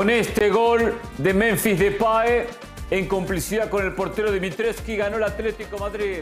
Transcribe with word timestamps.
Con 0.00 0.08
este 0.08 0.48
gol 0.48 0.98
de 1.18 1.34
Memphis 1.34 1.78
Depay, 1.78 2.46
en 2.90 3.06
complicidad 3.06 3.68
con 3.68 3.84
el 3.84 3.92
portero 3.92 4.32
Dimitreski, 4.32 4.96
ganó 4.96 5.18
el 5.18 5.24
Atlético 5.24 5.76
Madrid. 5.76 6.20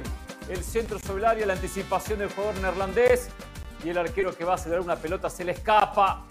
El 0.49 0.65
centro 0.65 0.99
sobre 0.99 1.19
el 1.19 1.25
área, 1.27 1.47
la 1.47 1.53
anticipación 1.53 2.19
del 2.19 2.29
jugador 2.29 2.57
neerlandés 2.57 3.29
y 3.85 3.91
el 3.91 3.99
arquero 3.99 4.37
que 4.37 4.45
va 4.45 4.51
a 4.51 4.55
acelerar 4.57 4.81
una 4.81 4.97
pelota 4.97 5.31
se 5.31 5.45
le 5.45 5.53
escapa. 5.53 6.27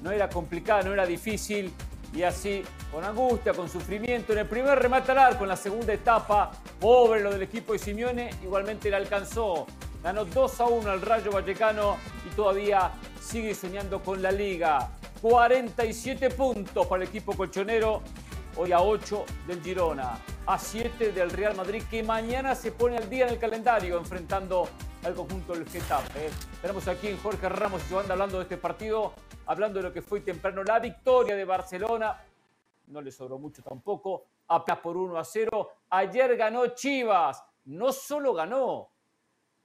No 0.00 0.12
era 0.12 0.28
complicada, 0.28 0.82
no 0.84 0.92
era 0.92 1.04
difícil. 1.04 1.74
Y 2.14 2.22
así, 2.22 2.62
con 2.92 3.02
angustia, 3.02 3.52
con 3.52 3.68
sufrimiento, 3.68 4.32
en 4.32 4.38
el 4.38 4.46
primer 4.46 4.78
remate 4.78 5.10
al 5.10 5.18
arco, 5.18 5.42
en 5.42 5.48
la 5.48 5.56
segunda 5.56 5.92
etapa, 5.92 6.52
pobre 6.78 7.20
lo 7.20 7.32
del 7.32 7.42
equipo 7.42 7.72
de 7.72 7.80
Simeone, 7.80 8.30
igualmente 8.44 8.88
le 8.88 8.94
alcanzó. 8.94 9.66
Ganó 10.04 10.24
2 10.24 10.60
a 10.60 10.66
1 10.66 10.88
al 10.88 11.02
Rayo 11.02 11.32
Vallecano 11.32 11.96
y 12.24 12.36
todavía 12.36 12.92
sigue 13.20 13.56
soñando 13.56 14.00
con 14.00 14.22
la 14.22 14.30
liga. 14.30 14.88
47 15.22 16.30
puntos 16.30 16.84
para 16.88 17.04
el 17.04 17.08
equipo 17.08 17.36
colchonero, 17.36 18.02
hoy 18.56 18.72
a 18.72 18.80
8 18.80 19.24
del 19.46 19.62
Girona, 19.62 20.18
a 20.44 20.58
7 20.58 21.12
del 21.12 21.30
Real 21.30 21.54
Madrid, 21.54 21.84
que 21.88 22.02
mañana 22.02 22.56
se 22.56 22.72
pone 22.72 22.96
al 22.96 23.08
día 23.08 23.26
en 23.26 23.34
el 23.34 23.38
calendario 23.38 23.98
enfrentando 23.98 24.68
al 25.04 25.14
conjunto 25.14 25.52
del 25.52 25.68
Getafe. 25.68 26.28
Tenemos 26.60 26.88
aquí 26.88 27.06
en 27.06 27.18
Jorge 27.18 27.48
Ramos 27.48 27.84
y 27.84 27.90
Giovanna 27.90 28.14
hablando 28.14 28.38
de 28.38 28.42
este 28.42 28.56
partido, 28.56 29.12
hablando 29.46 29.78
de 29.78 29.84
lo 29.84 29.92
que 29.92 30.02
fue 30.02 30.22
temprano 30.22 30.64
la 30.64 30.80
victoria 30.80 31.36
de 31.36 31.44
Barcelona. 31.44 32.20
No 32.88 33.00
le 33.00 33.12
sobró 33.12 33.38
mucho 33.38 33.62
tampoco, 33.62 34.24
apenas 34.48 34.80
por 34.80 34.96
1 34.96 35.16
a 35.16 35.24
0. 35.24 35.70
Ayer 35.90 36.36
ganó 36.36 36.66
Chivas, 36.74 37.44
no 37.66 37.92
solo 37.92 38.34
ganó, 38.34 38.90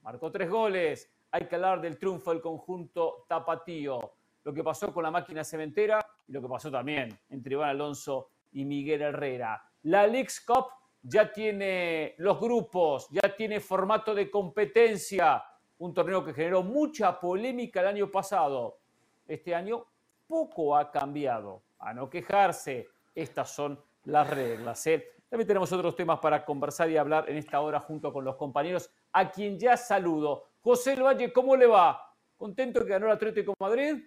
marcó 0.02 0.30
tres 0.30 0.48
goles. 0.48 1.10
Hay 1.32 1.48
que 1.48 1.56
hablar 1.56 1.80
del 1.80 1.98
triunfo 1.98 2.30
del 2.30 2.40
conjunto 2.40 3.24
tapatío 3.26 4.17
lo 4.48 4.54
que 4.54 4.64
pasó 4.64 4.94
con 4.94 5.02
la 5.02 5.10
máquina 5.10 5.44
cementera 5.44 5.98
y 6.26 6.32
lo 6.32 6.40
que 6.40 6.48
pasó 6.48 6.70
también 6.70 7.14
entre 7.28 7.52
Iván 7.52 7.68
Alonso 7.68 8.30
y 8.52 8.64
Miguel 8.64 9.02
Herrera. 9.02 9.62
La 9.82 10.06
Leagues 10.06 10.40
Cup 10.40 10.68
ya 11.02 11.30
tiene 11.30 12.14
los 12.16 12.40
grupos, 12.40 13.10
ya 13.10 13.36
tiene 13.36 13.60
formato 13.60 14.14
de 14.14 14.30
competencia, 14.30 15.44
un 15.76 15.92
torneo 15.92 16.24
que 16.24 16.32
generó 16.32 16.62
mucha 16.62 17.20
polémica 17.20 17.82
el 17.82 17.88
año 17.88 18.10
pasado. 18.10 18.78
Este 19.26 19.54
año 19.54 19.84
poco 20.26 20.74
ha 20.74 20.90
cambiado. 20.90 21.64
A 21.80 21.92
no 21.92 22.08
quejarse, 22.08 22.88
estas 23.14 23.50
son 23.50 23.78
las 24.04 24.30
reglas. 24.30 24.86
¿eh? 24.86 25.12
También 25.28 25.46
tenemos 25.46 25.70
otros 25.72 25.94
temas 25.94 26.20
para 26.20 26.42
conversar 26.42 26.88
y 26.88 26.96
hablar 26.96 27.28
en 27.28 27.36
esta 27.36 27.60
hora 27.60 27.80
junto 27.80 28.10
con 28.14 28.24
los 28.24 28.36
compañeros, 28.36 28.90
a 29.12 29.30
quien 29.30 29.58
ya 29.58 29.76
saludo. 29.76 30.44
José 30.62 30.96
Valle, 30.96 31.34
¿cómo 31.34 31.54
le 31.54 31.66
va? 31.66 32.02
¿Contento 32.38 32.82
que 32.82 32.92
ganó 32.92 33.04
el 33.06 33.12
Atlético 33.12 33.52
Madrid? 33.60 34.04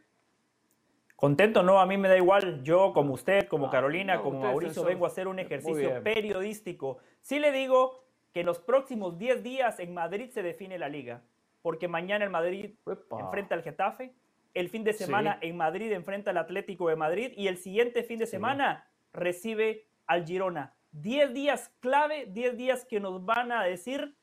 Contento, 1.22 1.62
no, 1.62 1.80
a 1.80 1.86
mí 1.86 2.00
me 2.00 2.08
da 2.08 2.18
igual. 2.18 2.64
Yo, 2.64 2.94
como 2.94 3.14
usted, 3.14 3.48
como 3.48 3.68
ah, 3.68 3.70
Carolina, 3.70 4.24
como 4.24 4.40
Mauricio, 4.40 4.84
vengo 4.84 5.06
a 5.06 5.10
hacer 5.10 5.28
un 5.28 5.38
ejercicio 5.38 6.02
periodístico. 6.02 6.98
Sí 7.22 7.38
le 7.38 7.52
digo 7.52 8.04
que 8.34 8.40
en 8.40 8.48
los 8.48 8.58
próximos 8.58 9.20
10 9.20 9.44
días 9.44 9.80
en 9.80 9.94
Madrid 9.94 10.32
se 10.32 10.42
define 10.42 10.80
la 10.80 10.90
liga, 10.90 11.22
porque 11.62 11.88
mañana 11.88 12.26
el 12.26 12.32
Madrid 12.32 12.72
enfrenta 13.20 13.54
al 13.54 13.62
Getafe, 13.62 14.16
el 14.56 14.70
fin 14.70 14.84
de 14.84 14.94
semana 14.94 15.38
en 15.42 15.58
Madrid 15.58 15.92
enfrenta 15.92 16.32
al 16.32 16.38
Atlético 16.40 16.90
de 16.90 16.96
Madrid 16.96 17.34
y 17.38 17.50
el 17.50 17.58
siguiente 17.58 18.02
fin 18.02 18.18
de 18.18 18.26
semana 18.26 18.88
recibe 19.14 19.86
al 20.08 20.26
Girona. 20.26 20.74
10 20.94 21.36
días 21.36 21.72
clave, 21.81 22.26
10 22.31 22.58
días 22.58 22.84
que 22.84 23.00
nos 23.00 23.24
van 23.24 23.52
a 23.52 23.64
decir 23.64 24.16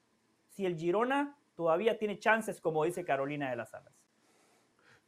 si 0.49 0.67
el 0.67 0.77
Girona 0.77 1.37
todavía 1.55 1.97
tiene 1.97 2.19
chances, 2.19 2.61
como 2.61 2.83
dice 2.83 3.05
Carolina 3.05 3.51
de 3.51 3.55
las 3.55 3.73
Alas. 3.73 3.98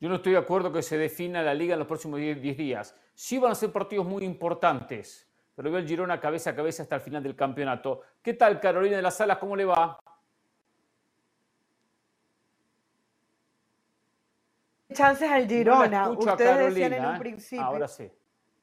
Yo 0.00 0.09
no 0.09 0.15
estoy 0.15 0.33
de 0.33 0.38
acuerdo 0.38 0.72
que 0.72 0.81
se 0.81 0.97
defina 0.97 1.43
la 1.43 1.53
liga 1.53 1.75
en 1.75 1.78
los 1.78 1.87
próximos 1.87 2.19
10 2.19 2.56
días. 2.56 2.97
Sí 3.15 3.38
van 3.38 3.53
a 3.53 3.55
ser 3.55 3.71
partidos 3.71 4.06
muy 4.06 4.25
importantes, 4.25 5.28
pero 5.55 5.71
veo 5.71 5.78
el 5.78 5.87
Girona 5.87 6.19
cabeza 6.19 6.50
a 6.50 6.56
cabeza 6.56 6.83
hasta 6.83 6.94
el 6.97 7.03
final 7.03 7.22
del 7.22 7.37
campeonato. 7.37 8.00
¿Qué 8.22 8.33
tal, 8.33 8.59
Carolina 8.61 8.97
de 8.97 9.03
las 9.03 9.16
Salas? 9.16 9.37
¿Cómo 9.37 9.55
le 9.55 9.66
va? 9.66 10.00
Chances 14.94 15.31
al 15.31 15.47
Girona. 15.47 16.09
Ustedes 16.09 16.75
decían 16.75 16.94
en 16.94 17.05
un 17.05 17.17
¿eh? 17.17 17.19
principio. 17.19 17.65
Ahora 17.65 17.87
sí. 17.87 18.11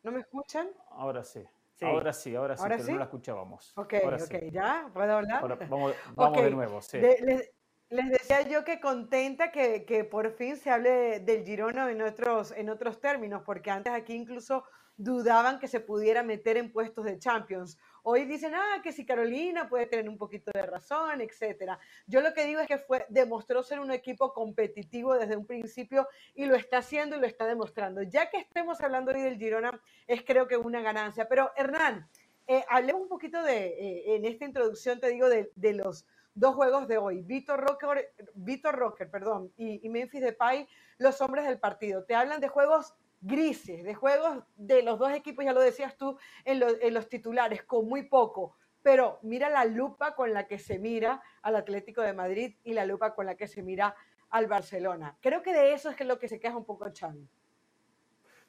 ¿No 0.02 0.12
me 0.12 0.22
escuchan? 0.22 0.68
Ahora 0.90 1.24
sí. 1.24 1.46
Ahora 1.82 2.12
sí, 2.12 2.36
ahora 2.36 2.58
sí, 2.58 2.64
pero 2.68 2.84
no 2.84 2.98
la 2.98 3.04
escuchábamos. 3.04 3.78
Ok, 3.78 3.94
ok, 4.04 4.36
¿ya? 4.52 4.90
¿Puedo 4.92 5.18
hablar? 5.18 5.68
vamos, 5.70 5.94
vamos 6.16 6.42
de 6.42 6.50
nuevo, 6.50 6.82
sí. 6.82 6.98
Les 6.98 7.52
decía 7.90 8.42
yo 8.42 8.64
que 8.64 8.80
contenta 8.80 9.52
que, 9.52 9.86
que, 9.86 10.04
por 10.04 10.32
fin 10.34 10.58
se 10.58 10.70
hable 10.70 11.20
del 11.22 11.46
Girona 11.46 11.90
en 11.90 12.02
otros, 12.02 12.52
en 12.52 12.70
otros 12.70 13.00
términos, 13.00 13.44
porque 13.46 13.72
antes 13.72 13.94
aquí 13.94 14.14
incluso 14.14 14.64
dudaban 14.98 15.60
que 15.60 15.68
se 15.68 15.80
pudiera 15.80 16.24
meter 16.24 16.58
en 16.58 16.72
puestos 16.72 17.06
de 17.06 17.20
Champions. 17.20 17.78
Hoy 18.02 18.26
dicen, 18.26 18.56
ah, 18.56 18.82
que 18.82 18.92
si 18.92 19.06
Carolina 19.06 19.70
puede 19.70 19.86
tener 19.86 20.10
un 20.10 20.18
poquito 20.18 20.52
de 20.52 20.66
razón, 20.66 21.22
etcétera. 21.22 21.80
Yo 22.08 22.22
lo 22.22 22.34
que 22.34 22.46
digo 22.46 22.60
es 22.60 22.68
que 22.68 22.80
fue, 22.80 23.06
demostró 23.10 23.62
ser 23.62 23.80
un 23.80 23.92
equipo 23.92 24.34
competitivo 24.34 25.14
desde 25.14 25.38
un 25.38 25.46
principio 25.46 26.08
y 26.34 26.46
lo 26.46 26.56
está 26.56 26.80
haciendo 26.80 27.16
y 27.16 27.20
lo 27.20 27.28
está 27.28 27.46
demostrando. 27.46 28.02
Ya 28.02 28.30
que 28.30 28.38
estemos 28.38 28.82
hablando 28.82 29.12
hoy 29.12 29.22
del 29.22 29.38
Girona, 29.38 29.80
es 30.08 30.24
creo 30.24 30.48
que 30.48 30.58
una 30.58 30.82
ganancia. 30.82 31.28
Pero 31.30 31.52
Hernán, 31.56 32.10
eh, 32.48 32.64
hablemos 32.68 33.04
un 33.04 33.10
poquito 33.10 33.44
de, 33.44 33.68
eh, 33.68 34.16
en 34.16 34.26
esta 34.26 34.46
introducción 34.46 35.00
te 35.00 35.10
digo, 35.10 35.30
de, 35.30 35.52
de 35.56 35.74
los 35.74 36.08
dos 36.38 36.56
juegos 36.56 36.88
de 36.88 36.98
hoy. 36.98 37.22
Vitor 37.24 37.60
Rocker, 37.60 38.14
Vitor 38.36 38.76
Rocker 38.76 39.10
perdón, 39.10 39.52
y, 39.58 39.86
y 39.86 39.90
Memphis 39.90 40.22
Depay, 40.22 40.68
los 40.98 41.20
hombres 41.22 41.46
del 41.46 41.60
partido. 41.60 42.04
Te 42.04 42.16
hablan 42.16 42.40
de 42.40 42.48
juegos 42.48 42.96
grises, 43.20 43.84
de 43.84 43.96
juegos 43.96 44.44
de 44.56 44.84
los 44.84 45.00
dos 45.00 45.12
equipos, 45.12 45.44
ya 45.44 45.54
lo 45.54 45.62
decías 45.62 45.98
tú, 45.98 46.18
en, 46.46 46.64
en, 46.82 46.94
los 46.94 47.10
titulares, 47.10 47.64
con 47.64 47.88
muy 47.88 48.04
poco. 48.04 48.56
Pero 48.84 49.20
mira 49.24 49.50
la 49.50 49.66
lupa 49.66 50.16
con 50.16 50.34
la 50.34 50.48
que 50.48 50.60
se 50.60 50.80
mira 50.80 51.22
al 51.42 51.56
Atlético 51.56 52.02
de 52.02 52.14
Madrid 52.14 52.56
y 52.64 52.74
la 52.74 52.86
lupa 52.86 53.16
con 53.16 53.26
la 53.26 53.36
que 53.36 53.48
se 53.48 53.64
mira 53.64 53.96
al 54.30 54.48
Barcelona. 54.48 55.18
Creo 55.22 55.42
que 55.42 55.54
de 55.54 55.74
eso 55.74 55.90
es 55.90 55.96
que 55.96 56.06
lo 56.06 56.20
que 56.20 56.28
se 56.28 56.40
queja 56.40 56.56
un 56.56 56.66
poco 56.66 56.86
Xavi. 56.94 57.28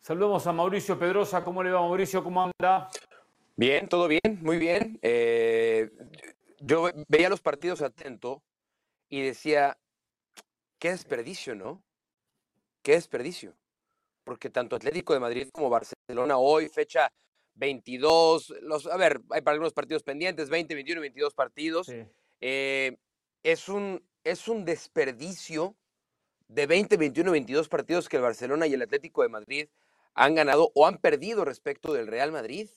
Saludamos 0.00 0.46
a 0.46 0.52
Mauricio 0.52 0.98
Pedrosa. 0.98 1.42
¿Cómo 1.42 1.62
le 1.62 1.72
va, 1.72 1.80
Mauricio? 1.80 2.22
¿Cómo 2.22 2.42
anda? 2.42 2.88
Bien, 3.56 3.88
todo 3.88 4.06
bien, 4.06 4.38
muy 4.42 4.58
bien. 4.58 4.98
Eh, 5.02 5.90
yo 6.60 6.90
veía 7.08 7.28
los 7.28 7.40
partidos 7.40 7.82
atento 7.82 8.42
y 9.08 9.22
decía, 9.22 9.78
qué 10.78 10.90
desperdicio, 10.90 11.54
¿no? 11.54 11.82
Qué 12.82 12.92
desperdicio. 12.92 13.56
Porque 14.24 14.50
tanto 14.50 14.76
Atlético 14.76 15.14
de 15.14 15.20
Madrid 15.20 15.48
como 15.52 15.70
Barcelona 15.70 16.36
hoy, 16.36 16.68
fecha 16.68 17.12
22, 17.54 18.54
los, 18.62 18.86
a 18.86 18.96
ver, 18.96 19.20
hay 19.30 19.40
para 19.40 19.54
algunos 19.54 19.72
partidos 19.72 20.02
pendientes, 20.02 20.48
20, 20.48 20.74
21, 20.74 21.00
22 21.00 21.34
partidos. 21.34 21.90
Eh, 22.40 22.96
es, 23.42 23.68
un, 23.68 24.04
es 24.24 24.48
un 24.48 24.64
desperdicio 24.64 25.76
de 26.46 26.66
20, 26.66 26.96
21, 26.96 27.32
22 27.32 27.68
partidos 27.68 28.08
que 28.08 28.16
el 28.16 28.22
Barcelona 28.22 28.66
y 28.66 28.74
el 28.74 28.82
Atlético 28.82 29.22
de 29.22 29.28
Madrid 29.28 29.68
han 30.14 30.34
ganado 30.34 30.70
o 30.74 30.86
han 30.86 30.98
perdido 30.98 31.44
respecto 31.44 31.92
del 31.92 32.06
Real 32.06 32.32
Madrid. 32.32 32.68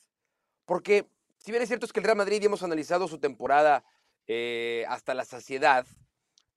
Porque 0.66 1.08
si 1.44 1.52
bien 1.52 1.64
es 1.64 1.70
cierto 1.70 1.86
es 1.86 1.94
que 1.94 2.00
el 2.00 2.06
Real 2.06 2.18
Madrid, 2.18 2.42
y 2.42 2.46
hemos 2.46 2.62
analizado 2.62 3.08
su 3.08 3.20
temporada 3.20 3.84
eh, 4.28 4.86
hasta 4.88 5.16
la 5.16 5.26
saciedad, 5.26 5.88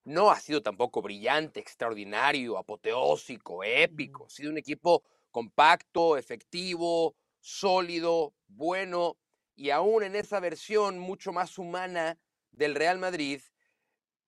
no 0.03 0.29
ha 0.29 0.39
sido 0.39 0.61
tampoco 0.61 1.01
brillante, 1.01 1.59
extraordinario, 1.59 2.57
apoteósico, 2.59 3.63
épico. 3.63 4.25
Ha 4.27 4.29
sido 4.29 4.51
un 4.51 4.59
equipo 4.59 5.03
compacto, 5.31 6.17
efectivo, 6.17 7.15
sólido, 7.39 8.35
bueno, 8.47 9.17
y 9.55 9.71
aún 9.71 10.03
en 10.03 10.15
esa 10.15 10.39
versión 10.39 10.99
mucho 10.99 11.33
más 11.33 11.57
humana 11.57 12.19
del 12.51 12.75
Real 12.75 12.99
Madrid, 12.99 13.41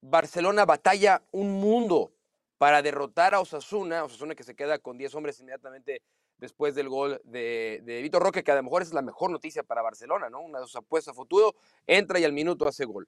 Barcelona 0.01 0.65
batalla 0.65 1.24
un 1.31 1.51
mundo 1.53 2.13
para 2.57 2.81
derrotar 2.81 3.36
a 3.36 3.39
Osasuna, 3.39 4.03
Osasuna 4.03 4.33
que 4.33 4.44
se 4.44 4.56
queda 4.56 4.80
con 4.80 4.98
10 4.98 5.13
hombres 5.13 5.39
inmediatamente 5.39 6.01
después 6.38 6.75
del 6.75 6.89
gol 6.89 7.22
de, 7.24 7.81
de 7.84 8.01
Vitor 8.01 8.22
Roque, 8.22 8.44
que 8.44 8.51
a 8.51 8.56
lo 8.56 8.63
mejor 8.63 8.81
es 8.81 8.94
la 8.94 9.01
mejor 9.01 9.31
noticia 9.31 9.63
para 9.63 9.81
Barcelona, 9.81 10.30
¿no? 10.30 10.42
Una 10.42 10.60
de 10.60 10.66
sus 10.66 10.75
apuestas 10.75 11.13
a 11.13 11.16
futuro, 11.16 11.56
entra 11.86 12.19
y 12.19 12.24
al 12.24 12.34
minuto 12.34 12.68
hace 12.68 12.86
gol. 12.86 13.07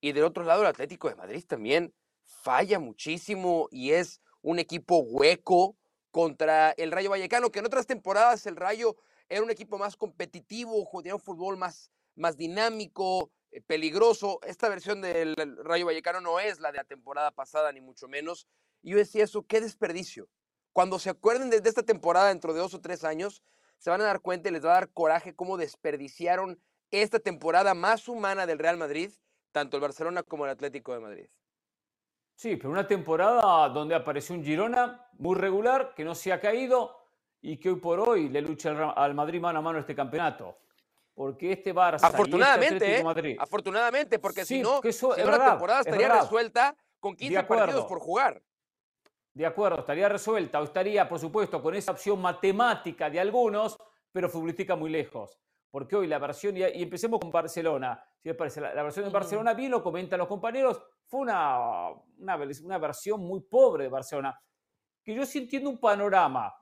Y 0.00 0.12
del 0.12 0.24
otro 0.24 0.44
lado, 0.44 0.62
el 0.62 0.68
Atlético 0.68 1.08
de 1.08 1.14
Madrid 1.14 1.44
también 1.46 1.94
falla 2.24 2.78
muchísimo 2.78 3.68
y 3.70 3.92
es 3.92 4.20
un 4.42 4.58
equipo 4.58 4.98
hueco 4.98 5.76
contra 6.10 6.70
el 6.72 6.92
Rayo 6.92 7.10
Vallecano, 7.10 7.50
que 7.50 7.58
en 7.58 7.66
otras 7.66 7.86
temporadas 7.86 8.46
el 8.46 8.56
Rayo 8.56 8.96
era 9.28 9.42
un 9.42 9.50
equipo 9.50 9.78
más 9.78 9.96
competitivo, 9.96 10.88
tenía 11.02 11.14
un 11.14 11.20
fútbol 11.20 11.56
más, 11.56 11.90
más 12.14 12.36
dinámico, 12.36 13.30
eh, 13.50 13.60
peligroso. 13.60 14.38
Esta 14.42 14.68
versión 14.68 15.00
del 15.00 15.36
Rayo 15.64 15.86
Vallecano 15.86 16.20
no 16.20 16.40
es 16.40 16.60
la 16.60 16.70
de 16.72 16.78
la 16.78 16.84
temporada 16.84 17.32
pasada, 17.32 17.72
ni 17.72 17.80
mucho 17.80 18.08
menos. 18.08 18.46
Y 18.82 18.90
yo 18.92 18.98
decía 18.98 19.24
eso, 19.24 19.44
qué 19.46 19.60
desperdicio. 19.60 20.28
Cuando 20.76 20.98
se 20.98 21.08
acuerden 21.08 21.48
de, 21.48 21.62
esta 21.64 21.82
temporada 21.82 22.28
dentro 22.28 22.52
de 22.52 22.60
dos 22.60 22.74
o 22.74 22.82
tres 22.82 23.02
años, 23.02 23.42
se 23.78 23.88
van 23.88 24.02
a 24.02 24.04
dar 24.04 24.20
cuenta 24.20 24.50
y 24.50 24.52
les 24.52 24.62
va 24.62 24.72
a 24.72 24.74
dar 24.74 24.90
coraje 24.90 25.34
cómo 25.34 25.56
desperdiciaron 25.56 26.60
esta 26.90 27.18
temporada 27.18 27.72
más 27.72 28.08
humana 28.08 28.44
del 28.44 28.58
Real 28.58 28.76
Madrid, 28.76 29.10
tanto 29.52 29.78
el 29.78 29.80
Barcelona 29.80 30.22
como 30.22 30.44
el 30.44 30.50
Atlético 30.50 30.92
de 30.92 31.00
Madrid. 31.00 31.26
Sí, 32.34 32.56
pero 32.56 32.68
una 32.68 32.86
temporada 32.86 33.70
donde 33.70 33.94
apareció 33.94 34.34
un 34.34 34.44
Girona 34.44 35.08
muy 35.14 35.34
regular, 35.34 35.94
que 35.96 36.04
no 36.04 36.14
se 36.14 36.30
ha 36.30 36.38
caído 36.38 36.94
y 37.40 37.56
que 37.56 37.70
hoy 37.70 37.76
por 37.76 37.98
hoy 37.98 38.28
le 38.28 38.42
lucha 38.42 38.90
al 38.90 39.14
Madrid 39.14 39.40
mano 39.40 39.60
a 39.60 39.62
mano 39.62 39.78
este 39.78 39.94
campeonato. 39.94 40.58
Porque 41.14 41.52
este 41.52 41.74
Barça. 41.74 41.94
Este 41.94 42.06
afortunadamente, 42.08 42.98
¿eh? 42.98 43.36
afortunadamente, 43.38 44.18
porque 44.18 44.44
si 44.44 44.60
no, 44.60 44.82
la 44.82 45.52
temporada 45.52 45.80
estaría 45.80 46.20
resuelta 46.20 46.76
con 47.00 47.16
15 47.16 47.44
partidos 47.44 47.86
por 47.86 47.98
jugar. 47.98 48.42
De 49.36 49.44
acuerdo, 49.44 49.80
estaría 49.80 50.08
resuelta 50.08 50.58
o 50.62 50.64
estaría, 50.64 51.06
por 51.06 51.18
supuesto, 51.18 51.62
con 51.62 51.74
esa 51.74 51.92
opción 51.92 52.18
matemática 52.22 53.10
de 53.10 53.20
algunos, 53.20 53.76
pero 54.10 54.30
futbolística 54.30 54.74
muy 54.76 54.88
lejos. 54.88 55.38
Porque 55.70 55.94
hoy 55.94 56.06
la 56.06 56.18
versión, 56.18 56.56
y, 56.56 56.62
empecemos 56.62 57.20
con 57.20 57.30
Barcelona, 57.30 58.02
si 58.16 58.30
les 58.30 58.36
parece, 58.38 58.62
la, 58.62 58.82
versión 58.82 59.04
de 59.04 59.10
Barcelona, 59.10 59.52
bien 59.52 59.72
lo 59.72 59.82
comentan 59.82 60.18
los 60.18 60.26
compañeros, 60.26 60.82
fue 61.04 61.20
una, 61.20 61.90
una, 62.16 62.38
una 62.64 62.78
versión 62.78 63.20
muy 63.20 63.42
pobre 63.42 63.84
de 63.84 63.90
Barcelona. 63.90 64.40
Que 65.04 65.14
yo 65.14 65.26
sí 65.26 65.40
entiendo 65.40 65.68
un 65.68 65.78
panorama 65.78 66.54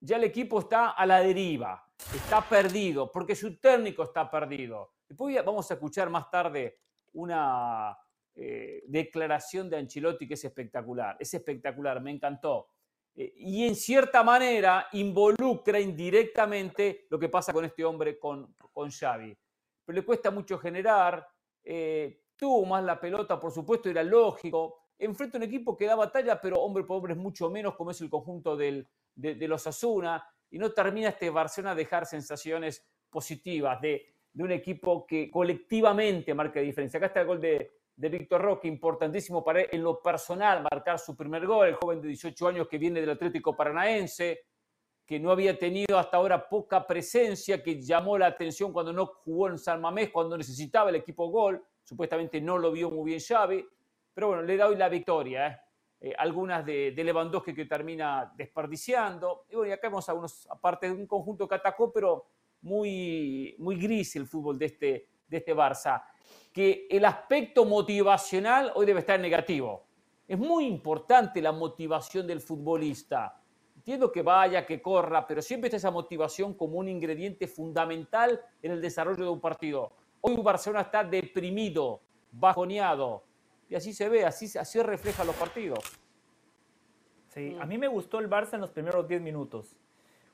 ya 0.00 0.16
el 0.16 0.24
equipo 0.24 0.58
está 0.58 0.90
a 0.90 1.06
la 1.06 1.20
deriva, 1.20 1.88
está 2.12 2.40
perdido, 2.40 3.12
porque 3.12 3.36
su 3.36 3.60
técnico 3.60 4.02
está 4.02 4.28
perdido. 4.28 4.94
Después 5.08 5.44
vamos 5.44 5.70
a 5.70 5.74
escuchar 5.74 6.10
más 6.10 6.28
tarde 6.28 6.80
una 7.12 7.96
eh, 8.36 8.84
declaración 8.86 9.70
de 9.70 9.78
Ancelotti 9.78 10.28
que 10.28 10.34
es 10.34 10.44
espectacular, 10.44 11.16
es 11.18 11.32
espectacular, 11.32 12.02
me 12.02 12.10
encantó. 12.10 12.68
Eh, 13.14 13.32
y 13.34 13.66
en 13.66 13.74
cierta 13.74 14.22
manera 14.22 14.88
involucra 14.92 15.80
indirectamente 15.80 17.06
lo 17.08 17.18
que 17.18 17.30
pasa 17.30 17.52
con 17.52 17.64
este 17.64 17.84
hombre, 17.84 18.18
con, 18.18 18.54
con 18.72 18.90
Xavi. 18.90 19.36
Pero 19.84 19.96
le 19.96 20.04
cuesta 20.04 20.30
mucho 20.30 20.58
generar, 20.58 21.26
eh, 21.64 22.24
tuvo 22.36 22.66
más 22.66 22.84
la 22.84 23.00
pelota, 23.00 23.40
por 23.40 23.52
supuesto, 23.52 23.88
era 23.88 24.02
lógico. 24.02 24.90
Enfrenta 24.98 25.38
un 25.38 25.44
equipo 25.44 25.76
que 25.76 25.86
da 25.86 25.94
batalla, 25.94 26.40
pero 26.40 26.60
hombre 26.60 26.84
por 26.84 26.98
hombre 26.98 27.14
es 27.14 27.18
mucho 27.18 27.50
menos, 27.50 27.74
como 27.74 27.90
es 27.90 28.00
el 28.00 28.10
conjunto 28.10 28.56
del, 28.56 28.86
de, 29.14 29.48
los 29.48 29.66
Asuna 29.66 30.22
y 30.50 30.58
no 30.58 30.72
termina 30.72 31.08
este 31.08 31.30
Barcelona 31.30 31.72
a 31.72 31.74
dejar 31.74 32.06
sensaciones 32.06 32.86
positivas 33.10 33.80
de, 33.80 34.12
un 34.34 34.52
equipo 34.52 35.06
que 35.06 35.30
colectivamente 35.30 36.34
marca 36.34 36.60
diferencia. 36.60 36.98
Acá 36.98 37.06
está 37.06 37.20
el 37.22 37.26
gol 37.26 37.40
de, 37.40 37.75
Víctor 37.96 38.42
Roque, 38.42 38.68
importantísimo 38.68 39.42
para 39.42 39.62
él 39.62 39.68
en 39.72 39.82
lo 39.82 40.00
personal, 40.00 40.62
marcar 40.70 40.98
su 40.98 41.16
primer 41.16 41.46
gol, 41.46 41.68
el 41.68 41.74
joven 41.74 42.00
de 42.00 42.08
18 42.08 42.48
años 42.48 42.68
que 42.68 42.78
viene 42.78 43.00
del 43.00 43.10
Atlético 43.10 43.56
Paranaense, 43.56 44.40
que 45.04 45.18
no 45.18 45.30
había 45.30 45.58
tenido 45.58 45.98
hasta 45.98 46.16
ahora 46.16 46.48
poca 46.48 46.86
presencia, 46.86 47.62
que 47.62 47.80
llamó 47.80 48.18
la 48.18 48.26
atención 48.26 48.72
cuando 48.72 48.92
no 48.92 49.06
jugó 49.06 49.48
en 49.48 49.58
San 49.58 49.80
Mamés, 49.80 50.10
cuando 50.10 50.36
necesitaba 50.36 50.90
el 50.90 50.96
equipo 50.96 51.28
gol, 51.30 51.64
supuestamente 51.82 52.40
no 52.40 52.58
lo 52.58 52.72
vio 52.72 52.90
muy 52.90 53.10
bien 53.10 53.20
Xavi, 53.20 53.64
pero 54.12 54.28
bueno, 54.28 54.42
le 54.42 54.56
da 54.56 54.66
hoy 54.66 54.76
la 54.76 54.88
victoria, 54.88 55.46
¿eh? 55.46 55.60
Eh, 55.98 56.12
algunas 56.18 56.64
de, 56.64 56.92
de, 56.92 57.04
Lewandowski 57.04 57.54
que 57.54 57.64
termina 57.64 58.30
desperdiciando. 58.36 59.46
Y 59.48 59.56
bueno, 59.56 59.70
y 59.70 59.72
acá 59.72 59.88
vemos 59.88 60.06
algunos, 60.10 60.46
aparte 60.50 60.86
de 60.86 60.92
un 60.92 61.06
conjunto 61.06 61.48
que 61.48 61.54
atacó, 61.54 61.90
pero 61.90 62.26
muy, 62.60 63.54
muy 63.58 63.76
gris 63.76 64.16
el 64.16 64.26
fútbol 64.26 64.58
de 64.58 64.66
este, 64.66 65.08
de 65.26 65.36
este 65.36 65.54
Barça. 65.54 66.02
Que 66.52 66.86
el 66.90 67.04
aspecto 67.04 67.64
motivacional 67.64 68.72
hoy 68.74 68.86
debe 68.86 69.00
estar 69.00 69.18
negativo. 69.20 69.86
Es 70.26 70.38
muy 70.38 70.66
importante 70.66 71.40
la 71.40 71.52
motivación 71.52 72.26
del 72.26 72.40
futbolista. 72.40 73.40
Entiendo 73.76 74.10
que 74.10 74.22
vaya, 74.22 74.66
que 74.66 74.82
corra, 74.82 75.26
pero 75.26 75.40
siempre 75.40 75.68
está 75.68 75.76
esa 75.76 75.90
motivación 75.90 76.54
como 76.54 76.78
un 76.78 76.88
ingrediente 76.88 77.46
fundamental 77.46 78.40
en 78.60 78.72
el 78.72 78.80
desarrollo 78.80 79.24
de 79.24 79.30
un 79.30 79.40
partido. 79.40 79.92
Hoy 80.20 80.36
Barcelona 80.36 80.80
está 80.80 81.04
deprimido, 81.04 82.00
bajoneado, 82.32 83.22
y 83.68 83.74
así 83.74 83.92
se 83.92 84.08
ve, 84.08 84.24
así, 84.24 84.58
así 84.58 84.80
refleja 84.82 85.24
los 85.24 85.36
partidos. 85.36 85.78
Sí, 87.28 87.56
a 87.60 87.66
mí 87.66 87.78
me 87.78 87.86
gustó 87.86 88.18
el 88.18 88.30
Barça 88.30 88.54
en 88.54 88.62
los 88.62 88.70
primeros 88.70 89.06
10 89.06 89.20
minutos. 89.20 89.76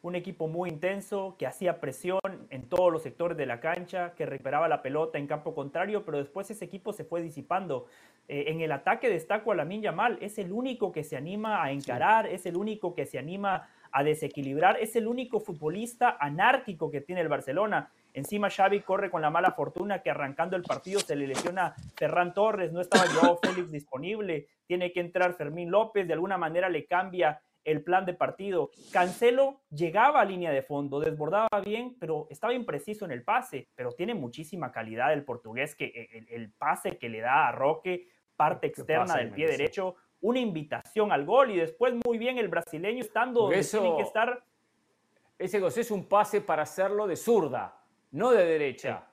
Un 0.03 0.17
equipo 0.17 0.49
muy 0.49 0.69
intenso, 0.69 1.37
que 1.39 1.47
hacía 1.47 1.79
presión 1.81 2.21
en 2.51 2.69
todos 2.69 2.93
los 2.93 3.05
sectores 3.05 3.37
de 3.37 3.47
la 3.47 3.61
cancha, 3.61 4.15
que 4.17 4.27
recuperaba 4.27 4.67
la 4.67 4.83
pelota 4.83 5.17
en 5.17 5.29
campo 5.29 5.55
contrario, 5.55 6.05
pero 6.05 6.19
después 6.19 6.51
ese 6.51 6.65
equipo 6.65 6.93
se 6.93 7.05
fue 7.05 7.23
disipando. 7.23 7.87
Eh, 8.27 8.47
en 8.49 8.61
el 8.61 8.73
ataque 8.73 9.09
destaco 9.09 9.53
a 9.53 9.55
Lamin 9.55 9.81
Yamal, 9.81 10.19
es 10.21 10.39
el 10.39 10.51
único 10.51 10.91
que 10.91 11.05
se 11.05 11.17
anima 11.17 11.63
a 11.63 11.71
encarar, 11.71 12.27
es 12.27 12.47
el 12.47 12.57
único 12.57 12.97
que 12.97 13.07
se 13.07 13.21
anima 13.21 13.69
a 13.93 14.03
desequilibrar, 14.03 14.77
es 14.81 14.97
el 14.97 15.07
único 15.07 15.39
futbolista 15.39 16.17
anárquico 16.19 16.91
que 16.91 17.01
tiene 17.01 17.21
el 17.21 17.29
Barcelona. 17.29 17.93
Encima 18.13 18.51
Xavi 18.51 18.81
corre 18.81 19.09
con 19.09 19.23
la 19.23 19.31
mala 19.31 19.53
fortuna 19.53 20.03
que 20.03 20.11
arrancando 20.11 20.57
el 20.57 20.63
partido 20.65 20.99
se 20.99 21.15
le 21.15 21.29
lesiona 21.29 21.75
Ferran 21.97 22.35
Torres, 22.35 22.73
no 22.73 22.81
estaba 22.81 23.05
Joao 23.07 23.39
Félix 23.41 23.71
disponible, 23.71 24.49
tiene 24.67 24.93
que 24.93 25.01
entrar 25.01 25.35
Fermín 25.35 25.71
López, 25.71 26.09
de 26.09 26.15
alguna 26.15 26.39
manera 26.39 26.69
le 26.69 26.87
cambia 26.87 27.41
el 27.65 27.83
plan 27.83 28.05
de 28.05 28.15
partido. 28.15 28.71
Cancelo 28.93 29.61
llegaba 29.71 30.21
a 30.21 30.25
línea 30.25 30.51
de 30.51 30.63
fondo, 30.63 31.01
desbordaba 31.01 31.49
bien, 31.65 31.97
pero 31.99 32.27
estaba 32.31 32.55
impreciso 32.55 33.05
en 33.05 33.13
el 33.13 33.23
pase, 33.23 33.69
pero 33.75 33.93
tiene 33.93 34.15
muchísima 34.15 34.73
calidad 34.73 35.13
el 35.13 35.25
portugués 35.25 35.75
que 35.75 35.85
e, 35.87 36.35
el, 36.35 36.51
pase 36.51 36.99
que 36.99 37.09
le 37.09 37.21
da 37.21 37.49
a 37.49 37.53
Roque, 37.53 38.09
parte 38.37 38.67
externa 38.69 39.17
del 39.17 39.31
pie 39.31 39.47
derecho, 39.47 39.97
una 40.21 40.41
invitación 40.41 41.13
al 41.13 41.25
gol 41.25 41.51
y 41.51 41.57
después 41.57 41.95
muy 42.05 42.19
bien 42.19 42.39
el 42.39 42.49
brasileño 42.49 43.01
estando 43.01 43.43
donde 43.43 43.63
tiene 43.63 43.97
que 43.97 44.03
estar. 44.03 44.45
Ese 45.39 45.59
es 45.81 45.91
un 45.91 46.07
pase 46.07 46.41
para 46.41 46.63
hacerlo 46.63 47.07
de 47.07 47.17
zurda 47.17 47.83
no 48.13 48.31
de 48.31 48.45
derecha. 48.45 49.05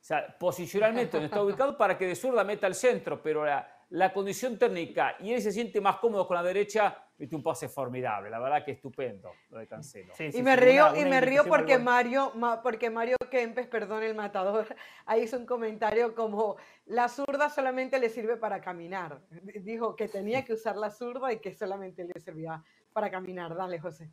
O 0.00 0.04
sea, 0.06 0.36
posicionalmente 0.38 1.12
donde 1.12 1.26
está 1.26 1.42
ubicado 1.42 1.76
para 1.76 1.96
que 1.96 2.06
de 2.06 2.14
zurda 2.14 2.44
meta 2.44 2.66
al 2.66 2.74
centro, 2.74 3.22
pero 3.22 3.44
la, 3.44 3.75
condición 4.12 4.58
técnica 4.58 5.16
y 5.20 5.32
él 5.32 5.40
se 5.40 5.52
siente 5.52 5.80
más 5.80 5.96
cómodo 5.96 6.26
con 6.26 6.36
la 6.36 6.42
derecha, 6.42 6.96
viste 7.16 7.36
un 7.36 7.42
pase 7.42 7.68
formidable, 7.68 8.30
la 8.30 8.38
verdad 8.38 8.64
que 8.64 8.72
estupendo 8.72 9.30
lo 9.50 9.58
de 9.58 9.66
Cancelo. 9.66 10.12
y 10.18 10.42
me 10.42 10.56
río, 10.56 10.94
y 10.96 11.04
me 11.04 11.20
río 11.20 11.44
porque 11.44 11.78
Mario, 11.78 12.32
porque 12.62 12.90
Mario 12.90 13.16
Kempes, 13.30 13.66
perdón, 13.66 14.02
el 14.02 14.14
matador, 14.14 14.66
ahí 15.06 15.22
hizo 15.22 15.38
un 15.38 15.46
comentario 15.46 16.14
como 16.14 16.56
la 16.86 17.08
zurda 17.08 17.48
solamente 17.48 17.98
le 17.98 18.08
sirve 18.08 18.36
para 18.36 18.60
caminar. 18.60 19.20
Dijo 19.62 19.96
que 19.96 20.08
tenía 20.08 20.44
que 20.44 20.54
usar 20.54 20.76
la 20.76 20.90
zurda 20.90 21.32
y 21.32 21.38
que 21.38 21.54
solamente 21.54 22.04
le 22.04 22.20
servía 22.20 22.62
para 22.92 23.10
caminar. 23.10 23.54
Dale, 23.54 23.78
José. 23.78 24.10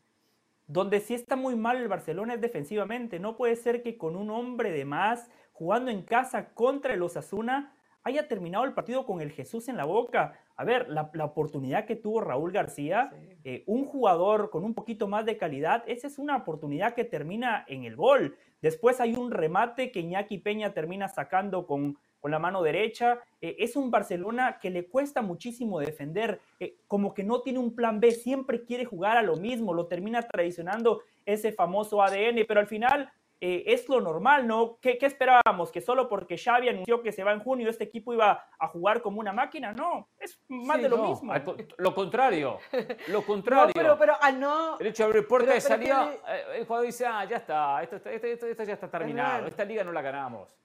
Donde 0.65 1.01
sí 1.01 1.13
está 1.13 1.36
muy 1.36 1.55
mal 1.55 1.77
el 1.77 1.88
Barcelona 1.88 2.36
es 2.36 2.41
defensivamente. 2.41 3.19
No 3.19 3.36
puede 3.36 3.55
ser 3.55 3.83
que 3.83 3.98
con 3.98 4.15
un 4.15 4.29
hombre 4.29 4.71
de 4.71 4.86
más, 4.86 5.29
jugando 5.51 5.91
en 5.91 6.03
casa 6.03 6.53
contra 6.53 6.93
el 6.93 7.01
Osasuna, 7.01 7.75
haya 8.03 8.27
terminado 8.27 8.65
el 8.65 8.74
partido 8.74 9.05
con 9.05 9.22
el 9.22 9.31
Jesús 9.31 9.67
en 9.69 9.77
la 9.77 9.86
boca. 9.86 10.33
A 10.55 10.63
ver, 10.63 10.89
la, 10.89 11.12
oportunidad 11.24 11.86
que 11.86 11.95
tuvo 11.95 12.22
Raúl 12.22 12.51
García, 12.51 13.12
eh, 13.43 13.63
un 13.65 13.86
jugador 13.86 14.50
con 14.50 14.63
un 14.63 14.74
poquito 14.74 15.07
más 15.07 15.25
de 15.25 15.38
calidad, 15.38 15.83
esa 15.88 16.07
es 16.07 16.19
una 16.19 16.38
oportunidad 16.38 16.93
que 16.93 17.05
termina 17.05 17.65
en 17.67 17.86
el 17.86 17.95
gol. 17.95 18.38
Después 18.62 19.00
hay 19.00 19.15
un 19.15 19.31
remate 19.31 19.91
que 19.91 20.01
Iñaki 20.01 20.38
Peña 20.38 20.74
termina 20.74 21.07
sacando 21.07 21.65
con 21.65 21.98
con 22.24 22.31
la 22.31 22.39
mano 22.39 22.63
derecha. 22.63 23.19
Eh, 23.41 23.57
es 23.60 23.75
un 23.75 23.91
Barcelona 23.91 24.57
que 24.62 24.69
le 24.69 24.86
cuesta 24.86 25.22
muchísimo 25.22 25.81
defender, 25.81 26.39
eh, 26.57 26.77
como 26.88 27.13
que 27.13 27.25
no 27.25 27.41
tiene 27.41 27.60
un 27.60 27.75
plan 27.75 28.00
B, 28.00 28.12
siempre 28.12 28.63
quiere 28.63 28.86
jugar 28.86 29.17
a 29.17 29.22
lo 29.22 29.36
mismo, 29.36 29.74
lo 29.74 29.88
termina 29.88 30.22
traicionando 30.22 31.01
ese 31.25 31.51
famoso 31.51 32.01
ADN, 32.01 32.45
pero 32.48 32.62
al 32.62 32.67
final 32.67 33.12
eh, 33.45 33.73
es 33.73 33.89
lo 33.89 34.00
normal, 34.00 34.47
¿no? 34.47 34.77
¿Qué, 34.79 34.97
esperábamos? 35.01 35.69
¿Que 35.69 35.81
solo 35.81 36.07
porque 36.07 36.38
Xavi 36.38 36.69
anunció 36.69 37.01
que 37.01 37.12
se 37.12 37.25
va 37.25 37.33
en 37.33 37.41
junio 37.41 37.69
este 37.69 37.83
equipo 37.83 38.13
iba 38.13 38.47
a 38.57 38.67
jugar 38.69 39.01
como 39.01 39.19
una 39.19 39.33
máquina? 39.33 39.73
No, 39.73 40.07
es 40.17 40.39
más 40.47 40.81
de 40.81 40.88
lo 40.88 41.09
mismo. 41.09 41.33
Lo 41.75 41.93
contrario, 41.93 42.59
lo 43.09 43.21
contrario. 43.25 43.73
pero, 43.75 43.97
pero 44.00 44.13
ah, 44.21 44.31
no. 44.31 44.79
El 44.79 44.88
hecho 44.88 45.03
de 45.03 45.07
abrir 45.07 45.27
puerta 45.27 45.53
de 45.53 45.59
salida, 45.59 46.13
el 46.55 46.65
jugador 46.65 46.85
dice, 46.85 47.05
ah, 47.05 47.25
ya 47.25 47.35
está, 47.35 47.83
esto, 47.83 47.97
esto, 47.97 48.63
ya 48.63 48.73
está 48.75 48.89
terminado, 48.89 49.45
esta 49.47 49.65
liga 49.65 49.83
no 49.83 49.91
la 49.91 50.01
ganamos. 50.01 50.55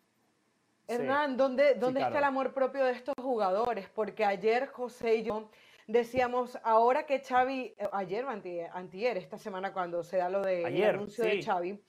Hernán, 0.86 1.36
¿dónde, 1.36 1.74
dónde 1.74 2.00
está 2.00 2.18
el 2.18 2.24
amor 2.24 2.54
propio 2.54 2.84
de 2.84 2.92
estos 2.92 3.14
jugadores? 3.20 3.88
Porque 3.92 4.24
ayer 4.24 4.68
José 4.68 5.16
y 5.16 5.24
yo 5.24 5.50
decíamos, 5.88 6.56
ahora 6.62 7.06
que 7.06 7.18
Xavi, 7.18 7.74
eh, 7.76 7.88
ayer 7.90 8.24
o 8.24 8.28
antier, 8.28 9.16
esta 9.16 9.36
semana 9.36 9.72
cuando 9.72 10.04
se 10.04 10.18
da 10.18 10.28
lo 10.28 10.42
del 10.42 10.84
anuncio 10.84 11.24
de 11.24 11.42
Xavi, 11.42 11.82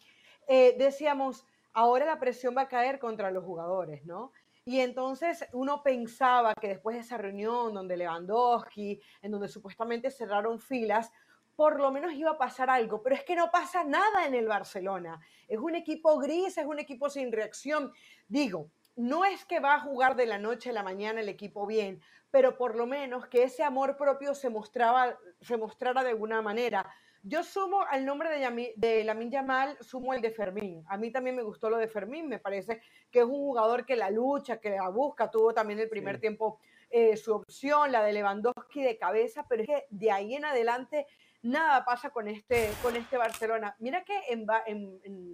eh, 0.50 0.76
decíamos, 0.78 1.46
ahora 1.74 2.06
la 2.06 2.20
presión 2.20 2.56
va 2.58 2.64
a 2.64 2.68
caer 2.68 2.98
contra 2.98 3.30
los 3.30 3.44
jugadores, 3.44 4.04
¿no? 4.04 4.34
Y 4.66 4.80
entonces 4.80 5.48
uno 5.54 5.84
pensaba 5.84 6.56
que 6.56 6.68
después 6.68 6.96
de 6.96 7.02
esa 7.02 7.18
reunión 7.18 7.74
donde 7.74 7.96
Lewandowski, 7.96 9.00
en 9.22 9.32
donde 9.32 9.48
supuestamente 9.48 10.10
cerraron 10.10 10.60
filas, 10.60 11.12
por 11.56 11.80
lo 11.80 11.92
menos 11.92 12.14
iba 12.14 12.32
a 12.32 12.38
pasar 12.38 12.70
algo, 12.70 13.04
pero 13.04 13.16
es 13.16 13.24
que 13.24 13.36
no 13.36 13.52
pasa 13.52 13.84
nada 13.84 14.26
en 14.26 14.34
el 14.34 14.48
Barcelona. 14.48 15.20
Es 15.48 15.60
un 15.60 15.76
equipo 15.76 16.18
gris, 16.18 16.58
es 16.58 16.66
un 16.66 16.80
equipo 16.80 17.10
sin 17.10 17.32
reacción. 17.32 17.92
Digo, 18.28 18.72
no 18.96 19.26
es 19.26 19.46
que 19.46 19.60
va 19.60 19.76
a 19.76 19.80
jugar 19.82 20.16
de 20.16 20.26
la 20.26 20.40
noche 20.40 20.72
a 20.72 20.74
la 20.74 20.84
mañana 20.84 21.22
el 21.22 21.30
equipo 21.30 21.68
bien, 21.68 22.02
pero 22.32 22.58
por 22.58 22.76
lo 22.76 22.88
menos 22.88 23.28
que 23.28 23.44
ese 23.44 23.64
amor 23.64 23.98
propio 23.98 24.34
se, 24.34 24.50
mostraba, 24.50 25.16
se 25.42 25.58
mostrara 25.58 26.04
de 26.04 26.10
alguna 26.10 26.42
manera. 26.42 26.92
Yo 27.24 27.44
sumo 27.44 27.82
al 27.90 28.06
nombre 28.06 28.30
de, 28.30 28.74
de 28.78 29.04
Lamin 29.04 29.30
Yamal, 29.30 29.78
sumo 29.82 30.14
el 30.14 30.22
de 30.22 30.32
Fermín. 30.32 30.84
A 30.88 30.98
mí 30.98 31.12
también 31.12 31.36
me 31.36 31.44
gustó 31.44 31.70
lo 31.70 31.78
de 31.78 31.88
Fermín, 31.88 32.30
me 32.30 32.40
parece 32.40 32.82
que 33.12 33.20
es 33.20 33.26
un 33.26 33.32
jugador 33.32 33.86
que 33.86 33.98
la 33.98 34.10
lucha, 34.10 34.60
que 34.60 34.70
la 34.70 34.88
busca, 34.90 35.30
tuvo 35.30 35.54
también 35.54 35.80
el 35.80 35.90
primer 35.90 36.20
tiempo 36.20 36.60
eh, 36.90 37.18
su 37.18 37.36
opción, 37.36 37.92
la 37.92 38.04
de 38.04 38.14
Lewandowski 38.14 38.82
de 38.82 38.98
cabeza, 38.98 39.46
pero 39.48 39.64
es 39.64 39.68
que 39.68 39.86
de 39.90 40.12
ahí 40.12 40.34
en 40.36 40.46
adelante 40.46 41.06
nada 41.42 41.86
pasa 41.86 42.10
con 42.10 42.28
este, 42.28 42.70
con 42.82 42.96
este 42.96 43.18
Barcelona. 43.18 43.76
Mira 43.80 44.04
que 44.04 44.18
en, 44.30 44.48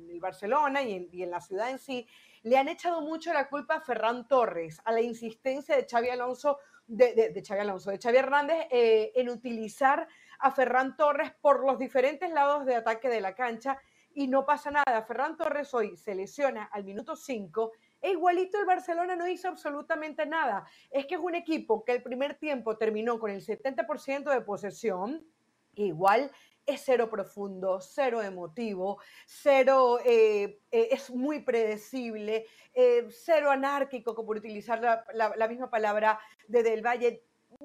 el 0.09 0.19
Barcelona 0.19 0.81
y 0.81 1.07
en, 1.21 1.31
la 1.31 1.39
ciudad 1.39 1.69
en 1.69 1.79
sí 1.79 2.07
le 2.43 2.57
han 2.57 2.67
echado 2.67 3.01
mucho 3.01 3.31
la 3.31 3.47
culpa 3.47 3.75
a 3.75 3.81
Ferran 3.81 4.27
Torres, 4.27 4.81
a 4.85 4.91
la 4.91 5.01
insistencia 5.01 5.75
de 5.75 5.87
Xavi 5.89 6.09
Alonso, 6.09 6.57
de, 6.87 7.13
de, 7.13 7.43
Xavi 7.43 7.61
Alonso, 7.61 7.89
de 7.89 7.99
Xavi 7.99 8.17
Hernández 8.17 8.67
eh, 8.69 9.11
en 9.15 9.29
utilizar 9.29 10.07
a 10.39 10.51
Ferran 10.51 10.95
Torres 10.95 11.31
por 11.41 11.65
los 11.65 11.77
diferentes 11.79 12.31
lados 12.31 12.65
de 12.65 12.75
ataque 12.75 13.09
de 13.09 13.21
la 13.21 13.35
cancha 13.35 13.77
y 14.13 14.27
no 14.27 14.45
pasa 14.45 14.71
nada. 14.71 15.03
Ferran 15.03 15.37
Torres 15.37 15.73
hoy 15.73 15.97
se 15.97 16.15
lesiona 16.15 16.69
al 16.71 16.83
minuto 16.83 17.15
5 17.15 17.71
e 18.01 18.11
igualito 18.11 18.59
el 18.59 18.65
Barcelona 18.65 19.15
no 19.15 19.27
hizo 19.27 19.47
absolutamente 19.47 20.25
nada. 20.25 20.65
Es 20.91 21.05
que 21.05 21.15
es 21.15 21.21
un 21.21 21.35
equipo 21.35 21.83
que 21.83 21.91
el 21.91 22.03
primer 22.03 22.35
tiempo 22.35 22.77
terminó 22.77 23.19
con 23.19 23.31
el 23.31 23.41
70% 23.45 24.31
de 24.31 24.41
posesión, 24.41 25.25
igual 25.75 26.31
es 26.65 26.81
cero 26.83 27.09
profundo, 27.09 27.79
cero 27.79 28.21
emotivo, 28.21 28.99
cero 29.25 29.99
eh, 30.03 30.61
eh, 30.71 30.89
es 30.91 31.09
muy 31.11 31.41
predecible, 31.41 32.45
eh, 32.73 33.07
cero 33.09 33.51
anárquico, 33.51 34.15
como 34.15 34.27
por 34.27 34.37
utilizar 34.37 34.81
la, 35.13 35.47
misma 35.47 35.69
palabra 35.69 36.19
de 36.47 36.63
Del 36.63 36.85
Valle, 36.85 37.23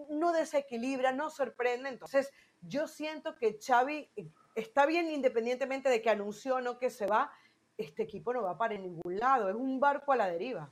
no 0.09 0.32
desequilibra, 0.32 1.12
no 1.12 1.30
sorprende. 1.30 1.88
Entonces, 1.88 2.32
yo 2.62 2.87
siento 2.87 3.37
que 3.37 3.59
Xavi 3.61 4.11
está 4.54 4.87
bien 4.87 5.11
independientemente 5.11 5.88
de 5.88 6.02
que 6.02 6.11
anunció 6.11 6.56
o 6.56 6.61
no 6.61 6.78
que 6.78 6.90
se 6.90 7.06
va, 7.06 7.32
este 7.76 8.02
equipo 8.02 8.32
no 8.32 8.42
va 8.42 8.59
para 8.59 8.76
ningún 8.76 9.18
lado, 9.18 9.49
es 9.49 9.54
un 9.54 9.80
barco 9.80 10.12
a 10.12 10.16
la 10.16 10.28
deriva. 10.28 10.70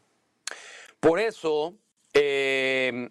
Por 1.01 1.21
eso, 1.21 1.77
eh, 2.13 3.09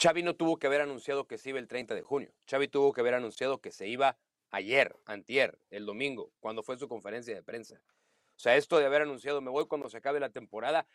Xavi 0.00 0.22
no 0.22 0.36
tuvo 0.36 0.58
que 0.58 0.66
haber 0.66 0.82
anunciado 0.82 1.26
que 1.26 1.38
se 1.38 1.50
iba 1.50 1.58
el 1.58 1.68
30 1.68 1.94
de 1.94 2.02
junio. 2.02 2.32
Xavi 2.48 2.68
tuvo 2.68 2.92
que 2.92 3.00
haber 3.00 3.14
anunciado 3.14 3.60
que 3.60 3.72
se 3.72 3.88
iba 3.88 4.16
ayer, 4.50 4.96
antier, 5.06 5.58
el 5.70 5.86
domingo, 5.86 6.30
cuando 6.40 6.62
fue 6.62 6.78
su 6.78 6.88
conferencia 6.88 7.34
de 7.34 7.42
prensa. 7.42 7.80
O 8.36 8.38
sea, 8.38 8.56
esto 8.56 8.78
de 8.78 8.86
haber 8.86 9.02
anunciado 9.02 9.40
me 9.40 9.50
voy 9.50 9.66
cuando 9.66 9.88
se 9.88 9.96
acabe 9.96 10.20
la 10.20 10.30
temporada, 10.30 10.86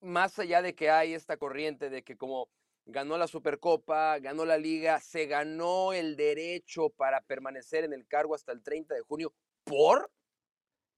más 0.00 0.38
allá 0.38 0.62
de 0.62 0.74
que 0.74 0.90
hay 0.90 1.14
esta 1.14 1.36
corriente 1.36 1.90
de 1.90 2.02
que 2.02 2.16
como 2.16 2.48
ganó 2.88 3.18
la 3.18 3.28
Supercopa, 3.28 4.18
ganó 4.18 4.44
la 4.44 4.56
liga, 4.56 4.98
se 5.00 5.26
ganó 5.26 5.92
el 5.92 6.16
derecho 6.16 6.88
para 6.88 7.20
permanecer 7.20 7.84
en 7.84 7.92
el 7.92 8.06
cargo 8.06 8.34
hasta 8.34 8.50
el 8.50 8.62
30 8.62 8.94
de 8.94 9.02
junio. 9.02 9.32
¿Por? 9.64 10.10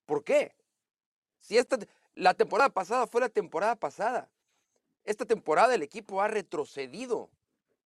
¿Por 0.07 0.25
qué? 0.25 0.55
Si 1.41 1.59
esta, 1.59 1.79
la 2.15 2.35
temporada 2.35 2.71
pasada 2.71 3.07
fue 3.07 3.21
la 3.21 3.29
temporada 3.29 3.77
pasada. 3.77 4.31
Esta 5.05 5.25
temporada 5.25 5.75
el 5.75 5.83
equipo 5.83 6.23
ha 6.23 6.29
retrocedido. 6.29 7.29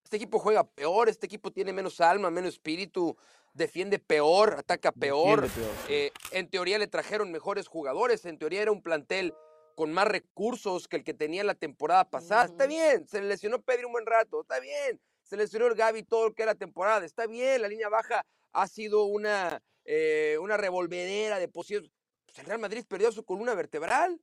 Este 0.02 0.16
equipo 0.16 0.38
juega 0.38 0.64
peor, 0.64 1.08
este 1.08 1.24
equipo 1.24 1.50
tiene 1.50 1.72
menos 1.72 2.00
alma, 2.00 2.30
menos 2.30 2.54
espíritu, 2.54 3.16
defiende 3.54 3.98
peor, 3.98 4.56
ataca 4.58 4.92
peor. 4.92 5.48
Eh, 5.88 6.12
en 6.30 6.50
teoría 6.50 6.78
le 6.78 6.88
trajeron 6.88 7.32
mejores 7.32 7.68
jugadores, 7.68 8.26
en 8.26 8.36
teoría 8.36 8.60
era 8.60 8.72
un 8.72 8.82
plantel 8.82 9.32
con 9.74 9.92
más 9.92 10.08
recursos 10.08 10.88
que 10.88 10.96
el 10.96 11.04
que 11.04 11.14
tenía 11.14 11.44
la 11.44 11.54
temporada 11.54 12.08
pasada. 12.08 12.44
Está 12.44 12.66
bien, 12.66 13.06
se 13.06 13.20
lesionó 13.22 13.60
Pedro 13.62 13.88
un 13.88 13.92
buen 13.92 14.06
rato, 14.06 14.40
está 14.42 14.60
bien. 14.60 15.00
Se 15.22 15.36
lesionó 15.36 15.66
el 15.66 15.74
Gaby 15.74 16.02
todo 16.02 16.28
lo 16.28 16.34
que 16.34 16.42
era 16.42 16.54
temporada, 16.54 17.04
está 17.04 17.26
bien. 17.26 17.62
La 17.62 17.68
línea 17.68 17.88
baja 17.88 18.26
ha 18.52 18.68
sido 18.68 19.04
una, 19.04 19.62
eh, 19.84 20.36
una 20.40 20.56
revolvedera 20.56 21.38
de 21.38 21.48
posiciones. 21.48 21.90
Pues 22.26 22.38
el 22.38 22.46
Real 22.46 22.60
Madrid 22.60 22.84
perdió 22.86 23.10
su 23.12 23.24
columna 23.24 23.54
vertebral 23.54 24.20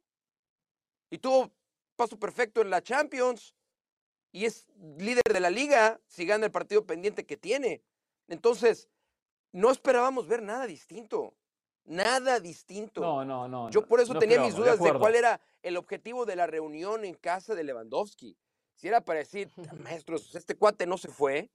y 1.10 1.18
tuvo 1.18 1.52
paso 1.96 2.18
perfecto 2.18 2.62
en 2.62 2.70
la 2.70 2.82
Champions 2.82 3.56
y 4.32 4.46
es 4.46 4.68
líder 4.98 5.24
de 5.32 5.40
la 5.40 5.50
liga 5.50 6.00
si 6.08 6.26
gana 6.26 6.46
el 6.46 6.52
partido 6.52 6.86
pendiente 6.86 7.26
que 7.26 7.38
tiene. 7.38 7.84
Entonces, 8.28 8.90
no 9.52 9.72
esperábamos 9.72 10.28
ver 10.28 10.42
nada 10.42 10.66
distinto. 10.68 11.36
Nada 11.86 12.40
distinto. 12.40 13.02
No, 13.02 13.26
no, 13.26 13.48
no. 13.48 13.70
Yo 13.70 13.86
por 13.86 14.00
eso 14.00 14.18
tenía 14.18 14.40
mis 14.40 14.56
dudas 14.56 14.80
de, 14.80 14.94
cuál 14.94 15.16
era 15.16 15.42
el 15.64 15.78
objetivo 15.78 16.26
de 16.26 16.36
la 16.36 16.48
reunión 16.48 17.06
en 17.06 17.16
casa 17.16 17.56
de 17.56 17.64
Lewandowski. 17.64 18.38
Si 18.76 18.88
era 18.88 19.02
para 19.02 19.20
decir, 19.20 19.52
maestros, 19.84 20.34
este 20.36 20.56
cuate 20.56 20.86
no 20.86 20.98
se 20.98 21.10
fue, 21.10 21.52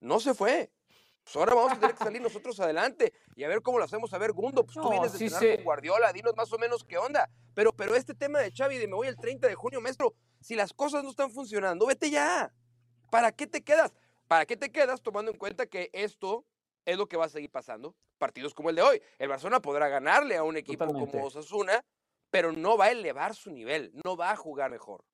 no 0.00 0.20
se 0.20 0.34
fue. 0.34 0.70
Pues 1.24 1.36
ahora 1.36 1.54
vamos 1.54 1.72
a 1.72 1.80
tener 1.80 1.96
que 1.96 2.04
salir 2.04 2.20
nosotros 2.20 2.60
adelante 2.60 3.14
y 3.34 3.44
a 3.44 3.48
ver 3.48 3.62
cómo 3.62 3.78
lo 3.78 3.84
hacemos. 3.84 4.12
A 4.12 4.18
ver, 4.18 4.32
Gundo, 4.32 4.64
pues 4.64 4.76
tú 4.76 4.90
vienes 4.90 5.12
de 5.12 5.30
sí 5.30 5.56
con 5.56 5.64
Guardiola, 5.64 6.12
dinos 6.12 6.36
más 6.36 6.52
o 6.52 6.58
menos 6.58 6.84
qué 6.84 6.98
onda. 6.98 7.30
Pero, 7.54 7.72
pero 7.72 7.94
este 7.94 8.14
tema 8.14 8.40
de 8.40 8.52
Xavi 8.52 8.76
de 8.76 8.86
me 8.86 8.94
voy 8.94 9.08
el 9.08 9.16
30 9.16 9.48
de 9.48 9.54
junio, 9.54 9.80
maestro, 9.80 10.14
si 10.40 10.54
las 10.54 10.74
cosas 10.74 11.02
no 11.02 11.10
están 11.10 11.30
funcionando, 11.30 11.86
vete 11.86 12.10
ya. 12.10 12.52
¿Para 13.10 13.32
qué 13.32 13.46
te 13.46 13.62
quedas? 13.62 13.94
¿Para 14.28 14.44
qué 14.44 14.56
te 14.56 14.70
quedas 14.70 15.00
tomando 15.00 15.30
en 15.30 15.38
cuenta 15.38 15.66
que 15.66 15.88
esto 15.94 16.44
es 16.84 16.96
lo 16.96 17.06
que 17.06 17.16
va 17.16 17.26
a 17.26 17.28
seguir 17.28 17.50
pasando. 17.50 17.94
Partidos 18.18 18.54
como 18.54 18.70
el 18.70 18.76
de 18.76 18.82
hoy. 18.82 19.02
El 19.18 19.28
Barcelona 19.28 19.60
podrá 19.60 19.88
ganarle 19.88 20.36
a 20.36 20.42
un 20.42 20.56
equipo 20.56 20.86
como 20.86 21.26
Osasuna, 21.26 21.84
pero 22.30 22.52
no 22.52 22.76
va 22.76 22.86
a 22.86 22.90
elevar 22.90 23.34
su 23.34 23.50
nivel, 23.50 23.92
no 24.04 24.16
va 24.16 24.30
a 24.30 24.36
jugar 24.36 24.70
mejor. 24.70 25.04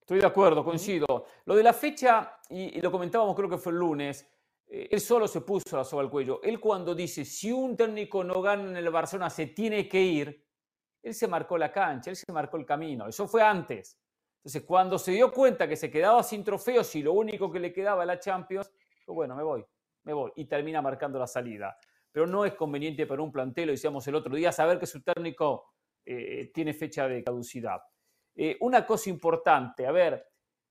Estoy 0.00 0.20
de 0.20 0.26
acuerdo, 0.26 0.64
coincido. 0.64 1.26
Lo 1.44 1.54
de 1.54 1.62
la 1.62 1.72
fecha, 1.72 2.40
y, 2.48 2.80
lo 2.80 2.90
comentábamos 2.90 3.36
creo 3.36 3.48
que 3.48 3.58
fue 3.58 3.72
el 3.72 3.78
lunes, 3.78 4.26
eh, 4.66 4.88
él 4.90 5.00
solo 5.00 5.28
se 5.28 5.42
puso 5.42 5.76
la 5.76 5.84
soga 5.84 6.02
al 6.02 6.10
cuello. 6.10 6.40
Él 6.42 6.58
cuando 6.58 6.94
dice, 6.94 7.24
si 7.24 7.52
un 7.52 7.76
técnico 7.76 8.24
no 8.24 8.40
gana 8.40 8.70
en 8.70 8.76
el 8.76 8.90
Barcelona, 8.90 9.28
se 9.28 9.48
tiene 9.48 9.88
que 9.88 10.00
ir, 10.00 10.46
él 11.02 11.14
se 11.14 11.28
marcó 11.28 11.58
la 11.58 11.70
cancha, 11.70 12.10
él 12.10 12.16
se 12.16 12.32
marcó 12.32 12.56
el 12.56 12.64
camino. 12.64 13.06
Eso 13.06 13.28
fue 13.28 13.42
antes. 13.42 13.98
Entonces, 14.38 14.62
cuando 14.62 14.98
se 14.98 15.12
dio 15.12 15.30
cuenta 15.30 15.68
que 15.68 15.76
se 15.76 15.90
quedaba 15.90 16.22
sin 16.22 16.42
trofeos 16.42 16.94
y 16.94 17.02
lo 17.02 17.12
único 17.12 17.50
que 17.50 17.60
le 17.60 17.72
quedaba 17.72 18.04
era 18.04 18.14
la 18.14 18.20
Champions, 18.20 18.70
pues 19.04 19.14
bueno, 19.14 19.36
me 19.36 19.42
voy 19.42 19.64
me 20.08 20.14
voy, 20.14 20.32
y 20.36 20.46
termina 20.46 20.80
marcando 20.80 21.18
la 21.18 21.26
salida. 21.26 21.78
Pero 22.10 22.26
no 22.26 22.46
es 22.46 22.54
conveniente 22.54 23.06
para 23.06 23.20
un 23.20 23.30
plantel, 23.30 23.66
lo 23.66 23.72
decíamos 23.72 24.06
el 24.08 24.14
otro 24.14 24.34
día, 24.34 24.50
saber 24.50 24.78
que 24.78 24.86
su 24.86 25.02
técnico 25.02 25.74
eh, 26.06 26.50
tiene 26.54 26.72
fecha 26.72 27.06
de 27.06 27.22
caducidad. 27.22 27.78
Eh, 28.34 28.56
una 28.60 28.86
cosa 28.86 29.10
importante, 29.10 29.86
a 29.86 29.92
ver, 29.92 30.26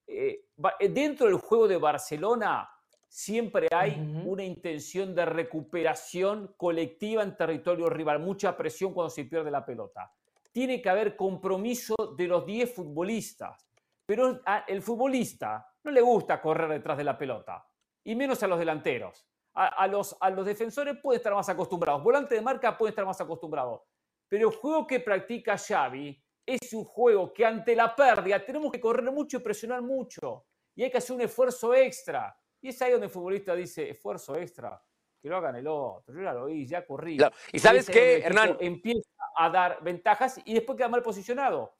eh, 0.08 0.48
dentro 0.89 1.27
del 1.27 1.36
juego 1.36 1.67
de 1.67 1.77
Barcelona 1.77 2.67
siempre 3.08 3.67
hay 3.72 4.24
una 4.25 4.44
intención 4.44 5.13
de 5.13 5.25
recuperación 5.25 6.56
colectiva 6.58 7.22
en 7.22 7.38
territorio 7.38 7.89
rival, 7.89 8.20
mucha 8.20 8.58
presión 8.58 8.91
cuando 8.94 9.12
se 9.12 9.25
pierde 9.25 9.51
la 9.51 9.63
pelota. 9.63 10.12
Tiene 10.51 10.82
que 10.82 10.89
haber 10.89 11.15
compromiso 11.15 11.96
de 12.17 12.27
los 12.27 12.44
10 12.44 12.74
futbolistas, 12.74 13.70
pero 14.03 14.41
el 14.67 14.82
futbolista 14.82 15.67
no 15.84 15.91
le 15.91 16.01
gusta 16.01 16.41
correr 16.41 16.70
detrás 16.70 16.98
de 16.98 17.03
la 17.03 17.17
pelota 17.17 17.63
y 18.07 18.15
menos 18.15 18.41
a 18.41 18.47
los 18.47 18.57
delanteros. 18.57 19.27
A, 19.53 19.87
los, 19.87 20.15
a 20.21 20.29
los 20.29 20.45
defensores 20.45 20.97
puede 21.01 21.17
estar 21.17 21.33
más 21.33 21.49
acostumbrados. 21.49 22.03
Volante 22.03 22.35
de 22.35 22.41
marca 22.41 22.77
puede 22.77 22.91
estar 22.91 23.05
más 23.05 23.19
acostumbrado. 23.19 23.85
Pero 24.29 24.49
el 24.49 24.55
juego 24.55 24.85
que 24.85 24.99
practica 24.99 25.57
Xavi 25.57 26.23
es 26.45 26.71
un 26.73 26.85
juego 26.85 27.33
que 27.33 27.43
ante 27.43 27.75
la 27.75 27.93
pérdida 27.95 28.45
tenemos 28.45 28.71
que 28.71 28.79
correr 28.79 29.11
mucho 29.11 29.37
y 29.37 29.39
presionar 29.41 29.81
mucho. 29.81 30.45
Y 30.75 30.83
hay 30.83 30.91
que 30.91 30.99
hacer 30.99 31.15
un 31.15 31.21
esfuerzo 31.21 31.73
extra. 31.73 32.39
Y 32.61 32.69
es 32.69 32.81
ahí 32.81 32.91
donde 32.91 33.07
el 33.07 33.11
futbolista 33.11 33.55
dice, 33.55 33.89
esfuerzo 33.89 34.37
extra, 34.37 34.81
que 35.19 35.27
lo 35.27 35.37
hagan 35.37 35.55
el 35.55 35.67
otro. 35.67 36.15
Yo 36.15 36.21
ya 36.21 36.33
lo 36.33 36.43
oí, 36.43 36.65
ya 36.65 36.85
corrí. 36.85 37.17
Y 37.51 37.59
sabes 37.59 37.89
qué, 37.89 38.19
Hernán. 38.19 38.57
Empieza 38.61 39.09
a 39.35 39.49
dar 39.49 39.83
ventajas 39.83 40.39
y 40.45 40.53
después 40.53 40.77
queda 40.77 40.87
mal 40.87 41.01
posicionado. 41.01 41.75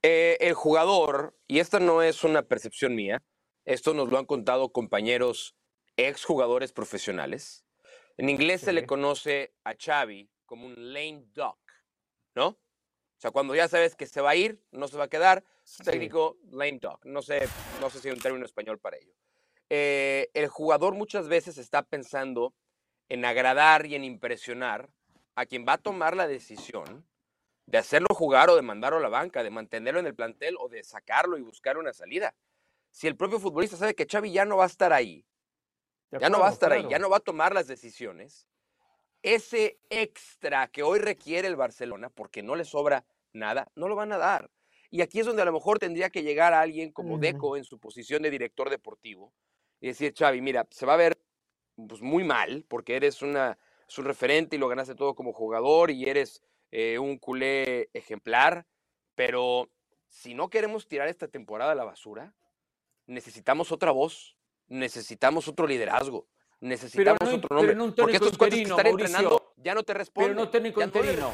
Eh, 0.00 0.38
el 0.40 0.54
jugador, 0.54 1.36
y 1.46 1.58
esta 1.58 1.80
no 1.80 2.02
es 2.02 2.24
una 2.24 2.42
percepción 2.42 2.94
mía, 2.94 3.22
esto 3.64 3.94
nos 3.94 4.10
lo 4.10 4.18
han 4.18 4.26
contado 4.26 4.72
compañeros 4.72 5.56
exjugadores 5.96 6.72
profesionales. 6.72 7.64
En 8.16 8.28
inglés 8.28 8.60
se 8.60 8.72
le 8.72 8.86
conoce 8.86 9.54
a 9.64 9.74
Xavi 9.74 10.30
como 10.44 10.66
un 10.66 10.92
lame 10.92 11.24
duck, 11.32 11.58
¿no? 12.34 12.48
O 12.48 13.20
sea, 13.24 13.30
cuando 13.30 13.54
ya 13.54 13.68
sabes 13.68 13.96
que 13.96 14.06
se 14.06 14.20
va 14.20 14.30
a 14.30 14.36
ir, 14.36 14.62
no 14.70 14.86
se 14.86 14.98
va 14.98 15.04
a 15.04 15.08
quedar, 15.08 15.44
técnico 15.82 16.36
lame 16.50 16.78
duck. 16.80 17.04
No 17.06 17.22
sé, 17.22 17.48
no 17.80 17.90
sé 17.90 18.00
si 18.00 18.08
hay 18.08 18.14
un 18.14 18.20
término 18.20 18.44
español 18.44 18.78
para 18.78 18.98
ello. 18.98 19.14
Eh, 19.70 20.30
el 20.34 20.48
jugador 20.48 20.94
muchas 20.94 21.28
veces 21.28 21.56
está 21.58 21.82
pensando 21.82 22.54
en 23.08 23.24
agradar 23.24 23.86
y 23.86 23.94
en 23.94 24.04
impresionar 24.04 24.90
a 25.34 25.46
quien 25.46 25.64
va 25.66 25.74
a 25.74 25.78
tomar 25.78 26.16
la 26.16 26.28
decisión 26.28 27.06
de 27.66 27.78
hacerlo 27.78 28.08
jugar 28.10 28.50
o 28.50 28.56
de 28.56 28.62
mandarlo 28.62 28.98
a 28.98 29.02
la 29.02 29.08
banca, 29.08 29.42
de 29.42 29.50
mantenerlo 29.50 30.00
en 30.00 30.06
el 30.06 30.14
plantel 30.14 30.56
o 30.60 30.68
de 30.68 30.84
sacarlo 30.84 31.38
y 31.38 31.42
buscar 31.42 31.78
una 31.78 31.94
salida 31.94 32.34
si 32.94 33.08
el 33.08 33.16
propio 33.16 33.40
futbolista 33.40 33.76
sabe 33.76 33.96
que 33.96 34.06
Xavi 34.06 34.30
ya 34.30 34.44
no 34.44 34.56
va 34.56 34.64
a 34.64 34.68
estar 34.68 34.92
ahí, 34.92 35.26
ya 36.12 36.28
no 36.28 36.38
va 36.38 36.48
a 36.48 36.52
estar 36.52 36.72
ahí, 36.72 36.86
ya 36.88 37.00
no 37.00 37.10
va 37.10 37.16
a 37.16 37.20
tomar 37.20 37.52
las 37.52 37.66
decisiones, 37.66 38.46
ese 39.20 39.80
extra 39.90 40.68
que 40.68 40.84
hoy 40.84 41.00
requiere 41.00 41.48
el 41.48 41.56
Barcelona, 41.56 42.08
porque 42.08 42.44
no 42.44 42.54
le 42.54 42.64
sobra 42.64 43.04
nada, 43.32 43.68
no 43.74 43.88
lo 43.88 43.96
van 43.96 44.12
a 44.12 44.18
dar. 44.18 44.48
Y 44.90 45.02
aquí 45.02 45.18
es 45.18 45.26
donde 45.26 45.42
a 45.42 45.44
lo 45.44 45.52
mejor 45.52 45.80
tendría 45.80 46.08
que 46.08 46.22
llegar 46.22 46.54
alguien 46.54 46.92
como 46.92 47.18
Deco 47.18 47.56
en 47.56 47.64
su 47.64 47.80
posición 47.80 48.22
de 48.22 48.30
director 48.30 48.70
deportivo 48.70 49.34
y 49.80 49.88
decir, 49.88 50.14
Xavi, 50.16 50.40
mira, 50.40 50.64
se 50.70 50.86
va 50.86 50.94
a 50.94 50.98
ver 50.98 51.18
pues, 51.74 52.00
muy 52.00 52.22
mal 52.22 52.64
porque 52.68 52.94
eres, 52.94 53.22
una, 53.22 53.58
un 53.98 54.04
referente 54.04 54.54
y 54.54 54.60
lo 54.60 54.68
ganaste 54.68 54.94
todo 54.94 55.16
como 55.16 55.32
jugador 55.32 55.90
y 55.90 56.08
eres 56.08 56.44
eh, 56.70 57.00
un 57.00 57.18
culé 57.18 57.90
ejemplar, 57.92 58.68
pero 59.16 59.68
si 60.06 60.34
no 60.34 60.48
queremos 60.48 60.86
tirar 60.86 61.08
esta 61.08 61.26
temporada 61.26 61.72
a 61.72 61.74
la 61.74 61.82
basura, 61.82 62.32
necesitamos 63.06 63.72
otra 63.72 63.90
voz, 63.90 64.36
necesitamos 64.68 65.48
otro 65.48 65.66
liderazgo, 65.66 66.28
necesitamos 66.60 67.32
otro 67.32 67.56
nombre. 67.56 67.76
Porque 67.96 68.16
estos 68.16 68.32
interino, 68.32 68.76
que 68.76 68.88
entrenando 68.88 69.54
ya 69.56 69.74
no 69.74 69.82
te 69.82 69.94
responden. 69.94 70.32
Pero 70.32 70.44
no 70.44 70.50
técnico 70.50 70.82
interino. 70.82 71.30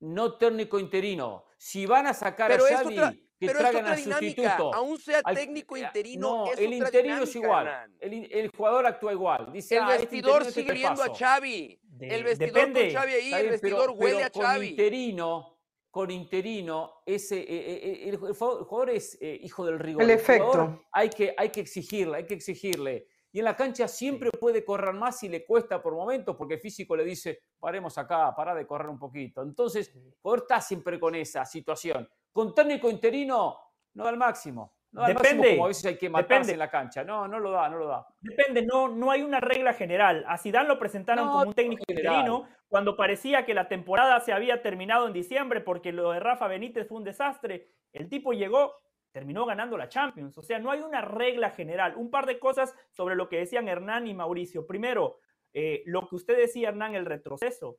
No, 0.00 0.34
técnico 0.36 0.78
interino. 0.78 1.44
Si 1.56 1.86
van 1.86 2.06
a 2.06 2.14
sacar 2.14 2.52
a 2.52 2.58
Xavi, 2.58 2.96
que 3.38 3.46
pero 3.46 3.58
traigan 3.58 3.86
al 3.86 3.98
sustituto. 3.98 4.74
Aún 4.74 4.98
sea 4.98 5.22
técnico 5.22 5.76
interino, 5.76 6.44
no, 6.46 6.52
el 6.52 6.72
interino 6.74 7.22
es 7.22 7.34
igual. 7.36 7.90
El, 8.00 8.50
jugador 8.50 8.86
actúa 8.86 9.12
igual. 9.12 9.52
Dice, 9.52 9.76
el 9.76 9.82
ah, 9.82 9.94
este 9.94 10.02
vestidor 10.02 10.44
sigue 10.44 10.72
viendo 10.72 11.02
a 11.02 11.14
Xavi. 11.14 11.80
el 12.00 12.24
vestidor 12.24 12.72
con 12.72 12.90
Xavi 12.90 13.12
ahí, 13.12 13.32
el 13.32 13.50
vestidor 13.50 13.90
huele 13.96 14.24
a 14.24 14.30
Xavi. 14.30 14.68
interino 14.68 15.53
con 15.94 16.10
interino, 16.10 17.02
ese, 17.06 17.38
eh, 17.38 17.46
eh, 17.48 17.80
eh, 17.84 18.08
el, 18.08 18.16
jugador 18.16 18.90
es 18.90 19.16
hijo 19.22 19.64
del 19.64 19.78
rigor. 19.78 20.02
El, 20.02 20.10
efecto. 20.10 20.82
hay, 20.90 21.08
que, 21.08 21.32
hay 21.38 21.50
que 21.50 21.60
exigirle, 21.60 22.16
hay 22.16 22.26
que 22.26 22.34
exigirle. 22.34 23.06
Y 23.30 23.38
en 23.38 23.44
la 23.44 23.54
cancha 23.54 23.86
siempre 23.86 24.32
puede 24.32 24.64
correr 24.64 24.92
más 24.92 25.22
y 25.22 25.28
le 25.28 25.46
cuesta 25.46 25.80
por 25.80 25.94
momentos 25.94 26.34
porque 26.34 26.54
el 26.54 26.60
físico 26.60 26.96
le 26.96 27.04
dice, 27.04 27.42
paremos 27.60 27.96
acá, 27.96 28.34
para 28.34 28.56
de 28.56 28.66
correr 28.66 28.88
un 28.88 28.98
poquito. 28.98 29.42
Entonces, 29.42 29.94
el 29.94 30.16
jugador 30.20 30.40
está 30.40 30.60
siempre 30.60 30.98
con 30.98 31.14
esa 31.14 31.44
situación. 31.44 32.08
Con 32.32 32.52
técnico 32.52 32.90
interino, 32.90 33.56
no 33.92 34.02
da 34.02 34.10
el 34.10 34.16
máximo. 34.16 34.73
No 34.94 35.04
depende. 35.06 35.50
como 35.50 35.64
a 35.64 35.68
veces 35.68 35.84
hay 35.86 35.98
que 35.98 36.08
matarse 36.08 36.52
en 36.52 36.58
la 36.60 36.70
cancha. 36.70 37.02
No, 37.02 37.26
no 37.26 37.40
lo 37.40 37.50
da, 37.50 37.68
no 37.68 37.78
lo 37.78 37.88
da. 37.88 38.06
Depende, 38.20 38.64
no, 38.64 38.88
no 38.88 39.10
hay 39.10 39.22
una 39.22 39.40
regla 39.40 39.74
general. 39.74 40.24
A 40.28 40.38
Zidane 40.38 40.68
lo 40.68 40.78
presentaron 40.78 41.26
como 41.26 41.48
un 41.48 41.52
técnico 41.52 41.82
interino 41.88 42.48
cuando 42.68 42.96
parecía 42.96 43.44
que 43.44 43.54
la 43.54 43.66
temporada 43.66 44.20
se 44.20 44.32
había 44.32 44.62
terminado 44.62 45.08
en 45.08 45.12
diciembre 45.12 45.60
porque 45.60 45.90
lo 45.90 46.12
de 46.12 46.20
Rafa 46.20 46.46
Benítez 46.46 46.86
fue 46.86 46.98
un 46.98 47.04
desastre. 47.04 47.70
El 47.92 48.08
tipo 48.08 48.32
llegó, 48.32 48.72
terminó 49.10 49.44
ganando 49.46 49.76
la 49.76 49.88
Champions. 49.88 50.38
O 50.38 50.42
sea, 50.42 50.60
no 50.60 50.70
hay 50.70 50.80
una 50.80 51.00
regla 51.00 51.50
general. 51.50 51.94
Un 51.96 52.08
par 52.08 52.26
de 52.26 52.38
cosas 52.38 52.72
sobre 52.92 53.16
lo 53.16 53.28
que 53.28 53.38
decían 53.38 53.66
Hernán 53.66 54.06
y 54.06 54.14
Mauricio. 54.14 54.64
Primero, 54.64 55.18
eh, 55.52 55.82
lo 55.86 56.06
que 56.06 56.14
usted 56.14 56.36
decía, 56.36 56.68
Hernán, 56.68 56.94
el 56.94 57.04
retroceso. 57.04 57.78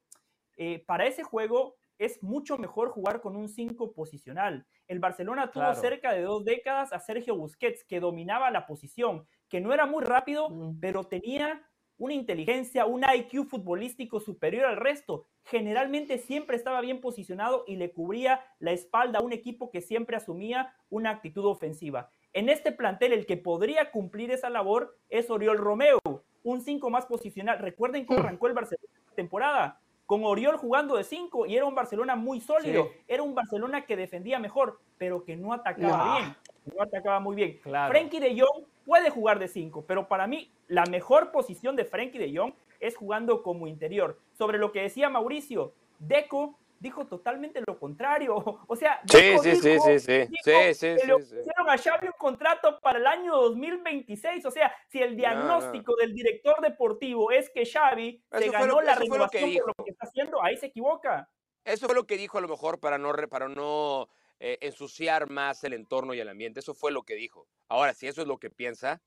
Eh, 0.57 0.83
para 0.85 1.05
ese 1.05 1.23
juego 1.23 1.77
es 1.97 2.21
mucho 2.21 2.57
mejor 2.57 2.89
jugar 2.89 3.21
con 3.21 3.35
un 3.35 3.49
5 3.49 3.93
posicional. 3.93 4.65
El 4.87 4.99
Barcelona 4.99 5.51
tuvo 5.51 5.73
cerca 5.75 6.11
de 6.13 6.21
dos 6.21 6.43
décadas 6.45 6.93
a 6.93 6.99
Sergio 6.99 7.35
Busquets, 7.35 7.83
que 7.83 7.99
dominaba 7.99 8.51
la 8.51 8.65
posición, 8.65 9.27
que 9.49 9.61
no 9.61 9.73
era 9.73 9.85
muy 9.85 10.03
rápido, 10.03 10.49
pero 10.79 11.05
tenía 11.05 11.63
una 11.97 12.13
inteligencia, 12.13 12.85
un 12.85 13.03
IQ 13.03 13.47
futbolístico 13.47 14.19
superior 14.19 14.65
al 14.65 14.77
resto. 14.77 15.25
Generalmente 15.43 16.17
siempre 16.17 16.57
estaba 16.57 16.81
bien 16.81 16.99
posicionado 16.99 17.63
y 17.67 17.77
le 17.77 17.93
cubría 17.93 18.41
la 18.59 18.71
espalda 18.71 19.19
a 19.19 19.23
un 19.23 19.31
equipo 19.31 19.71
que 19.71 19.81
siempre 19.81 20.17
asumía 20.17 20.75
una 20.89 21.11
actitud 21.11 21.45
ofensiva. 21.45 22.09
En 22.33 22.49
este 22.49 22.73
plantel 22.73 23.13
el 23.13 23.25
que 23.25 23.37
podría 23.37 23.91
cumplir 23.91 24.31
esa 24.31 24.49
labor 24.49 24.97
es 25.09 25.29
Oriol 25.29 25.57
Romeo, 25.57 25.99
un 26.43 26.61
5 26.61 26.89
más 26.89 27.05
posicional. 27.05 27.59
Recuerden 27.59 28.05
cómo 28.05 28.19
arrancó 28.37 28.47
el 28.47 28.53
Barcelona 28.53 28.89
la 29.07 29.15
temporada 29.15 29.81
con 30.05 30.23
Oriol 30.23 30.57
jugando 30.57 30.95
de 30.95 31.03
5 31.03 31.45
y 31.47 31.55
era 31.55 31.65
un 31.65 31.75
Barcelona 31.75 32.15
muy 32.15 32.39
sólido, 32.39 32.89
era 33.07 33.23
un 33.23 33.33
Barcelona 33.33 33.85
que 33.85 33.95
defendía 33.95 34.39
mejor, 34.39 34.79
pero 34.97 35.23
que 35.23 35.35
no 35.35 35.53
atacaba 35.53 36.17
bien, 36.17 36.35
no 36.75 36.83
atacaba 36.83 37.19
muy 37.19 37.35
bien. 37.35 37.59
Claro. 37.63 37.91
Frenkie 37.91 38.19
de 38.19 38.39
Jong 38.39 38.65
puede 38.85 39.09
jugar 39.09 39.39
de 39.39 39.47
5, 39.47 39.85
pero 39.87 40.07
para 40.07 40.27
mí 40.27 40.51
la 40.67 40.85
mejor 40.85 41.31
posición 41.31 41.75
de 41.75 41.85
Frenkie 41.85 42.19
de 42.19 42.37
Jong 42.37 42.53
es 42.79 42.95
jugando 42.95 43.41
como 43.41 43.67
interior. 43.67 44.19
Sobre 44.33 44.57
lo 44.57 44.71
que 44.71 44.81
decía 44.81 45.09
Mauricio, 45.09 45.73
Deco 45.99 46.57
dijo 46.79 47.05
totalmente 47.05 47.61
lo 47.65 47.79
contrario. 47.79 48.35
O 48.67 48.75
sea, 48.75 48.99
sí, 49.05 49.37
sí, 49.41 49.55
sí, 49.55 49.79
sí, 49.79 49.99
sí, 49.99 50.73
sí, 50.73 50.87
le 51.05 51.13
ofrecieron 51.13 51.69
a 51.69 51.77
Xavi 51.77 52.07
un 52.07 52.13
contrato 52.17 52.79
para 52.81 52.99
el 52.99 53.07
año 53.07 53.35
2026. 53.35 54.45
O 54.45 54.51
sea, 54.51 54.75
si 54.87 55.01
el 55.01 55.15
diagnóstico 55.15 55.95
del 55.95 56.13
director 56.13 56.59
deportivo 56.61 57.31
es 57.31 57.49
que 57.49 57.65
Xavi 57.65 58.23
se 58.31 58.49
ganó 58.49 58.81
la 58.81 58.95
renovación 58.95 59.53
por 59.53 59.67
lo 59.67 59.85
que 59.85 59.91
está 59.91 60.07
haciendo, 60.07 60.43
ahí 60.43 60.57
se 60.57 60.67
equivoca. 60.67 61.29
Eso 61.63 61.87
fue 61.87 61.95
lo 61.95 62.05
que 62.05 62.17
dijo 62.17 62.37
a 62.37 62.41
lo 62.41 62.47
mejor 62.47 62.79
para 62.79 62.97
no, 62.97 63.11
para 63.29 63.47
no 63.47 64.09
eh, 64.39 64.57
ensuciar 64.61 65.29
más 65.29 65.63
el 65.63 65.73
entorno 65.73 66.13
y 66.13 66.19
el 66.19 66.29
ambiente. 66.29 66.59
Eso 66.59 66.73
fue 66.73 66.91
lo 66.91 67.03
que 67.03 67.15
dijo. 67.15 67.47
Ahora, 67.69 67.93
si 67.93 68.07
eso 68.07 68.21
es 68.21 68.27
lo 68.27 68.37
que 68.37 68.49
piensa, 68.49 69.01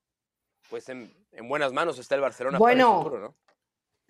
pues 0.70 0.88
en, 0.88 1.12
buenas 1.44 1.72
manos 1.72 1.98
está 1.98 2.14
el 2.14 2.20
Barcelona 2.20 2.58
bueno, 2.58 2.86
para 2.86 2.98
el 2.98 3.04
futuro, 3.04 3.20
¿no? 3.20 3.47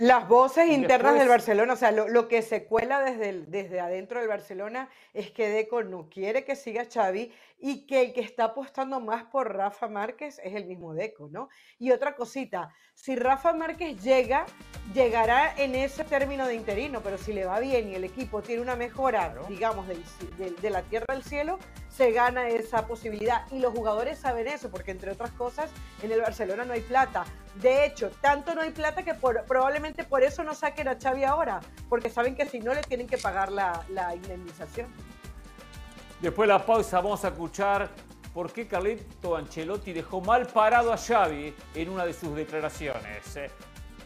Las 0.00 0.28
voces 0.28 0.68
internas 0.68 1.18
del 1.18 1.26
Barcelona, 1.26 1.72
o 1.72 1.76
sea, 1.76 1.90
lo, 1.90 2.28
que 2.28 2.40
se 2.42 2.66
cuela 2.66 3.02
desde, 3.02 3.46
desde 3.46 3.80
adentro 3.80 4.20
del 4.20 4.28
Barcelona 4.28 4.88
es 5.12 5.32
que 5.32 5.48
Deco 5.48 5.82
no 5.82 6.08
quiere 6.08 6.44
que 6.44 6.54
siga 6.54 6.86
Xavi 6.88 7.32
y 7.58 7.84
que 7.84 8.02
el 8.02 8.12
que 8.12 8.20
está 8.20 8.44
apostando 8.44 9.00
más 9.00 9.24
por 9.24 9.56
Rafa 9.56 9.88
Márquez 9.88 10.40
es 10.44 10.54
el 10.54 10.66
mismo 10.66 10.94
Deco, 10.94 11.28
¿no? 11.32 11.48
Y 11.80 11.90
otra 11.90 12.14
cosita, 12.14 12.72
si 12.94 13.16
Rafa 13.16 13.52
Márquez 13.52 14.00
llega, 14.00 14.46
llegará 14.94 15.52
en 15.56 15.74
ese 15.74 16.04
término 16.04 16.46
de 16.46 16.54
interino, 16.54 17.00
pero 17.02 17.18
si 17.18 17.32
le 17.32 17.44
va 17.44 17.58
bien 17.58 17.88
y 17.88 17.96
el 17.96 18.04
equipo 18.04 18.40
tiene 18.40 18.62
una 18.62 18.76
mejora, 18.76 19.34
digamos, 19.48 19.88
de 19.88 20.70
la 20.70 20.82
tierra 20.82 21.06
al 21.08 21.24
cielo, 21.24 21.58
se 21.88 22.12
gana 22.12 22.48
esa 22.48 22.86
posibilidad. 22.86 23.46
Y 23.50 23.58
los 23.58 23.74
jugadores 23.74 24.20
saben 24.20 24.46
eso, 24.46 24.70
porque 24.70 24.92
entre 24.92 25.10
otras 25.10 25.32
cosas, 25.32 25.70
en 26.04 26.12
el 26.12 26.20
Barcelona 26.20 26.64
no 26.64 26.72
hay 26.72 26.82
plata. 26.82 27.24
De 27.60 27.84
hecho, 27.84 28.10
tanto 28.20 28.54
no 28.54 28.60
hay 28.60 28.70
plata 28.70 29.02
que 29.02 29.14
probablemente 29.14 30.04
por 30.04 30.22
eso 30.22 30.44
no 30.44 30.54
saquen 30.54 30.86
a 30.88 30.96
Xavi 31.00 31.24
ahora, 31.24 31.60
porque 31.88 32.08
saben 32.08 32.36
que 32.36 32.46
si 32.46 32.60
no 32.60 32.72
le 32.72 32.82
tienen 32.82 33.08
que 33.08 33.18
pagar 33.18 33.50
la, 33.50 33.82
la 33.88 34.14
indemnización. 34.14 34.86
Después 36.20 36.48
de 36.48 36.54
la 36.54 36.64
pausa 36.64 37.00
vamos 37.00 37.24
a 37.24 37.28
escuchar 37.28 37.88
por 38.32 38.52
qué 38.52 38.68
Carlito 38.68 39.36
Ancelotti 39.36 39.92
dejó 39.92 40.20
mal 40.20 40.46
parado 40.46 40.92
a 40.92 40.96
Xavi 40.96 41.52
en 41.74 41.88
una 41.88 42.06
de 42.06 42.12
sus 42.12 42.36
declaraciones. 42.36 43.36
Eh, 43.36 43.50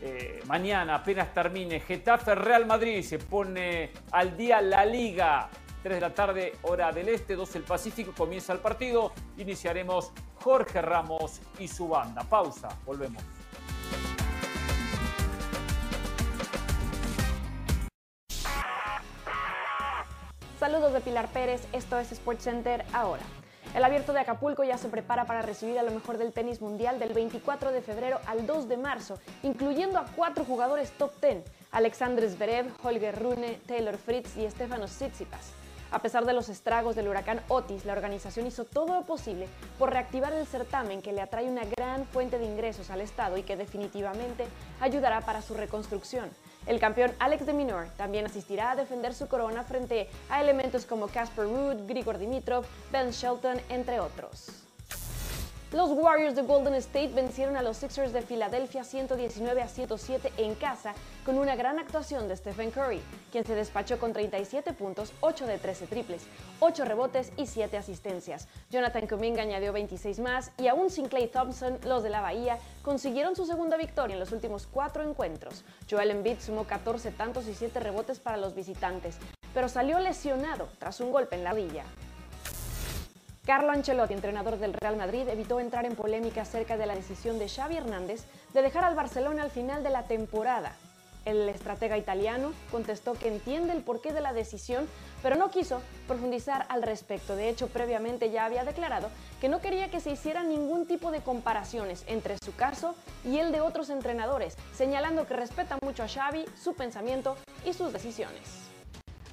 eh, 0.00 0.40
mañana 0.46 0.96
apenas 0.96 1.32
termine 1.32 1.78
Getafe 1.80 2.34
Real 2.34 2.66
Madrid 2.66 3.04
se 3.04 3.18
pone 3.18 3.92
al 4.10 4.36
día 4.36 4.60
la 4.60 4.84
liga 4.84 5.48
3 5.82 5.94
de 5.94 6.00
la 6.00 6.12
tarde 6.12 6.56
hora 6.62 6.90
del 6.90 7.08
este 7.08 7.36
2 7.36 7.52
del 7.52 7.62
Pacífico 7.62 8.12
comienza 8.16 8.52
el 8.52 8.58
partido 8.58 9.12
iniciaremos 9.38 10.10
Jorge 10.42 10.82
Ramos 10.82 11.40
y 11.60 11.68
su 11.68 11.86
banda 11.86 12.24
pausa 12.24 12.68
volvemos 12.84 13.22
Saludos 20.82 21.00
de 21.00 21.10
Pilar 21.10 21.28
Pérez, 21.28 21.64
esto 21.72 21.96
es 21.96 22.08
SportsCenter 22.08 22.84
ahora. 22.92 23.22
El 23.72 23.84
abierto 23.84 24.12
de 24.12 24.18
Acapulco 24.18 24.64
ya 24.64 24.78
se 24.78 24.88
prepara 24.88 25.26
para 25.26 25.40
recibir 25.40 25.78
a 25.78 25.84
lo 25.84 25.92
mejor 25.92 26.18
del 26.18 26.32
tenis 26.32 26.60
mundial 26.60 26.98
del 26.98 27.14
24 27.14 27.70
de 27.70 27.82
febrero 27.82 28.18
al 28.26 28.48
2 28.48 28.68
de 28.68 28.76
marzo, 28.78 29.16
incluyendo 29.44 30.00
a 30.00 30.06
cuatro 30.16 30.44
jugadores 30.44 30.90
top 30.98 31.12
10, 31.20 31.44
Alexander 31.70 32.28
Zverev, 32.28 32.72
Holger 32.82 33.16
Rune, 33.16 33.60
Taylor 33.64 33.96
Fritz 33.96 34.36
y 34.36 34.50
Stefanos 34.50 34.90
Tsitsipas. 34.90 35.52
A 35.92 36.00
pesar 36.00 36.24
de 36.24 36.32
los 36.32 36.48
estragos 36.48 36.96
del 36.96 37.06
huracán 37.06 37.42
Otis, 37.46 37.84
la 37.84 37.92
organización 37.92 38.48
hizo 38.48 38.64
todo 38.64 38.92
lo 38.92 39.06
posible 39.06 39.46
por 39.78 39.92
reactivar 39.92 40.32
el 40.32 40.48
certamen 40.48 41.00
que 41.00 41.12
le 41.12 41.20
atrae 41.20 41.48
una 41.48 41.64
gran 41.64 42.06
fuente 42.06 42.40
de 42.40 42.46
ingresos 42.46 42.90
al 42.90 43.02
Estado 43.02 43.36
y 43.36 43.44
que 43.44 43.56
definitivamente 43.56 44.46
ayudará 44.80 45.20
para 45.20 45.42
su 45.42 45.54
reconstrucción. 45.54 46.28
El 46.66 46.78
campeón 46.78 47.12
Alex 47.18 47.46
de 47.46 47.52
Minor 47.52 47.88
también 47.96 48.26
asistirá 48.26 48.70
a 48.70 48.76
defender 48.76 49.14
su 49.14 49.26
corona 49.28 49.64
frente 49.64 50.08
a 50.30 50.40
elementos 50.40 50.86
como 50.86 51.08
Casper 51.08 51.44
Ruud, 51.46 51.86
Grigor 51.86 52.18
Dimitrov, 52.18 52.64
Ben 52.92 53.10
Shelton, 53.10 53.60
entre 53.68 54.00
otros. 54.00 54.62
Los 55.72 55.88
Warriors 55.90 56.36
de 56.36 56.42
Golden 56.42 56.74
State 56.74 57.14
vencieron 57.14 57.56
a 57.56 57.62
los 57.62 57.78
Sixers 57.78 58.12
de 58.12 58.20
Filadelfia 58.20 58.84
119 58.84 59.62
a 59.62 59.68
107 59.68 60.30
en 60.36 60.54
casa 60.54 60.92
con 61.24 61.38
una 61.38 61.56
gran 61.56 61.78
actuación 61.78 62.28
de 62.28 62.36
Stephen 62.36 62.70
Curry, 62.70 63.00
quien 63.30 63.46
se 63.46 63.54
despachó 63.54 63.98
con 63.98 64.12
37 64.12 64.74
puntos, 64.74 65.14
8 65.22 65.46
de 65.46 65.56
13 65.56 65.86
triples, 65.86 66.24
8 66.60 66.84
rebotes 66.84 67.32
y 67.38 67.46
7 67.46 67.78
asistencias. 67.78 68.48
Jonathan 68.70 69.06
Kuminga 69.06 69.40
añadió 69.40 69.72
26 69.72 70.18
más 70.18 70.50
y 70.58 70.68
aún 70.68 70.90
sin 70.90 71.08
Clay 71.08 71.28
Thompson, 71.28 71.78
los 71.86 72.02
de 72.02 72.10
la 72.10 72.20
Bahía 72.20 72.58
consiguieron 72.82 73.34
su 73.34 73.46
segunda 73.46 73.78
victoria 73.78 74.12
en 74.12 74.20
los 74.20 74.32
últimos 74.32 74.68
4 74.70 75.08
encuentros. 75.08 75.64
Joel 75.90 76.10
Embiid 76.10 76.40
sumó 76.40 76.64
14 76.64 77.12
tantos 77.12 77.48
y 77.48 77.54
7 77.54 77.80
rebotes 77.80 78.20
para 78.20 78.36
los 78.36 78.54
visitantes, 78.54 79.16
pero 79.54 79.70
salió 79.70 80.00
lesionado 80.00 80.68
tras 80.78 81.00
un 81.00 81.12
golpe 81.12 81.36
en 81.36 81.44
la 81.44 81.52
rodilla. 81.52 81.84
Carlo 83.44 83.72
Ancelotti, 83.72 84.14
entrenador 84.14 84.56
del 84.58 84.72
Real 84.72 84.96
Madrid, 84.96 85.26
evitó 85.26 85.58
entrar 85.58 85.84
en 85.84 85.96
polémica 85.96 86.42
acerca 86.42 86.76
de 86.76 86.86
la 86.86 86.94
decisión 86.94 87.40
de 87.40 87.48
Xavi 87.48 87.76
Hernández 87.76 88.24
de 88.54 88.62
dejar 88.62 88.84
al 88.84 88.94
Barcelona 88.94 89.42
al 89.42 89.50
final 89.50 89.82
de 89.82 89.90
la 89.90 90.04
temporada. 90.04 90.76
El 91.24 91.48
estratega 91.48 91.98
italiano 91.98 92.52
contestó 92.70 93.14
que 93.14 93.26
entiende 93.26 93.72
el 93.72 93.82
porqué 93.82 94.12
de 94.12 94.20
la 94.20 94.32
decisión, 94.32 94.88
pero 95.24 95.34
no 95.34 95.50
quiso 95.50 95.82
profundizar 96.06 96.66
al 96.68 96.84
respecto. 96.84 97.34
De 97.34 97.48
hecho, 97.48 97.66
previamente 97.66 98.30
ya 98.30 98.44
había 98.44 98.64
declarado 98.64 99.08
que 99.40 99.48
no 99.48 99.60
quería 99.60 99.90
que 99.90 99.98
se 99.98 100.10
hiciera 100.10 100.44
ningún 100.44 100.86
tipo 100.86 101.10
de 101.10 101.20
comparaciones 101.20 102.04
entre 102.06 102.36
su 102.44 102.54
caso 102.54 102.94
y 103.24 103.38
el 103.38 103.50
de 103.50 103.60
otros 103.60 103.90
entrenadores, 103.90 104.56
señalando 104.72 105.26
que 105.26 105.34
respeta 105.34 105.78
mucho 105.82 106.04
a 106.04 106.08
Xavi, 106.08 106.44
su 106.60 106.74
pensamiento 106.74 107.36
y 107.64 107.72
sus 107.72 107.92
decisiones. 107.92 108.71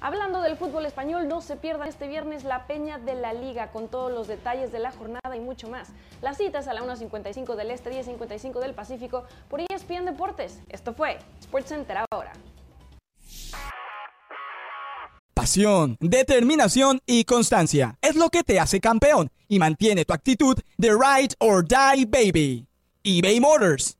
Hablando 0.02 0.40
del 0.40 0.56
fútbol 0.56 0.86
español, 0.86 1.28
no 1.28 1.42
se 1.42 1.56
pierdan 1.56 1.86
este 1.86 2.08
viernes 2.08 2.44
la 2.44 2.66
Peña 2.66 2.98
de 2.98 3.14
la 3.14 3.34
Liga 3.34 3.70
con 3.70 3.88
todos 3.88 4.10
los 4.10 4.28
detalles 4.28 4.72
de 4.72 4.78
la 4.78 4.92
jornada 4.92 5.36
y 5.36 5.40
mucho 5.40 5.68
más. 5.68 5.88
Las 6.22 6.38
citas 6.38 6.68
a 6.68 6.74
la 6.74 6.80
1.55 6.82 7.54
del 7.54 7.70
Este, 7.70 7.90
10.55 7.90 8.60
del 8.60 8.72
Pacífico 8.72 9.24
por 9.50 9.60
ESPN 9.60 10.06
Deportes. 10.06 10.60
Esto 10.70 10.94
fue 10.94 11.18
SportsCenter 11.42 11.98
ahora. 12.10 12.32
Pasión, 15.34 15.96
determinación 16.00 17.00
y 17.04 17.24
constancia 17.24 17.98
es 18.00 18.16
lo 18.16 18.30
que 18.30 18.42
te 18.42 18.58
hace 18.58 18.80
campeón 18.80 19.30
y 19.48 19.58
mantiene 19.58 20.06
tu 20.06 20.14
actitud 20.14 20.58
de 20.78 20.90
ride 20.90 21.34
or 21.40 21.62
die 21.66 22.06
baby. 22.06 22.66
eBay 23.02 23.40
Motors 23.40 23.99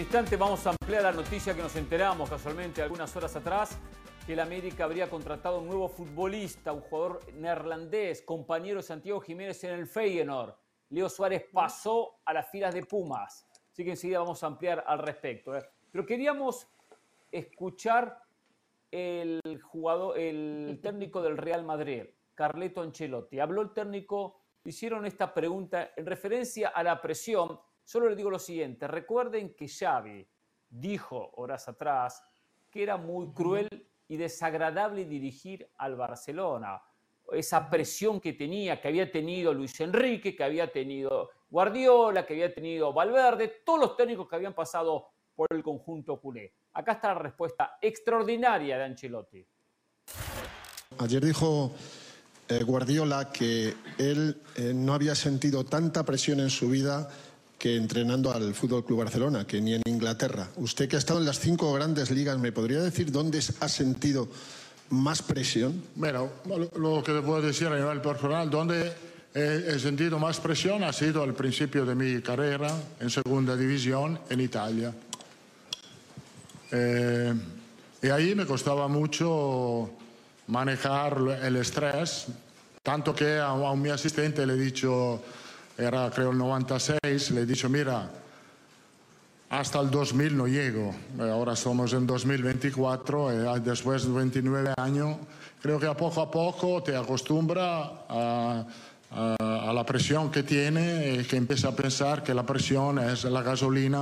Instante 0.00 0.36
vamos 0.36 0.66
a 0.66 0.70
ampliar 0.70 1.02
la 1.02 1.12
noticia 1.12 1.54
que 1.54 1.60
nos 1.60 1.76
enteramos 1.76 2.30
casualmente 2.30 2.80
algunas 2.80 3.14
horas 3.16 3.36
atrás, 3.36 3.78
que 4.24 4.32
el 4.32 4.40
América 4.40 4.84
habría 4.84 5.10
contratado 5.10 5.58
un 5.58 5.66
nuevo 5.66 5.90
futbolista, 5.90 6.72
un 6.72 6.80
jugador 6.80 7.20
neerlandés, 7.34 8.22
compañero 8.22 8.78
de 8.78 8.82
Santiago 8.82 9.20
Jiménez 9.20 9.62
en 9.64 9.72
el 9.72 9.86
Feyenoord. 9.86 10.54
Leo 10.88 11.08
Suárez 11.10 11.44
pasó 11.52 12.20
a 12.24 12.32
las 12.32 12.50
filas 12.50 12.72
de 12.72 12.82
Pumas. 12.84 13.46
Así 13.70 13.84
que 13.84 13.90
enseguida 13.90 14.20
vamos 14.20 14.42
a 14.42 14.46
ampliar 14.46 14.82
al 14.86 15.00
respecto. 15.00 15.54
¿eh? 15.54 15.62
Pero 15.92 16.06
queríamos 16.06 16.66
escuchar 17.30 18.22
el 18.90 19.60
jugador, 19.62 20.18
el 20.18 20.80
técnico 20.82 21.20
del 21.20 21.36
Real 21.36 21.62
Madrid, 21.62 22.04
Carleto 22.34 22.80
Ancelotti. 22.80 23.38
Habló 23.38 23.60
el 23.60 23.74
técnico, 23.74 24.40
hicieron 24.64 25.04
esta 25.04 25.34
pregunta 25.34 25.90
en 25.94 26.06
referencia 26.06 26.68
a 26.68 26.82
la 26.82 27.02
presión 27.02 27.60
Solo 27.90 28.08
le 28.08 28.14
digo 28.14 28.30
lo 28.30 28.38
siguiente, 28.38 28.86
recuerden 28.86 29.52
que 29.52 29.66
Xavi 29.66 30.24
dijo 30.68 31.32
horas 31.34 31.66
atrás 31.66 32.22
que 32.70 32.84
era 32.84 32.96
muy 32.96 33.32
cruel 33.32 33.68
y 34.06 34.16
desagradable 34.16 35.06
dirigir 35.06 35.68
al 35.76 35.96
Barcelona. 35.96 36.80
Esa 37.32 37.68
presión 37.68 38.20
que 38.20 38.34
tenía, 38.34 38.80
que 38.80 38.86
había 38.86 39.10
tenido 39.10 39.52
Luis 39.52 39.80
Enrique, 39.80 40.36
que 40.36 40.44
había 40.44 40.70
tenido 40.70 41.30
Guardiola, 41.50 42.24
que 42.24 42.34
había 42.34 42.54
tenido 42.54 42.92
Valverde, 42.92 43.62
todos 43.66 43.80
los 43.80 43.96
técnicos 43.96 44.28
que 44.28 44.36
habían 44.36 44.54
pasado 44.54 45.08
por 45.34 45.48
el 45.50 45.64
conjunto 45.64 46.20
culé. 46.20 46.54
Acá 46.74 46.92
está 46.92 47.08
la 47.08 47.18
respuesta 47.18 47.76
extraordinaria 47.82 48.78
de 48.78 48.84
Ancelotti. 48.84 49.44
Ayer 50.96 51.24
dijo 51.24 51.72
eh, 52.48 52.62
Guardiola 52.62 53.32
que 53.32 53.74
él 53.98 54.40
eh, 54.54 54.72
no 54.74 54.94
había 54.94 55.16
sentido 55.16 55.64
tanta 55.64 56.04
presión 56.04 56.38
en 56.38 56.50
su 56.50 56.68
vida 56.68 57.10
que 57.60 57.76
entrenando 57.76 58.32
al 58.32 58.54
Fútbol 58.54 58.82
Club 58.86 59.00
Barcelona, 59.00 59.46
que 59.46 59.60
ni 59.60 59.74
en 59.74 59.82
Inglaterra. 59.84 60.48
Usted 60.56 60.88
que 60.88 60.96
ha 60.96 60.98
estado 60.98 61.20
en 61.20 61.26
las 61.26 61.38
cinco 61.38 61.70
grandes 61.74 62.10
ligas, 62.10 62.38
¿me 62.38 62.52
podría 62.52 62.80
decir 62.80 63.12
dónde 63.12 63.38
ha 63.60 63.68
sentido 63.68 64.28
más 64.88 65.20
presión? 65.20 65.82
Bueno, 65.94 66.30
lo 66.76 67.02
que 67.04 67.12
le 67.12 67.20
puedo 67.20 67.42
decir 67.42 67.66
a 67.66 67.76
nivel 67.76 68.00
personal, 68.00 68.48
donde 68.48 68.90
he, 69.34 69.78
sentido 69.78 70.18
más 70.18 70.40
presión 70.40 70.82
ha 70.84 70.92
sido 70.94 71.22
al 71.22 71.34
principio 71.34 71.84
de 71.84 71.94
mi 71.94 72.22
carrera 72.22 72.74
en 72.98 73.10
segunda 73.10 73.54
división 73.54 74.18
en 74.30 74.40
Italia. 74.40 74.94
Eh, 76.72 77.34
y 78.00 78.08
ahí 78.08 78.34
me 78.34 78.46
costaba 78.46 78.88
mucho 78.88 79.90
manejar 80.46 81.40
el 81.42 81.56
estrés, 81.56 82.28
tanto 82.82 83.14
que 83.14 83.36
a, 83.36 83.50
a 83.50 83.76
mi 83.76 83.90
asistente 83.90 84.46
le 84.46 84.54
he 84.54 84.56
dicho 84.56 85.22
era 85.80 86.10
creo 86.10 86.30
el 86.30 86.38
96, 86.38 87.30
le 87.30 87.40
he 87.40 87.46
dicho, 87.46 87.68
mira, 87.68 88.10
hasta 89.48 89.80
el 89.80 89.90
2000 89.90 90.36
no 90.36 90.46
llego, 90.46 90.94
ahora 91.18 91.56
somos 91.56 91.92
en 91.92 92.06
2024, 92.06 93.56
y 93.56 93.60
después 93.60 94.06
de 94.06 94.12
29 94.12 94.74
años, 94.76 95.16
creo 95.60 95.80
que 95.80 95.86
a 95.86 95.96
poco 95.96 96.20
a 96.20 96.30
poco 96.30 96.82
te 96.82 96.94
acostumbra 96.94 98.04
a, 98.08 98.64
la 99.10 99.84
presión 99.84 100.30
que 100.30 100.42
tiene 100.42 101.14
y 101.14 101.24
que 101.24 101.36
empieza 101.36 101.68
a 101.68 101.72
pensar 101.72 102.22
que 102.22 102.32
la 102.32 102.44
presión 102.44 102.98
es 102.98 103.24
la 103.24 103.42
gasolina 103.42 104.00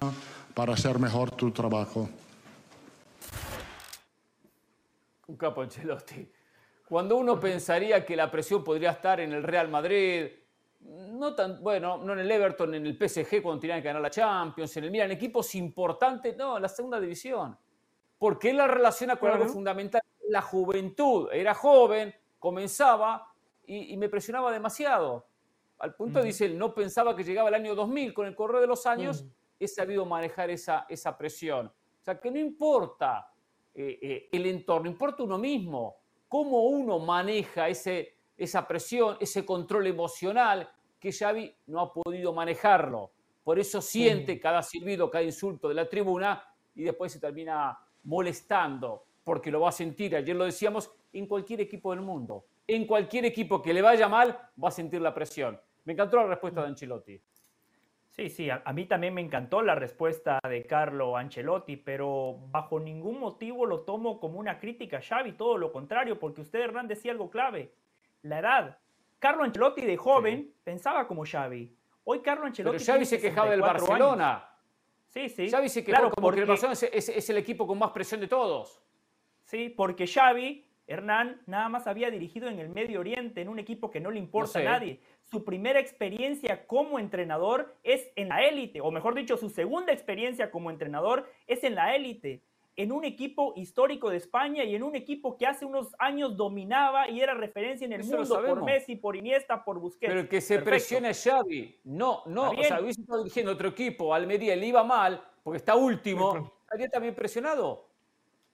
para 0.53 0.75
hacer 0.75 0.99
mejor 0.99 1.31
tu 1.31 1.51
trabajo. 1.51 2.11
Un 5.29 5.37
capo 5.37 5.62
Ancelotti. 5.62 6.29
Cuando 6.87 7.17
uno 7.17 7.38
pensaría 7.38 8.05
que 8.05 8.17
la 8.17 8.31
presión 8.31 8.64
podría 8.64 8.91
estar 8.91 9.21
en 9.21 9.33
el 9.33 9.43
Real 9.43 9.69
Madrid, 9.69 10.27
no 10.81 11.35
tan, 11.35 11.62
bueno, 11.62 11.99
no 11.99 12.12
en 12.12 12.21
el 12.21 12.31
Everton, 12.31 12.75
en 12.75 12.87
el 12.87 12.97
PSG 12.97 13.43
cuando 13.43 13.61
tenían 13.61 13.81
que 13.81 13.88
ganar 13.88 14.03
la 14.03 14.11
Champions, 14.11 14.77
en 14.77 14.85
el 14.85 14.91
Milan, 14.91 15.11
equipos 15.11 15.55
importantes, 15.55 16.37
no, 16.37 16.57
en 16.57 16.62
la 16.62 16.69
segunda 16.69 17.01
división. 17.01 17.57
Porque 18.19 18.51
él 18.51 18.57
la 18.57 18.67
relaciona 18.67 19.17
con 19.17 19.31
algo 19.31 19.47
fundamental, 19.47 20.03
la 20.29 20.43
juventud. 20.43 21.29
Era 21.33 21.55
joven, 21.55 22.14
comenzaba 22.38 23.33
y, 23.64 23.97
me 23.97 24.09
presionaba 24.09 24.51
demasiado. 24.51 25.27
Al 25.79 25.95
punto, 25.95 26.23
dice 26.23 26.47
él, 26.47 26.59
no 26.59 26.75
pensaba 26.75 27.14
que 27.14 27.23
llegaba 27.23 27.49
el 27.49 27.55
año 27.55 27.75
2000. 27.77 28.12
Con 28.12 28.27
el 28.27 28.35
correr 28.35 28.61
de 28.61 28.67
los 28.67 28.87
años 28.87 29.25
he 29.61 29.69
sabido 29.69 30.05
manejar 30.05 30.51
esa, 30.51 30.87
esa 30.88 31.17
presión. 31.17 31.67
O 31.67 32.05
sea, 32.05 32.19
que 32.19 32.31
no 32.31 32.38
importa 32.38 33.33
eh, 33.75 33.99
eh, 34.03 34.29
el 34.33 34.47
entorno, 34.47 34.88
importa 34.88 35.23
uno 35.23 35.38
mismo. 35.38 35.99
Cómo 36.29 36.64
uno 36.64 36.99
maneja 36.99 37.69
ese, 37.69 38.17
esa 38.38 38.66
presión, 38.66 39.16
ese 39.20 39.44
control 39.44 39.88
emocional 39.88 40.70
que 40.98 41.12
Xavi 41.12 41.55
no 41.66 41.81
ha 41.81 41.92
podido 41.92 42.33
manejarlo. 42.33 43.11
Por 43.44 43.59
eso 43.59 43.83
siente 43.83 44.38
cada 44.38 44.62
silbido, 44.62 45.11
cada 45.11 45.24
insulto 45.24 45.68
de 45.68 45.74
la 45.74 45.88
tribuna 45.88 46.42
y 46.74 46.85
después 46.85 47.12
se 47.12 47.18
termina 47.18 47.79
molestando, 48.05 49.05
porque 49.24 49.51
lo 49.51 49.61
va 49.61 49.70
a 49.70 49.72
sentir, 49.72 50.14
ayer 50.14 50.37
lo 50.37 50.44
decíamos, 50.44 50.90
en 51.12 51.27
cualquier 51.27 51.61
equipo 51.61 51.90
del 51.90 52.01
mundo. 52.01 52.44
En 52.66 52.87
cualquier 52.87 53.24
equipo 53.24 53.61
que 53.61 53.72
le 53.72 53.83
vaya 53.83 54.09
mal, 54.09 54.38
va 54.62 54.68
a 54.68 54.72
sentir 54.72 55.01
la 55.01 55.14
presión. 55.14 55.61
Me 55.85 55.94
encantó 55.94 56.18
la 56.18 56.27
respuesta 56.27 56.61
de 56.61 56.68
Ancelotti. 56.68 57.20
Sí, 58.11 58.29
sí, 58.31 58.51
a, 58.51 58.62
mí 58.72 58.85
también 58.87 59.14
me 59.14 59.20
encantó 59.20 59.62
la 59.62 59.74
respuesta 59.74 60.40
de 60.48 60.66
Carlo 60.66 61.16
Ancelotti, 61.16 61.77
pero 61.77 62.37
bajo 62.51 62.81
ningún 62.81 63.20
motivo 63.20 63.64
lo 63.64 63.83
tomo 63.83 64.18
como 64.18 64.40
una 64.40 64.59
crítica 64.59 64.98
a 64.98 65.01
Xavi, 65.01 65.33
todo 65.33 65.57
lo 65.57 65.72
contrario, 65.72 66.18
porque 66.18 66.40
usted, 66.40 66.61
Hernán, 66.61 66.88
decía 66.88 67.12
algo 67.12 67.31
clave, 67.31 67.72
la 68.22 68.38
edad. 68.40 68.78
Carlo 69.18 69.44
Ancelotti 69.44 69.83
de 69.83 69.96
joven 69.96 70.52
pensaba 70.62 71.07
como 71.07 71.24
Xavi. 71.24 71.74
Hoy 72.04 72.20
Carlo 72.20 72.46
Ancelotti. 72.46 72.78
Pero 72.78 72.92
Xavi 72.92 73.04
se 73.04 73.20
quejaba 73.20 73.50
del 73.50 73.61
Barcelona. 73.61 74.48
Sí, 75.07 75.28
sí. 75.28 75.50
Xavi 75.50 75.68
se 75.68 75.85
quejó 75.85 76.11
como 76.11 76.31
que 76.31 76.40
el 76.40 76.46
Barcelona 76.46 76.78
es, 76.92 77.31
el 77.31 77.37
equipo 77.38 77.66
con 77.66 77.78
más 77.78 77.90
presión 77.90 78.20
de 78.20 78.28
todos. 78.28 78.83
Sí, 79.44 79.70
porque 79.70 80.07
Xavi, 80.07 80.66
Hernán, 80.87 81.40
nada 81.46 81.68
más 81.68 81.87
había 81.87 82.11
dirigido 82.11 82.48
en 82.48 82.59
el 82.59 82.68
Medio 82.68 83.00
Oriente, 83.00 83.40
en 83.40 83.48
un 83.48 83.59
equipo 83.59 83.90
que 83.90 84.00
no 84.00 84.11
le 84.11 84.18
importa 84.18 84.59
a 84.61 84.62
nadie. 84.62 85.00
Su 85.24 85.44
primera 85.44 85.81
experiencia 85.81 86.66
como 86.66 86.98
entrenador 86.98 87.76
es 87.83 88.11
en 88.16 88.28
la 88.28 88.44
élite, 88.44 88.81
o 88.81 88.90
mejor 88.90 89.14
dicho, 89.14 89.37
su 89.37 89.48
segunda 89.48 89.92
experiencia 89.92 90.50
como 90.50 90.70
entrenador 90.70 91.31
es 91.46 91.64
en 91.64 91.74
la 91.74 91.94
élite 91.96 92.42
en 92.79 92.93
un 92.93 93.05
equipo 93.05 93.55
histórico 93.57 94.09
de 94.09 94.19
España 94.19 94.62
y 94.62 94.77
en 94.77 94.85
un 94.85 94.95
equipo 94.95 95.37
que 95.37 95.49
hace 95.49 95.64
unos 95.64 95.97
años 95.99 96.37
dominaba 96.37 97.11
y 97.11 97.21
era 97.21 97.35
referencia 97.35 97.85
en 97.85 97.93
el 97.93 98.05
mundo 98.05 98.41
por 98.47 98.62
Messi, 98.62 98.95
por 98.95 99.17
Iniesta, 99.17 99.64
por 99.64 99.81
Busquets. 99.81 100.09
Pero 100.09 100.21
el 100.21 100.29
que 100.29 100.41
se 100.41 100.61
presiona 100.61 101.11
es 101.11 101.25
Xavi. 101.25 101.81
No, 101.83 102.23
no, 102.27 102.53
o 102.53 102.62
sea, 102.62 102.81
hubiese 102.81 103.01
estado 103.01 103.25
dirigiendo 103.25 103.51
otro 103.51 103.71
equipo, 103.71 104.14
Almería 104.14 104.55
le 104.55 104.67
iba 104.67 104.85
mal 104.85 105.21
porque 105.43 105.57
está 105.57 105.75
último, 105.75 106.53
estaría 106.62 106.88
también 106.88 107.17
presionado. 107.17 107.88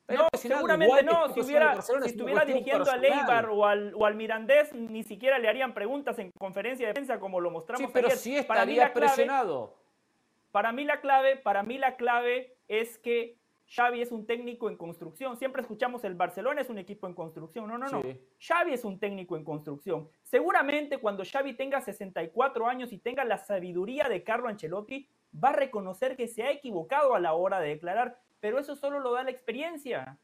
No, 0.08 0.26
seguramente 0.38 1.02
no. 1.02 1.28
Si, 1.34 1.40
hubiera, 1.40 1.82
si 1.82 1.92
estuviera 2.06 2.46
dirigiendo 2.46 2.90
al 2.90 3.04
Eibar 3.04 3.50
o 3.50 3.66
al, 3.66 3.92
o 3.94 4.06
al, 4.06 4.14
Mirandés, 4.14 4.72
ni 4.74 5.02
siquiera 5.02 5.38
le 5.38 5.48
harían 5.48 5.74
preguntas 5.74 6.18
en 6.18 6.30
conferencia 6.38 6.86
de 6.86 6.94
prensa 6.94 7.20
como 7.20 7.40
lo 7.40 7.50
mostramos 7.50 7.88
sí, 7.88 7.92
pero 7.92 8.06
ayer. 8.06 8.18
sí 8.18 8.36
estaría 8.38 8.90
presionado. 8.94 9.74
Para 10.50 10.72
mí 10.72 10.84
la 10.84 11.02
clave, 11.02 11.36
para 11.36 11.62
mí 11.62 11.76
la 11.76 11.96
clave 11.96 12.56
es 12.68 12.96
que 12.96 13.43
Xavi 13.66 14.02
es 14.02 14.12
un 14.12 14.26
técnico 14.26 14.68
en 14.68 14.76
construcción. 14.76 15.36
Siempre 15.36 15.62
escuchamos 15.62 16.04
el 16.04 16.14
Barcelona 16.14 16.60
es 16.60 16.68
un 16.68 16.78
equipo 16.78 17.06
en 17.06 17.14
construcción. 17.14 17.66
No, 17.66 17.78
no, 17.78 17.88
no. 17.88 18.02
Xavi 18.38 18.72
es 18.72 18.84
un 18.84 18.98
técnico 18.98 19.36
en 19.36 19.44
construcción. 19.44 20.08
Seguramente 20.22 20.98
cuando 20.98 21.24
Xavi 21.24 21.54
tenga 21.54 21.80
64 21.80 22.66
años 22.66 22.92
y 22.92 22.98
tenga 22.98 23.24
la 23.24 23.38
sabiduría 23.38 24.08
de 24.08 24.22
Carlo 24.22 24.48
Ancelotti, 24.48 25.08
va 25.42 25.50
a 25.50 25.54
reconocer 25.54 26.16
que 26.16 26.28
se 26.28 26.42
ha 26.42 26.50
equivocado 26.50 27.14
a 27.14 27.20
la 27.20 27.34
hora 27.34 27.58
de 27.60 27.70
declarar 27.70 28.18
pero 28.44 28.58
eso 28.58 28.76
solo 28.76 29.00
lo 29.00 29.12
da 29.12 29.22
la 29.22 29.30
experiencia. 29.30 30.18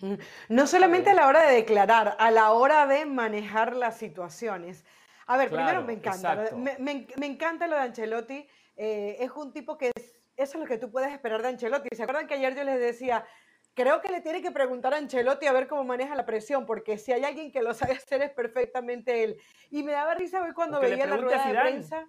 Mm, 0.00 0.14
no 0.48 0.66
solamente 0.66 1.10
a 1.10 1.14
la 1.14 1.28
hora 1.28 1.46
de 1.46 1.56
declarar, 1.56 2.16
a 2.18 2.30
la 2.30 2.52
hora 2.52 2.86
de 2.86 3.04
manejar 3.04 3.76
las 3.76 3.98
situaciones. 3.98 4.86
A 5.26 5.36
ver, 5.36 5.50
primero 5.50 5.82
me 5.82 5.92
encanta, 5.92 6.46
me, 6.56 7.26
encanta 7.26 7.66
lo 7.66 7.76
de 7.76 7.82
Ancelotti. 7.82 8.48
Eh, 8.74 9.18
es 9.20 9.30
un 9.32 9.52
tipo 9.52 9.76
que 9.76 9.90
es, 9.94 10.17
eso 10.38 10.56
es 10.56 10.60
lo 10.60 10.66
que 10.66 10.78
tú 10.78 10.90
puedes 10.90 11.12
esperar 11.12 11.42
de 11.42 11.48
Ancelotti. 11.48 11.94
¿Se 11.94 12.04
acuerdan 12.04 12.28
que 12.28 12.34
ayer 12.34 12.54
yo 12.54 12.62
les 12.62 12.78
decía, 12.78 13.26
creo 13.74 14.00
que 14.00 14.10
le 14.10 14.20
tiene 14.20 14.40
que 14.40 14.52
preguntar 14.52 14.94
a 14.94 14.96
Ancelotti 14.96 15.46
a 15.46 15.52
ver 15.52 15.66
cómo 15.66 15.82
maneja 15.82 16.14
la 16.14 16.24
presión, 16.24 16.64
porque 16.64 16.96
si 16.96 17.12
hay 17.12 17.24
alguien 17.24 17.50
que 17.50 17.60
lo 17.60 17.74
sabe 17.74 17.92
hacer 17.96 18.22
es 18.22 18.30
perfectamente 18.30 19.24
él. 19.24 19.36
Y 19.70 19.82
me 19.82 19.92
daba 19.92 20.14
risa 20.14 20.42
hoy 20.42 20.52
cuando 20.52 20.80
veía 20.80 21.06
la 21.06 21.16
rueda 21.16 21.44
de 21.44 21.58
prensa. 21.58 22.06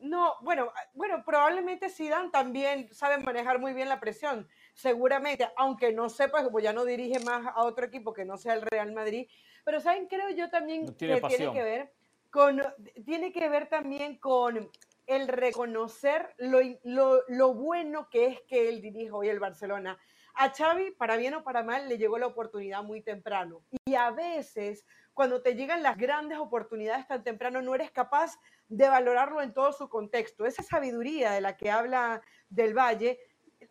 No, 0.00 0.36
bueno, 0.42 0.72
ah, 0.74 0.88
bueno, 0.94 1.22
probablemente 1.24 1.90
Zidane 1.90 2.30
también 2.30 2.88
sabe 2.94 3.18
manejar 3.18 3.58
muy 3.58 3.74
bien 3.74 3.88
la 3.88 3.98
presión, 3.98 4.48
seguramente, 4.72 5.48
aunque 5.56 5.92
no 5.92 6.08
sepa, 6.08 6.44
como 6.44 6.60
ya 6.60 6.72
no 6.72 6.84
dirige 6.84 7.18
más 7.20 7.44
a 7.46 7.64
otro 7.64 7.84
equipo 7.84 8.12
que 8.12 8.24
no 8.24 8.36
sea 8.36 8.54
el 8.54 8.62
Real 8.62 8.92
Madrid, 8.92 9.28
pero 9.64 9.80
saben, 9.80 10.06
creo 10.06 10.30
yo 10.30 10.48
también 10.50 10.86
que 10.86 11.20
tiene 11.20 11.52
que 11.52 11.62
ver 11.62 11.92
con, 12.30 12.62
tiene 13.04 13.32
que 13.32 13.48
ver 13.48 13.68
también 13.68 14.18
con 14.18 14.70
el 15.08 15.26
reconocer 15.26 16.34
lo, 16.36 16.60
lo, 16.84 17.22
lo 17.26 17.54
bueno 17.54 18.08
que 18.10 18.26
es 18.26 18.40
que 18.42 18.68
él 18.68 18.80
dirige 18.80 19.10
hoy 19.10 19.28
el 19.28 19.40
Barcelona. 19.40 19.98
A 20.34 20.52
Xavi, 20.52 20.92
para 20.92 21.16
bien 21.16 21.34
o 21.34 21.42
para 21.42 21.64
mal, 21.64 21.88
le 21.88 21.98
llegó 21.98 22.16
la 22.18 22.28
oportunidad 22.28 22.84
muy 22.84 23.02
temprano. 23.02 23.64
Y 23.86 23.94
a 23.94 24.10
veces 24.12 24.84
cuando 25.18 25.42
te 25.42 25.56
llegan 25.56 25.82
las 25.82 25.96
grandes 25.96 26.38
oportunidades 26.38 27.08
tan 27.08 27.24
temprano, 27.24 27.60
no 27.60 27.74
eres 27.74 27.90
capaz 27.90 28.38
de 28.68 28.88
valorarlo 28.88 29.42
en 29.42 29.52
todo 29.52 29.72
su 29.72 29.88
contexto. 29.88 30.46
Esa 30.46 30.62
sabiduría 30.62 31.32
de 31.32 31.40
la 31.40 31.56
que 31.56 31.72
habla 31.72 32.22
Del 32.48 32.72
Valle, 32.72 33.18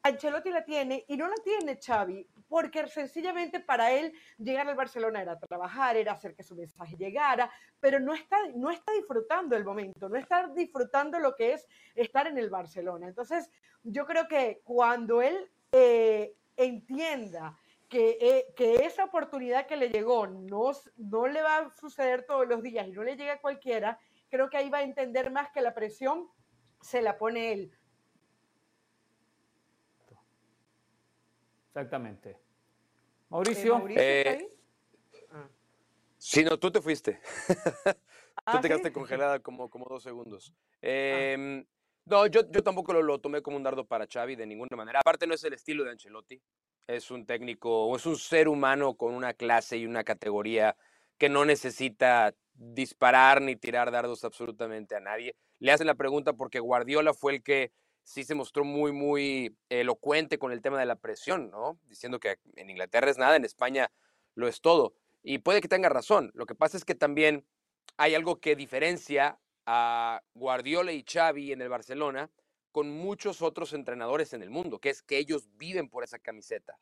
Ancelotti 0.03 0.49
la 0.49 0.63
tiene 0.63 1.03
y 1.07 1.17
no 1.17 1.27
la 1.27 1.35
tiene 1.43 1.77
Xavi, 1.77 2.25
porque 2.47 2.87
sencillamente 2.87 3.59
para 3.59 3.91
él 3.91 4.13
llegar 4.37 4.67
al 4.67 4.75
Barcelona 4.75 5.21
era 5.21 5.37
trabajar, 5.37 5.97
era 5.97 6.13
hacer 6.13 6.33
que 6.33 6.43
su 6.43 6.55
mensaje 6.55 6.95
llegara, 6.95 7.51
pero 7.79 7.99
no 7.99 8.13
está, 8.13 8.37
no 8.55 8.71
está 8.71 8.91
disfrutando 8.93 9.55
el 9.55 9.65
momento, 9.65 10.07
no 10.07 10.17
está 10.17 10.47
disfrutando 10.47 11.19
lo 11.19 11.35
que 11.35 11.53
es 11.53 11.67
estar 11.95 12.27
en 12.27 12.37
el 12.37 12.49
Barcelona. 12.49 13.07
Entonces, 13.07 13.49
yo 13.83 14.05
creo 14.05 14.27
que 14.27 14.61
cuando 14.63 15.21
él 15.21 15.51
eh, 15.71 16.35
entienda 16.55 17.57
eh, 17.89 18.53
que, 18.55 18.75
esa 18.85 19.05
oportunidad 19.05 19.65
que 19.65 19.77
le 19.77 19.89
llegó 19.89 20.27
no, 20.27 20.71
no 20.97 21.27
le 21.27 21.41
va 21.41 21.57
a 21.57 21.71
suceder 21.71 22.25
todos 22.25 22.45
los 22.47 22.61
días 22.61 22.87
y 22.87 22.91
no 22.91 23.03
le 23.03 23.15
llega 23.15 23.33
a 23.33 23.41
cualquiera, 23.41 23.97
creo 24.29 24.49
que 24.49 24.57
ahí 24.57 24.69
va 24.69 24.79
a 24.79 24.83
entender 24.83 25.31
más 25.31 25.51
que 25.51 25.61
la 25.61 25.73
presión 25.73 26.29
se 26.81 27.01
la 27.01 27.17
pone 27.17 27.53
él. 27.53 27.71
Exactamente. 31.77 32.37
Mauricio. 33.29 33.85
Eh, 33.89 34.49
ah. 35.31 35.47
Si 36.17 36.43
no, 36.43 36.57
tú 36.57 36.71
te 36.71 36.81
fuiste. 36.81 37.19
tú 37.85 37.93
ah, 38.45 38.61
te 38.61 38.67
quedaste 38.67 38.91
congelada 38.91 39.39
como, 39.39 39.69
como 39.69 39.85
dos 39.85 40.01
segundos. 40.01 40.53
Ah. 40.75 40.77
Em, 40.81 41.65
no, 42.05 42.25
yo, 42.25 42.49
yo 42.49 42.63
tampoco 42.63 42.93
lo, 42.93 43.03
lo, 43.03 43.19
tomé 43.19 43.41
como 43.41 43.57
un 43.57 43.63
dardo 43.63 43.85
para 43.85 44.07
Xavi 44.07 44.35
de 44.35 44.47
ninguna 44.47 44.75
manera. 44.75 45.01
Aparte 45.01 45.27
no 45.27 45.35
es 45.35 45.43
el 45.43 45.53
estilo 45.53 45.83
de 45.83 45.91
Ancelotti 45.91 46.41
es 46.87 47.11
un 47.11 47.25
técnico, 47.25 47.85
o 47.85 47.95
es 47.95 48.05
un 48.05 48.17
ser 48.17 48.47
humano 48.47 48.95
con 48.95 49.13
una 49.13 49.33
clase 49.33 49.77
y 49.77 49.85
una 49.85 50.03
categoría 50.03 50.75
que 51.17 51.29
no 51.29 51.45
necesita 51.45 52.33
disparar 52.53 53.41
ni 53.41 53.55
tirar 53.55 53.91
dardos 53.91 54.23
absolutamente 54.23 54.95
a 54.95 54.99
nadie. 54.99 55.35
Le 55.59 55.71
hacen 55.71 55.87
la 55.87 55.95
pregunta 55.95 56.33
porque 56.33 56.59
Guardiola 56.59 57.13
fue 57.13 57.35
el 57.35 57.43
que 57.43 57.71
sí 58.07 58.23
se 58.23 58.35
mostró 58.35 58.63
muy, 58.63 58.93
muy 58.93 59.57
elocuente 59.67 60.39
con 60.39 60.53
el 60.53 60.61
tema 60.61 60.79
de 60.79 60.85
la 60.85 60.95
presión, 60.95 61.51
¿no? 61.51 61.77
Diciendo 61.87 62.21
que 62.21 62.39
en 62.55 62.69
Inglaterra 62.69 63.11
es 63.11 63.17
nada, 63.17 63.35
en 63.35 63.43
España 63.43 63.91
lo 64.33 64.47
es 64.47 64.61
todo. 64.61 64.93
Y 65.23 65.39
puede 65.39 65.59
que 65.59 65.67
tenga 65.67 65.89
razón. 65.89 66.31
Lo 66.33 66.45
que 66.45 66.55
pasa 66.55 66.77
es 66.77 66.85
que 66.85 66.95
también 66.95 67.45
hay 67.97 68.15
algo 68.15 68.39
que 68.39 68.55
diferencia 68.55 69.37
a 69.65 70.21
Guardiola 70.33 70.93
y 70.93 71.03
Xavi 71.03 71.51
en 71.51 71.61
el 71.61 71.67
Barcelona 71.67 72.31
con 72.71 72.89
muchos 72.89 73.41
otros 73.41 73.73
entrenadores 73.73 74.31
en 74.31 74.41
el 74.41 74.49
mundo, 74.51 74.79
que 74.79 74.89
es 74.89 75.01
que 75.01 75.17
ellos 75.17 75.49
viven 75.57 75.89
por 75.89 76.05
esa 76.05 76.17
camiseta. 76.17 76.79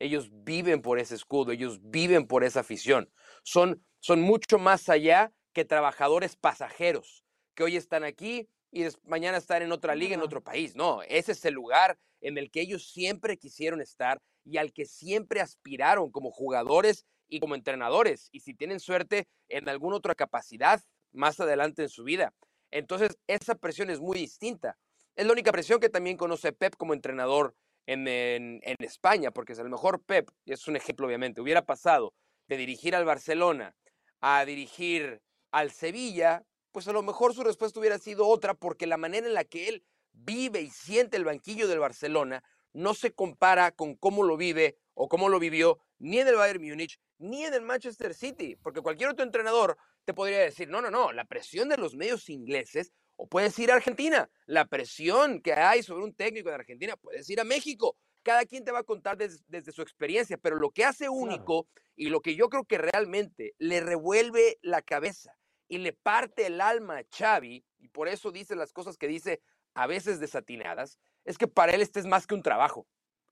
Ellos 0.00 0.28
viven 0.42 0.82
por 0.82 0.98
ese 0.98 1.14
escudo, 1.14 1.52
ellos 1.52 1.78
viven 1.82 2.26
por 2.26 2.42
esa 2.42 2.60
afición. 2.60 3.12
Son, 3.44 3.84
son 4.00 4.22
mucho 4.22 4.58
más 4.58 4.88
allá 4.88 5.32
que 5.52 5.64
trabajadores 5.64 6.34
pasajeros, 6.34 7.24
que 7.54 7.62
hoy 7.62 7.76
están 7.76 8.02
aquí 8.02 8.48
y 8.70 8.86
mañana 9.04 9.38
están 9.38 9.62
en 9.62 9.72
otra 9.72 9.94
liga, 9.94 10.14
en 10.14 10.22
otro 10.22 10.42
país. 10.42 10.76
No, 10.76 11.02
ese 11.02 11.32
es 11.32 11.44
el 11.44 11.54
lugar 11.54 11.98
en 12.20 12.38
el 12.38 12.50
que 12.50 12.60
ellos 12.60 12.90
siempre 12.90 13.38
quisieron 13.38 13.80
estar 13.80 14.20
y 14.44 14.58
al 14.58 14.72
que 14.72 14.84
siempre 14.84 15.40
aspiraron 15.40 16.10
como 16.10 16.30
jugadores 16.30 17.04
y 17.28 17.40
como 17.40 17.54
entrenadores. 17.54 18.28
Y 18.32 18.40
si 18.40 18.54
tienen 18.54 18.80
suerte 18.80 19.28
en 19.48 19.68
alguna 19.68 19.96
otra 19.96 20.14
capacidad 20.14 20.82
más 21.12 21.40
adelante 21.40 21.82
en 21.82 21.88
su 21.88 22.04
vida. 22.04 22.34
Entonces, 22.70 23.18
esa 23.26 23.54
presión 23.54 23.90
es 23.90 24.00
muy 24.00 24.18
distinta. 24.18 24.78
Es 25.16 25.26
la 25.26 25.32
única 25.32 25.52
presión 25.52 25.80
que 25.80 25.88
también 25.88 26.16
conoce 26.16 26.52
Pep 26.52 26.76
como 26.76 26.94
entrenador 26.94 27.54
en, 27.86 28.60
España, 28.80 29.30
porque 29.30 29.54
si 29.54 29.60
a 29.62 29.64
lo 29.64 29.70
mejor 29.70 30.02
Pep, 30.02 30.28
y 30.44 30.52
es 30.52 30.68
un 30.68 30.76
ejemplo 30.76 31.06
obviamente, 31.06 31.40
hubiera 31.40 31.64
pasado 31.64 32.14
de 32.46 32.58
dirigir 32.58 32.94
al 32.94 33.06
Barcelona 33.06 33.74
a 34.20 34.44
dirigir 34.44 35.22
al 35.50 35.70
Sevilla, 35.70 36.44
pues 36.78 36.86
a 36.86 36.92
lo 36.92 37.02
mejor 37.02 37.34
su 37.34 37.42
respuesta 37.42 37.80
hubiera 37.80 37.98
sido 37.98 38.28
otra, 38.28 38.54
porque 38.54 38.86
la 38.86 38.96
manera 38.96 39.26
en 39.26 39.34
la 39.34 39.42
que 39.42 39.68
él 39.68 39.82
vive 40.12 40.60
y 40.60 40.70
siente 40.70 41.16
el 41.16 41.24
banquillo 41.24 41.66
del 41.66 41.80
Barcelona 41.80 42.44
no 42.72 42.94
se 42.94 43.12
compara 43.12 43.72
con 43.72 43.96
cómo 43.96 44.22
lo 44.22 44.36
vive 44.36 44.78
o 44.94 45.08
cómo 45.08 45.28
lo 45.28 45.40
vivió 45.40 45.80
ni 45.98 46.20
en 46.20 46.28
el 46.28 46.36
Bayern 46.36 46.62
Múnich 46.62 47.00
ni 47.18 47.44
en 47.44 47.52
el 47.52 47.62
Manchester 47.62 48.14
City, 48.14 48.54
porque 48.62 48.80
cualquier 48.80 49.08
otro 49.08 49.24
entrenador 49.24 49.76
te 50.04 50.14
podría 50.14 50.38
decir, 50.38 50.68
no, 50.68 50.80
no, 50.80 50.88
no, 50.88 51.10
la 51.10 51.24
presión 51.24 51.68
de 51.68 51.78
los 51.78 51.96
medios 51.96 52.28
ingleses 52.28 52.92
o 53.16 53.26
puedes 53.26 53.58
ir 53.58 53.72
a 53.72 53.74
Argentina. 53.74 54.30
La 54.46 54.66
presión 54.66 55.42
que 55.42 55.54
hay 55.54 55.82
sobre 55.82 56.04
un 56.04 56.14
técnico 56.14 56.48
de 56.48 56.54
Argentina, 56.54 56.96
puedes 56.96 57.28
ir 57.28 57.40
a 57.40 57.44
México. 57.44 57.96
Cada 58.22 58.44
quien 58.44 58.64
te 58.64 58.70
va 58.70 58.78
a 58.78 58.84
contar 58.84 59.16
desde 59.16 59.72
su 59.72 59.82
experiencia, 59.82 60.38
pero 60.38 60.54
lo 60.54 60.70
que 60.70 60.84
hace 60.84 61.08
único 61.08 61.66
y 61.96 62.08
lo 62.08 62.20
que 62.20 62.36
yo 62.36 62.48
creo 62.48 62.62
que 62.62 62.78
realmente 62.78 63.56
le 63.58 63.80
revuelve 63.80 64.60
la 64.62 64.80
cabeza 64.80 65.36
y 65.68 65.78
le 65.78 65.92
parte 65.92 66.46
el 66.46 66.60
alma 66.60 66.98
a 66.98 67.04
Xavi, 67.04 67.64
y 67.78 67.88
por 67.88 68.08
eso 68.08 68.32
dice 68.32 68.56
las 68.56 68.72
cosas 68.72 68.96
que 68.96 69.06
dice 69.06 69.40
a 69.74 69.86
veces 69.86 70.18
desatinadas, 70.18 70.98
es 71.24 71.38
que 71.38 71.46
para 71.46 71.72
él 71.72 71.82
este 71.82 72.00
es 72.00 72.06
más 72.06 72.26
que 72.26 72.34
un 72.34 72.42
trabajo, 72.42 72.86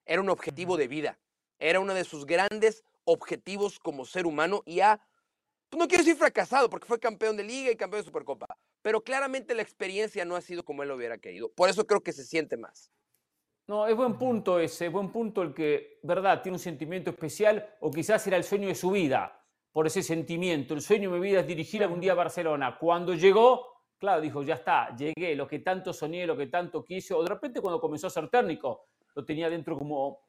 era 0.05 0.21
un 0.21 0.29
objetivo 0.29 0.77
de 0.77 0.87
vida, 0.87 1.19
era 1.59 1.81
uno 1.81 1.95
de 1.95 2.05
sus 2.05 2.27
grandes 2.27 2.85
objetivos 3.05 3.79
como 3.79 4.05
ser 4.05 4.27
humano 4.27 4.63
y 4.67 4.81
ha, 4.81 5.01
pues 5.69 5.79
no 5.79 5.89
quiero 5.89 6.05
decir 6.05 6.17
fracasado, 6.17 6.69
porque 6.69 6.87
fue 6.87 7.01
campeón 7.01 7.37
de 7.37 7.45
liga 7.45 7.71
y 7.71 7.77
campeón 7.77 8.03
de 8.03 8.07
Supercopa, 8.07 8.59
pero 8.83 9.03
claramente 9.03 9.55
la 9.55 9.63
experiencia 9.63 10.25
no 10.25 10.37
ha 10.37 10.41
sido 10.41 10.65
como 10.65 10.83
él 10.83 10.91
lo 10.91 10.97
hubiera 10.97 11.19
querido. 11.19 11.51
Por 11.51 11.69
eso 11.69 11.87
creo 11.87 12.03
que 12.03 12.13
se 12.13 12.25
siente 12.25 12.57
más. 12.57 12.93
No, 13.67 13.89
es 13.89 13.97
buen 13.97 14.17
punto 14.17 14.61
ese, 14.61 14.87
es 14.87 14.93
buen 14.93 15.11
punto 15.11 15.43
el 15.43 15.53
que, 15.53 15.99
verdad, 16.03 16.41
tiene 16.43 16.55
un 16.55 16.61
sentimiento 16.61 17.11
especial 17.11 17.77
o 17.81 17.91
quizás 17.91 18.25
era 18.29 18.37
el 18.37 18.45
sueño 18.45 18.69
de 18.69 18.77
su 18.77 18.93
vida, 18.93 19.45
por 19.77 19.87
ese 19.87 20.03
sentimiento. 20.03 20.73
El 20.73 20.81
sueño 20.81 21.11
de 21.13 21.19
mi 21.19 21.27
vida 21.27 21.41
es 21.41 21.47
dirigir 21.47 21.83
algún 21.83 22.01
día 22.01 22.13
a 22.13 22.15
Barcelona. 22.15 22.79
Cuando 22.81 23.13
llegó, 23.13 23.83
claro, 23.99 24.23
dijo, 24.23 24.43
ya 24.43 24.55
está, 24.55 24.97
llegué, 24.97 25.37
lo 25.37 25.47
que 25.47 25.59
tanto 25.59 25.93
soñé, 25.93 26.27
lo 26.27 26.35
que 26.35 26.47
tanto 26.47 26.83
quise, 26.83 27.13
o 27.13 27.23
de 27.23 27.29
repente 27.29 27.61
cuando 27.61 27.79
comenzó 27.79 28.07
a 28.07 28.11
ser 28.11 28.31
técnico, 28.31 28.87
lo 29.15 29.23
tenía 29.23 29.51
dentro 29.51 29.77
como, 29.77 30.29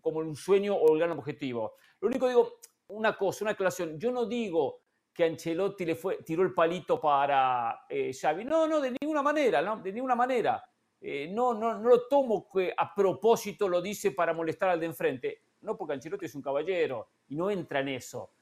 como 0.00 0.18
un 0.18 0.34
sueño 0.34 0.74
o 0.74 0.94
el 0.94 0.98
gran 0.98 1.16
objetivo. 1.16 1.74
Lo 2.00 2.08
único 2.08 2.26
digo, 2.26 2.54
una 2.88 3.16
cosa, 3.16 3.44
una 3.44 3.52
aclaración, 3.52 4.00
yo 4.00 4.10
no 4.10 4.26
digo 4.26 4.80
que 5.14 5.22
Ancelotti 5.22 5.84
le 5.84 5.94
fue, 5.94 6.16
tiró 6.24 6.42
el 6.42 6.52
palito 6.52 7.00
para 7.00 7.82
eh, 7.88 8.12
Xavi. 8.12 8.44
No, 8.44 8.66
no, 8.66 8.80
de 8.80 8.96
ninguna 9.00 9.22
manera, 9.22 9.62
¿no? 9.62 9.76
De 9.76 9.92
ninguna 9.92 10.16
manera. 10.16 10.60
Eh, 11.00 11.28
no, 11.30 11.54
no, 11.54 11.78
no 11.78 11.88
lo 11.88 12.08
tomo 12.08 12.50
que 12.52 12.74
a 12.76 12.92
propósito 12.92 13.68
lo 13.68 13.80
dice 13.80 14.10
para 14.10 14.32
molestar 14.32 14.70
al 14.70 14.80
de 14.80 14.86
enfrente. 14.86 15.42
No, 15.60 15.76
porque 15.76 15.94
Ancelotti 15.94 16.26
es 16.26 16.34
un 16.34 16.42
caballero 16.42 17.10
y 17.28 17.36
no 17.36 17.48
entra 17.48 17.78
en 17.78 17.90
eso. 17.90 18.32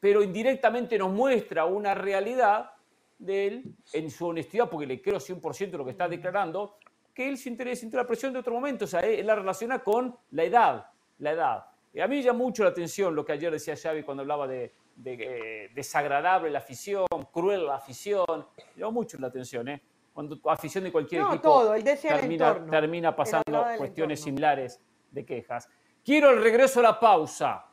Pero 0.00 0.22
indirectamente 0.22 0.98
nos 0.98 1.12
muestra 1.12 1.66
una 1.66 1.94
realidad 1.94 2.72
de 3.20 3.46
él 3.46 3.74
en 3.92 4.10
su 4.10 4.26
honestidad, 4.26 4.68
porque 4.68 4.86
le 4.86 5.00
creo 5.00 5.18
100% 5.18 5.72
lo 5.72 5.84
que 5.84 5.90
está 5.90 6.08
declarando, 6.08 6.78
que 7.14 7.28
él 7.28 7.36
siente, 7.36 7.76
siente 7.76 7.96
la 7.96 8.06
presión 8.06 8.32
de 8.32 8.38
otro 8.38 8.54
momento. 8.54 8.86
O 8.86 8.88
sea, 8.88 9.00
él 9.00 9.26
la 9.26 9.34
relaciona 9.34 9.80
con 9.80 10.16
la 10.30 10.44
edad. 10.44 10.86
La 11.18 11.32
edad. 11.32 11.66
a 12.02 12.08
mí 12.08 12.22
llama 12.22 12.38
mucho 12.38 12.64
la 12.64 12.70
atención 12.70 13.14
lo 13.14 13.26
que 13.26 13.32
ayer 13.32 13.52
decía 13.52 13.76
Xavi 13.76 14.02
cuando 14.02 14.22
hablaba 14.22 14.48
de, 14.48 14.72
eh, 15.04 15.70
desagradable 15.74 16.50
la 16.50 16.60
afición, 16.60 17.06
cruel 17.30 17.66
la 17.66 17.74
afición. 17.74 18.46
Llama 18.74 18.90
mucho 18.90 19.18
la 19.18 19.26
atención, 19.26 19.68
¿eh? 19.68 19.82
Cuando 20.14 20.40
afición 20.46 20.84
de 20.84 20.92
cualquier 20.92 21.22
equipo 21.22 21.40
todo, 21.40 21.74
termina, 21.74 22.66
termina, 22.66 23.14
pasando 23.14 23.64
cuestiones 23.76 24.20
similares 24.20 24.80
de 25.10 25.24
quejas. 25.24 25.68
Quiero 26.02 26.30
el 26.30 26.42
regreso 26.42 26.80
a 26.80 26.84
la 26.84 26.98
pausa. 26.98 27.66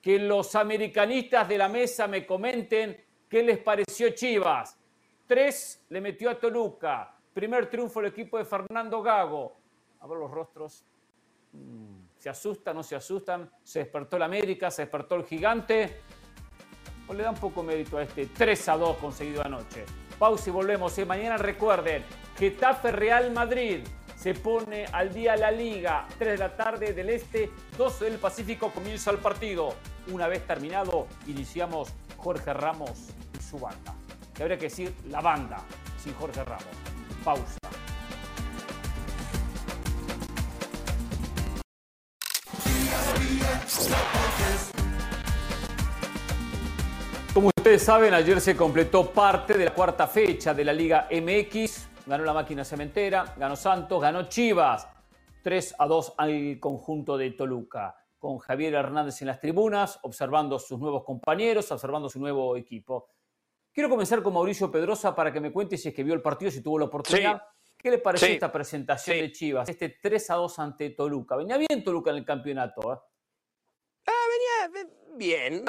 Que 0.00 0.18
los 0.18 0.54
americanistas 0.54 1.48
de 1.48 1.58
la 1.58 1.68
mesa 1.68 2.06
me 2.06 2.26
comenten 2.26 3.04
qué 3.28 3.42
les 3.42 3.58
pareció 3.58 4.10
Chivas. 4.10 4.78
Tres 5.26 5.84
le 5.88 6.00
metió 6.00 6.30
a 6.30 6.38
Toluca. 6.38 7.16
Primer 7.32 7.68
triunfo 7.68 8.00
el 8.00 8.06
equipo 8.06 8.38
de 8.38 8.44
Fernando 8.44 9.02
Gago. 9.02 9.56
A 10.00 10.06
ver 10.06 10.18
los 10.18 10.30
rostros. 10.30 10.84
Mm, 11.52 12.00
¿Se 12.16 12.28
asustan, 12.28 12.76
no 12.76 12.82
se 12.82 12.96
asustan? 12.96 13.50
¿Se 13.62 13.80
despertó 13.80 14.16
el 14.16 14.22
América? 14.22 14.70
¿Se 14.70 14.82
despertó 14.82 15.14
el 15.14 15.24
gigante? 15.24 16.00
¿O 17.06 17.14
le 17.14 17.22
da 17.22 17.30
un 17.30 17.36
poco 17.36 17.62
mérito 17.62 17.98
a 17.98 18.02
este 18.02 18.26
3 18.26 18.68
a 18.68 18.76
2 18.76 18.96
conseguido 18.96 19.44
anoche? 19.44 19.84
Pausa 20.18 20.50
y 20.50 20.52
volvemos. 20.52 20.98
Y 20.98 21.04
mañana 21.04 21.36
recuerden, 21.36 22.04
Getafe 22.36 22.92
Real 22.92 23.30
Madrid 23.30 23.80
se 24.20 24.34
pone 24.34 24.84
al 24.92 25.14
día 25.14 25.34
la 25.34 25.50
liga. 25.50 26.06
3 26.18 26.32
de 26.32 26.38
la 26.38 26.54
tarde 26.54 26.92
del 26.92 27.08
este, 27.08 27.50
12 27.78 28.04
del 28.04 28.18
Pacífico 28.18 28.70
comienza 28.70 29.10
el 29.10 29.16
partido. 29.16 29.74
Una 30.12 30.28
vez 30.28 30.46
terminado, 30.46 31.06
iniciamos 31.26 31.88
Jorge 32.18 32.52
Ramos 32.52 33.08
y 33.38 33.42
su 33.42 33.58
banda. 33.58 33.94
Que 34.34 34.42
habría 34.42 34.58
que 34.58 34.66
decir 34.66 34.94
la 35.08 35.22
banda 35.22 35.58
sin 36.02 36.12
Jorge 36.14 36.44
Ramos. 36.44 36.66
Pausa. 37.24 37.56
Como 47.32 47.48
ustedes 47.56 47.82
saben, 47.82 48.12
ayer 48.12 48.40
se 48.40 48.54
completó 48.54 49.10
parte 49.12 49.56
de 49.56 49.64
la 49.64 49.72
cuarta 49.72 50.06
fecha 50.06 50.52
de 50.52 50.64
la 50.64 50.72
Liga 50.74 51.08
MX 51.10 51.89
ganó 52.06 52.24
la 52.24 52.32
máquina 52.32 52.64
cementera, 52.64 53.34
ganó 53.36 53.56
Santos, 53.56 54.00
ganó 54.00 54.28
Chivas. 54.28 54.88
3 55.42 55.76
a 55.78 55.86
2 55.86 56.14
al 56.18 56.60
conjunto 56.60 57.16
de 57.16 57.30
Toluca, 57.30 57.96
con 58.18 58.38
Javier 58.38 58.74
Hernández 58.74 59.20
en 59.22 59.28
las 59.28 59.40
tribunas, 59.40 59.98
observando 60.02 60.58
sus 60.58 60.78
nuevos 60.78 61.04
compañeros, 61.04 61.70
observando 61.72 62.08
su 62.08 62.20
nuevo 62.20 62.56
equipo. 62.56 63.08
Quiero 63.72 63.88
comenzar 63.88 64.22
con 64.22 64.34
Mauricio 64.34 64.70
Pedrosa 64.70 65.14
para 65.14 65.32
que 65.32 65.40
me 65.40 65.52
cuente 65.52 65.76
si 65.76 65.88
es 65.88 65.94
que 65.94 66.02
vio 66.02 66.14
el 66.14 66.22
partido, 66.22 66.50
si 66.50 66.62
tuvo 66.62 66.78
la 66.78 66.86
oportunidad. 66.86 67.42
¿Qué 67.76 67.90
le 67.90 67.98
pareció 67.98 68.28
esta 68.28 68.52
presentación 68.52 69.16
de 69.16 69.32
Chivas, 69.32 69.68
este 69.68 69.88
3 69.88 70.30
a 70.30 70.34
2 70.34 70.58
ante 70.58 70.90
Toluca? 70.90 71.36
Venía 71.36 71.56
bien 71.56 71.82
Toluca 71.82 72.10
en 72.10 72.16
el 72.16 72.24
campeonato. 72.26 72.92
¿eh? 72.92 72.98
Ah, 74.06 74.68
venía 74.68 74.90
bien, 75.14 75.64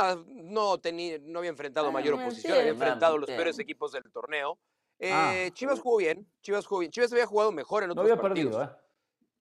no, 0.52 0.78
tenía, 0.80 1.20
no 1.22 1.40
había 1.40 1.52
enfrentado 1.52 1.88
ah, 1.88 1.92
mayor 1.92 2.16
oposición, 2.16 2.58
había 2.58 2.72
enfrentado 2.72 3.18
los 3.18 3.30
peores 3.30 3.58
equipos 3.60 3.94
del 3.94 4.12
torneo. 4.12 4.60
Ah, 5.04 5.34
eh, 5.36 5.52
Chivas 5.52 5.80
jugó 5.80 5.98
bien, 5.98 6.28
Chivas 6.42 6.66
jugó 6.66 6.80
bien. 6.80 6.92
Chivas 6.92 7.12
había 7.12 7.26
jugado 7.26 7.52
mejor 7.52 7.84
en 7.84 7.92
otros 7.92 8.06
no 8.06 8.12
había 8.12 8.22
partidos. 8.22 8.56
Perdido, 8.56 8.76
¿eh? 8.76 8.82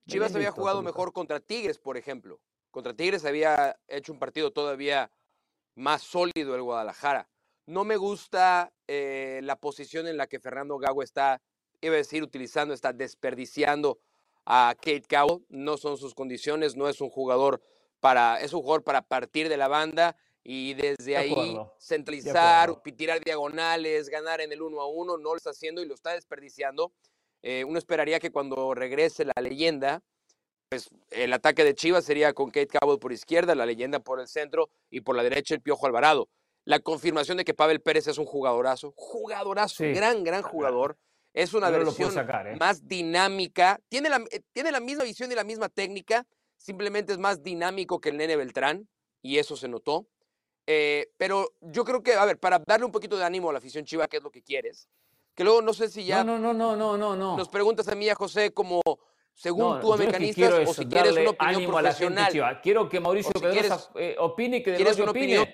Chivas 0.07 0.35
había 0.35 0.51
jugado 0.51 0.81
mejor 0.81 1.13
contra 1.13 1.39
Tigres, 1.39 1.77
por 1.77 1.97
ejemplo. 1.97 2.39
Contra 2.71 2.93
Tigres 2.93 3.25
había 3.25 3.77
hecho 3.87 4.11
un 4.11 4.19
partido 4.19 4.51
todavía 4.51 5.11
más 5.75 6.01
sólido 6.01 6.55
el 6.55 6.61
Guadalajara. 6.61 7.29
No 7.65 7.83
me 7.83 7.97
gusta 7.97 8.73
eh, 8.87 9.39
la 9.43 9.55
posición 9.55 10.07
en 10.07 10.17
la 10.17 10.27
que 10.27 10.39
Fernando 10.39 10.77
Gago 10.77 11.03
está, 11.03 11.41
iba 11.79 11.93
a 11.93 11.97
decir, 11.97 12.23
utilizando, 12.23 12.73
está 12.73 12.91
desperdiciando 12.91 13.99
a 14.45 14.73
Kate 14.75 15.03
Cabo. 15.07 15.43
No 15.49 15.77
son 15.77 15.97
sus 15.97 16.15
condiciones, 16.15 16.75
no 16.75 16.89
es 16.89 17.01
un 17.01 17.09
jugador 17.09 17.61
para, 17.99 18.41
es 18.41 18.53
un 18.53 18.61
jugador 18.61 18.83
para 18.83 19.03
partir 19.03 19.47
de 19.47 19.57
la 19.57 19.67
banda 19.67 20.17
y 20.43 20.73
desde 20.73 21.17
ahí 21.17 21.57
centralizar, 21.79 22.81
tirar 22.95 23.23
diagonales, 23.23 24.09
ganar 24.09 24.41
en 24.41 24.51
el 24.51 24.61
uno 24.61 24.81
a 24.81 24.87
uno, 24.87 25.17
no 25.17 25.31
lo 25.31 25.37
está 25.37 25.51
haciendo 25.51 25.81
y 25.81 25.85
lo 25.85 25.93
está 25.93 26.13
desperdiciando. 26.13 26.91
Eh, 27.43 27.63
uno 27.63 27.77
esperaría 27.77 28.19
que 28.19 28.31
cuando 28.31 28.73
regrese 28.73 29.25
la 29.25 29.39
leyenda, 29.41 30.01
pues 30.69 30.89
el 31.09 31.33
ataque 31.33 31.63
de 31.63 31.75
Chivas 31.75 32.05
sería 32.05 32.33
con 32.33 32.49
Kate 32.49 32.79
Cowell 32.79 32.99
por 32.99 33.11
izquierda, 33.11 33.55
la 33.55 33.65
leyenda 33.65 33.99
por 33.99 34.19
el 34.19 34.27
centro 34.27 34.69
y 34.89 35.01
por 35.01 35.15
la 35.15 35.23
derecha 35.23 35.53
el 35.53 35.61
Piojo 35.61 35.85
Alvarado. 35.85 36.29
La 36.63 36.79
confirmación 36.79 37.37
de 37.37 37.43
que 37.43 37.53
Pavel 37.53 37.81
Pérez 37.81 38.07
es 38.07 38.17
un 38.17 38.25
jugadorazo, 38.25 38.93
jugadorazo, 38.95 39.83
gran, 39.93 40.23
gran 40.23 40.43
jugador. 40.43 40.97
Es 41.33 41.53
una 41.53 41.69
versión 41.69 42.13
¿eh? 42.17 42.55
más 42.59 42.87
dinámica. 42.87 43.79
Tiene 43.89 44.09
la, 44.09 44.23
eh, 44.31 44.41
tiene 44.53 44.71
la 44.71 44.79
misma 44.79 45.03
visión 45.03 45.31
y 45.31 45.35
la 45.35 45.43
misma 45.43 45.69
técnica, 45.69 46.25
simplemente 46.57 47.13
es 47.13 47.19
más 47.19 47.41
dinámico 47.41 47.99
que 47.99 48.09
el 48.09 48.17
Nene 48.17 48.35
Beltrán 48.35 48.87
y 49.21 49.37
eso 49.37 49.55
se 49.55 49.67
notó. 49.67 50.07
Eh, 50.73 51.11
pero 51.17 51.53
yo 51.59 51.83
creo 51.83 52.01
que, 52.01 52.13
a 52.13 52.23
ver, 52.23 52.39
para 52.39 52.59
darle 52.59 52.85
un 52.85 52.93
poquito 52.93 53.17
de 53.17 53.25
ánimo 53.25 53.49
a 53.49 53.53
la 53.53 53.59
afición 53.59 53.83
chiva, 53.83 54.07
¿qué 54.07 54.17
es 54.17 54.23
lo 54.23 54.31
que 54.31 54.41
quieres? 54.41 54.87
Que 55.35 55.43
luego 55.43 55.61
no 55.61 55.73
sé 55.73 55.89
si 55.89 56.05
ya. 56.05 56.23
No, 56.23 56.39
no, 56.39 56.53
no, 56.53 56.77
no, 56.77 56.97
no, 56.97 57.15
no. 57.15 57.37
Nos 57.37 57.49
preguntas 57.49 57.87
a 57.89 57.95
mí, 57.95 58.07
a 58.07 58.15
José, 58.15 58.53
como 58.53 58.81
según 59.33 59.81
tú, 59.81 59.93
americanistas, 59.93 60.69
o 60.69 60.73
si 60.73 60.85
quieres 60.85 61.11
una 61.11 61.31
opinión 61.31 61.71
profesional. 61.71 62.61
Quiero 62.63 62.87
que 62.87 62.99
Mauricio 63.01 63.33
Pedrosa 63.33 63.91
eh, 63.95 64.15
opine 64.19 64.63
que 64.63 64.75
¿Quieres 64.75 64.97
una 64.97 65.11
opinión 65.11 65.49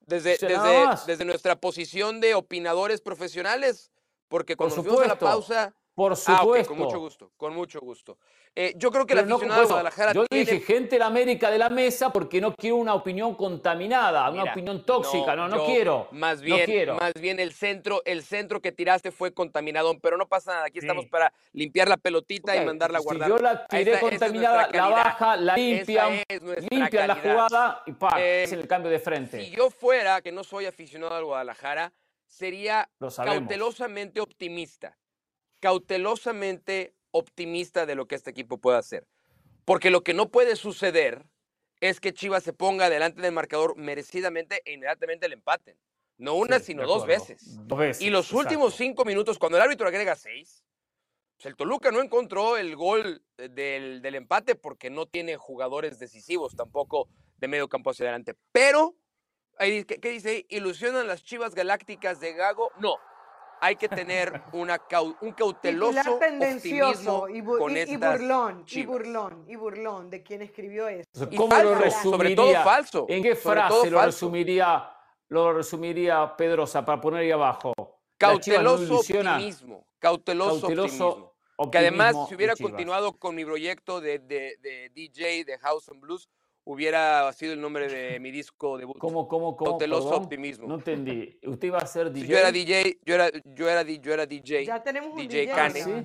desde, 0.00 0.38
desde, 0.38 0.86
desde, 1.06 1.24
nuestra 1.26 1.56
posición 1.56 2.20
de 2.20 2.34
opinadores 2.34 3.02
profesionales? 3.02 3.90
Porque 4.28 4.56
cuando 4.56 4.82
nos 4.82 5.02
a 5.02 5.06
la 5.06 5.18
pausa. 5.18 5.74
Por 5.96 6.14
supuesto. 6.14 6.74
Ah, 6.74 6.76
con 6.76 6.78
mucho 6.78 6.98
gusto, 6.98 7.32
con 7.38 7.54
mucho 7.54 7.80
gusto. 7.80 8.18
Eh, 8.54 8.74
yo 8.76 8.90
creo 8.90 9.06
que 9.06 9.14
la 9.14 9.22
aficionado 9.22 9.62
de 9.62 9.66
Guadalajara. 9.66 10.12
Yo 10.12 10.26
dije 10.30 10.60
gente 10.60 10.96
de 10.96 10.98
la 10.98 11.06
América 11.06 11.50
de 11.50 11.56
la 11.56 11.70
mesa 11.70 12.12
porque 12.12 12.38
no 12.38 12.54
quiero 12.54 12.76
una 12.76 12.92
opinión 12.92 13.34
contaminada, 13.34 14.30
una 14.30 14.44
opinión 14.44 14.84
tóxica. 14.84 15.34
No, 15.34 15.48
no, 15.48 15.64
quiero. 15.64 16.08
Más 16.10 16.42
bien, 16.42 16.94
más 16.96 17.14
bien 17.14 17.40
el 17.40 17.54
centro, 17.54 18.02
el 18.04 18.22
centro 18.22 18.60
que 18.60 18.72
tiraste 18.72 19.10
fue 19.10 19.32
contaminado, 19.32 19.98
pero 19.98 20.18
no 20.18 20.28
pasa 20.28 20.52
nada. 20.52 20.66
Aquí 20.66 20.80
estamos 20.80 21.06
para 21.06 21.32
limpiar 21.52 21.88
la 21.88 21.96
pelotita 21.96 22.54
y 22.54 22.66
mandarla 22.66 22.98
a 22.98 23.00
guardar. 23.00 23.28
Si 23.28 23.34
yo 23.34 23.38
la 23.38 23.66
tiré 23.66 23.98
contaminada, 23.98 24.68
la 24.70 24.88
baja, 24.88 25.36
la 25.36 25.56
limpian, 25.56 26.20
limpian 26.70 27.08
la 27.08 27.14
jugada 27.14 27.82
y 27.86 27.92
pa, 27.92 28.20
es 28.22 28.52
el 28.52 28.68
cambio 28.68 28.90
de 28.90 28.98
frente. 28.98 29.42
Si 29.42 29.50
yo 29.50 29.70
fuera, 29.70 30.20
que 30.20 30.30
no 30.30 30.44
soy 30.44 30.66
aficionado 30.66 31.14
al 31.14 31.24
Guadalajara, 31.24 31.90
sería 32.26 32.86
cautelosamente 32.98 34.20
optimista. 34.20 34.94
Cautelosamente 35.66 36.94
optimista 37.10 37.86
de 37.86 37.96
lo 37.96 38.06
que 38.06 38.14
este 38.14 38.30
equipo 38.30 38.58
puede 38.58 38.78
hacer. 38.78 39.08
Porque 39.64 39.90
lo 39.90 40.04
que 40.04 40.14
no 40.14 40.30
puede 40.30 40.54
suceder 40.54 41.26
es 41.80 41.98
que 41.98 42.14
Chivas 42.14 42.44
se 42.44 42.52
ponga 42.52 42.88
delante 42.88 43.20
del 43.20 43.32
marcador 43.32 43.76
merecidamente 43.76 44.62
e 44.64 44.74
inmediatamente 44.74 45.26
el 45.26 45.32
empate. 45.32 45.76
No 46.18 46.34
una, 46.34 46.60
sino 46.60 46.86
dos 46.86 47.04
veces. 47.04 47.58
Y 47.98 48.10
los 48.10 48.32
últimos 48.32 48.76
cinco 48.76 49.04
minutos, 49.04 49.40
cuando 49.40 49.58
el 49.58 49.64
árbitro 49.64 49.88
agrega 49.88 50.14
seis, 50.14 50.64
pues 51.36 51.46
el 51.46 51.56
Toluca 51.56 51.90
no 51.90 52.00
encontró 52.00 52.56
el 52.56 52.76
gol 52.76 53.24
del, 53.36 54.00
del, 54.02 54.14
empate 54.14 54.54
porque 54.54 54.88
no 54.88 55.06
tiene 55.06 55.36
jugadores 55.36 55.98
decisivos 55.98 56.54
tampoco 56.54 57.08
de 57.38 57.48
medio 57.48 57.68
campo 57.68 57.90
hacia 57.90 58.04
adelante. 58.04 58.36
Pero, 58.52 58.94
¿qué, 59.58 59.84
qué 59.84 60.10
dice? 60.10 60.46
¿Ilusionan 60.48 61.08
las 61.08 61.24
Chivas 61.24 61.56
Galácticas 61.56 62.20
de 62.20 62.34
Gago? 62.34 62.70
No, 62.78 62.98
hay 63.60 63.76
que 63.76 63.88
tener 63.88 64.42
una, 64.52 64.80
un 65.20 65.32
cauteloso 65.32 66.14
optimismo 66.14 67.28
y, 67.28 67.42
con 67.42 67.76
y, 67.76 67.96
burlón, 67.96 68.64
y 68.66 68.84
burlón, 68.84 69.44
y 69.48 69.56
burlón 69.56 70.10
de 70.10 70.22
quien 70.22 70.42
escribió 70.42 70.88
eso. 70.88 71.06
¿Cómo 71.36 71.56
lo 71.56 71.74
resumiría? 71.74 72.10
Sobre 72.10 72.34
todo 72.36 72.52
falso. 72.64 73.06
¿En 73.08 73.22
qué 73.22 73.34
frase 73.34 73.90
lo 73.90 74.02
resumiría, 74.02 74.90
lo 75.28 75.52
resumiría 75.52 76.36
Pedrosa 76.36 76.84
para 76.84 77.00
poner 77.00 77.20
ahí 77.20 77.30
abajo? 77.30 77.72
Cauteloso 78.18 78.98
optimismo. 78.98 79.86
Cauteloso, 79.98 80.66
optimismo. 80.66 81.32
Que 81.70 81.78
además, 81.78 82.14
si 82.28 82.34
hubiera 82.34 82.54
continuado 82.54 83.18
con 83.18 83.34
mi 83.34 83.44
proyecto 83.44 84.00
de, 84.00 84.18
de, 84.18 84.56
de 84.60 84.90
DJ 84.94 85.44
de 85.44 85.58
House 85.58 85.88
and 85.88 86.00
Blues, 86.00 86.28
hubiera 86.66 87.32
sido 87.32 87.52
el 87.52 87.60
nombre 87.60 87.88
de 87.88 88.18
mi 88.20 88.30
disco 88.30 88.76
debut. 88.76 88.98
¿Cómo, 88.98 89.28
cómo, 89.28 89.56
cómo? 89.56 89.70
Cauteloso 89.70 90.16
optimismo. 90.16 90.66
No 90.66 90.74
entendí. 90.74 91.38
¿Usted 91.44 91.68
iba 91.68 91.78
a 91.78 91.86
ser 91.86 92.10
DJ? 92.12 92.28
Yo 92.28 92.38
era 92.38 92.52
DJ, 92.52 92.98
yo 93.04 93.14
era, 93.14 93.30
yo 93.44 93.68
era, 93.68 93.82
yo 93.82 94.12
era 94.12 94.26
DJ. 94.26 94.64
Ya 94.64 94.82
tenemos 94.82 95.10
un 95.12 95.18
DJ, 95.18 95.40
DJ 95.42 95.52
Cane. 95.52 96.04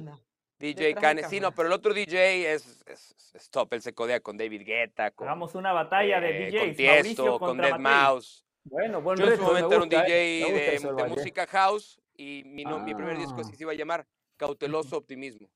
DJ 0.60 0.96
Cane. 0.96 1.24
Sí, 1.24 1.40
no, 1.40 1.52
pero 1.52 1.68
el 1.68 1.74
otro 1.74 1.94
DJ 1.94 2.54
es, 2.54 2.84
es, 2.86 3.50
top. 3.50 3.74
Él 3.74 3.82
se 3.82 3.94
codea 3.94 4.20
con 4.20 4.38
David 4.38 4.62
Guetta. 4.64 5.12
Con, 5.12 5.28
Hagamos 5.28 5.56
una 5.56 5.74
batalla 5.74 6.22
de 6.22 6.52
DJs. 6.52 6.62
Con 6.62 6.76
Tiesto, 6.76 7.40
con 7.40 7.58
Dead 7.58 7.80
Mouse. 7.80 8.46
Bueno, 8.64 9.02
bueno. 9.02 9.20
Yo 9.20 9.28
en 9.28 9.34
ese 9.34 9.42
momento 9.42 9.72
era 9.72 9.84
un 9.84 9.90
DJ 9.90 10.76
¿eh? 10.76 10.80
de, 10.80 11.04
música 11.08 11.48
house 11.48 12.00
y 12.16 12.44
mi, 12.46 12.64
mi 12.64 12.94
primer 12.94 13.18
disco 13.18 13.42
así 13.42 13.56
se 13.56 13.64
iba 13.64 13.72
a 13.72 13.76
llamar 13.76 14.06
Cauteloso 14.38 14.98
Optimismo. 14.98 15.50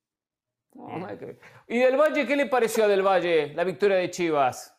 ¿Y 1.68 1.78
del 1.78 1.96
Valle 1.96 2.26
qué 2.26 2.36
le 2.36 2.48
pareció 2.48 2.86
a 2.86 2.88
Del 2.88 3.02
Valle 3.02 3.54
la 3.54 3.64
victoria 3.64 3.98
de 3.98 4.10
Chivas? 4.10 4.75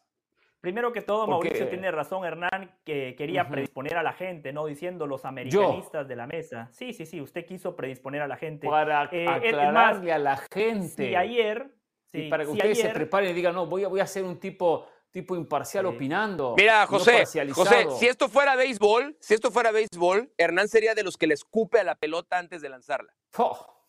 Primero 0.66 0.92
que 0.92 1.00
todo, 1.00 1.28
Mauricio 1.28 1.68
tiene 1.68 1.92
razón, 1.92 2.24
Hernán, 2.24 2.72
que 2.84 3.14
quería 3.16 3.48
predisponer 3.48 3.98
a 3.98 4.02
la 4.02 4.12
gente, 4.12 4.52
¿no? 4.52 4.66
Diciendo 4.66 5.06
los 5.06 5.24
americanistas 5.24 6.08
de 6.08 6.16
la 6.16 6.26
mesa. 6.26 6.68
Sí, 6.72 6.92
sí, 6.92 7.06
sí, 7.06 7.20
usted 7.20 7.46
quiso 7.46 7.76
predisponer 7.76 8.20
a 8.20 8.26
la 8.26 8.36
gente. 8.36 8.66
Para 8.66 9.08
eh, 9.12 9.28
aclararle 9.28 10.12
a 10.12 10.18
la 10.18 10.36
gente. 10.52 10.88
Sí, 10.88 11.14
ayer... 11.14 11.70
y 12.12 12.28
para 12.28 12.42
que 12.42 12.50
ustedes 12.50 12.80
se 12.80 12.88
preparen 12.88 13.30
y 13.30 13.34
digan, 13.34 13.54
no, 13.54 13.66
voy 13.66 13.84
a, 13.84 13.88
voy 13.88 14.00
a 14.00 14.08
ser 14.08 14.24
un 14.24 14.40
tipo 14.40 14.88
tipo 15.12 15.36
imparcial 15.36 15.86
opinando. 15.86 16.56
Mira, 16.56 16.84
José, 16.88 17.24
José, 17.52 17.86
si 18.00 18.08
esto 18.08 18.28
fuera 18.28 18.56
béisbol, 18.56 19.16
si 19.20 19.34
esto 19.34 19.52
fuera 19.52 19.70
béisbol, 19.70 20.32
Hernán 20.36 20.66
sería 20.66 20.96
de 20.96 21.04
los 21.04 21.16
que 21.16 21.28
le 21.28 21.34
escupe 21.34 21.78
a 21.78 21.84
la 21.84 21.94
pelota 21.94 22.38
antes 22.38 22.60
de 22.60 22.70
lanzarla. 22.70 23.14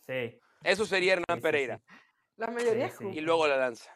Sí. 0.05 0.39
Eso 0.63 0.85
sería 0.85 1.13
Hernán 1.13 1.41
Pereira. 1.41 1.81
La 2.35 2.51
mayoría 2.51 2.91
Y 3.13 3.21
luego 3.21 3.47
la 3.47 3.57
lanza. 3.57 3.91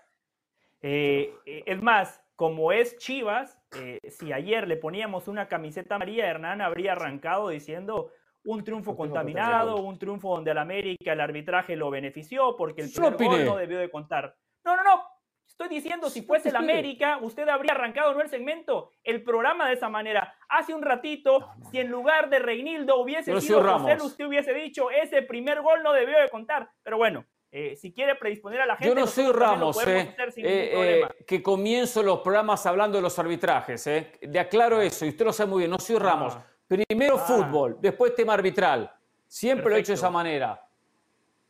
Eh, 0.81 1.31
eh, 1.45 1.63
es 1.67 1.81
más, 1.83 2.19
como 2.41 2.71
es 2.71 2.97
Chivas, 2.97 3.55
eh, 3.77 3.99
si 4.09 4.33
ayer 4.33 4.67
le 4.67 4.75
poníamos 4.75 5.27
una 5.27 5.47
camiseta 5.47 5.93
amarilla, 5.93 6.25
Hernán 6.25 6.59
habría 6.59 6.93
arrancado 6.93 7.49
diciendo 7.49 8.09
un 8.43 8.63
triunfo 8.63 8.97
contaminado, 8.97 9.75
un 9.75 9.99
triunfo 9.99 10.33
donde 10.33 10.49
al 10.49 10.57
América 10.57 11.13
el 11.13 11.21
arbitraje 11.21 11.75
lo 11.75 11.91
benefició 11.91 12.55
porque 12.57 12.81
el 12.81 12.91
primer 12.91 13.15
gol 13.15 13.45
no 13.45 13.57
debió 13.57 13.77
de 13.77 13.91
contar. 13.91 14.35
No, 14.65 14.75
no, 14.75 14.83
no, 14.83 15.03
Estoy 15.45 15.69
diciendo, 15.69 16.09
si 16.09 16.23
fuese 16.23 16.49
el 16.49 16.55
América, 16.55 17.19
usted 17.21 17.47
habría 17.47 17.73
arrancado 17.73 18.11
no 18.15 18.21
el 18.21 18.29
segmento, 18.29 18.89
el 19.03 19.21
programa 19.21 19.67
de 19.67 19.75
esa 19.75 19.89
manera. 19.89 20.33
Hace 20.49 20.73
un 20.73 20.81
ratito, 20.81 21.47
si 21.69 21.77
en 21.77 21.91
lugar 21.91 22.31
de 22.31 22.39
Reinildo 22.39 22.99
hubiese 22.99 23.39
sido 23.39 23.61
José, 23.61 23.97
usted 24.01 24.25
hubiese 24.25 24.55
dicho, 24.55 24.89
ese 24.89 25.21
primer 25.21 25.61
gol 25.61 25.83
no 25.83 25.93
debió 25.93 26.19
de 26.19 26.29
contar. 26.29 26.71
Pero 26.81 26.97
bueno, 26.97 27.27
eh, 27.53 27.75
si 27.75 27.91
quiere 27.91 28.15
predisponer 28.15 28.61
a 28.61 28.65
la 28.65 28.77
gente. 28.77 28.87
Yo 28.87 28.95
no 28.95 29.05
soy 29.05 29.29
Ramos, 29.31 29.77
eh, 29.85 30.15
eh, 30.37 31.07
que 31.27 31.43
comienzo 31.43 32.01
los 32.01 32.21
programas 32.21 32.65
hablando 32.65 32.97
de 32.97 33.01
los 33.01 33.19
arbitrajes. 33.19 33.85
Le 34.21 34.39
aclaro 34.39 34.77
ah. 34.77 34.85
eso, 34.85 35.05
y 35.05 35.09
usted 35.09 35.25
lo 35.25 35.33
sabe 35.33 35.49
muy 35.49 35.59
bien, 35.59 35.71
no 35.71 35.77
soy 35.77 35.97
Ramos. 35.97 36.33
Ah. 36.35 36.45
Primero 36.65 37.15
ah. 37.17 37.19
fútbol, 37.19 37.77
después 37.81 38.15
tema 38.15 38.33
arbitral. 38.33 38.89
Siempre 39.27 39.69
lo 39.69 39.75
he 39.75 39.79
hecho 39.79 39.91
de 39.91 39.97
esa 39.97 40.09
manera. 40.09 40.65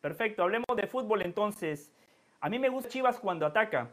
Perfecto, 0.02 0.41
hablemos 0.41 0.76
de 0.76 0.88
fútbol 0.88 1.22
entonces. 1.22 1.93
A 2.39 2.49
mí 2.49 2.58
me 2.58 2.70
gusta 2.70 2.89
Chivas 2.89 3.20
cuando 3.20 3.45
ataca. 3.45 3.91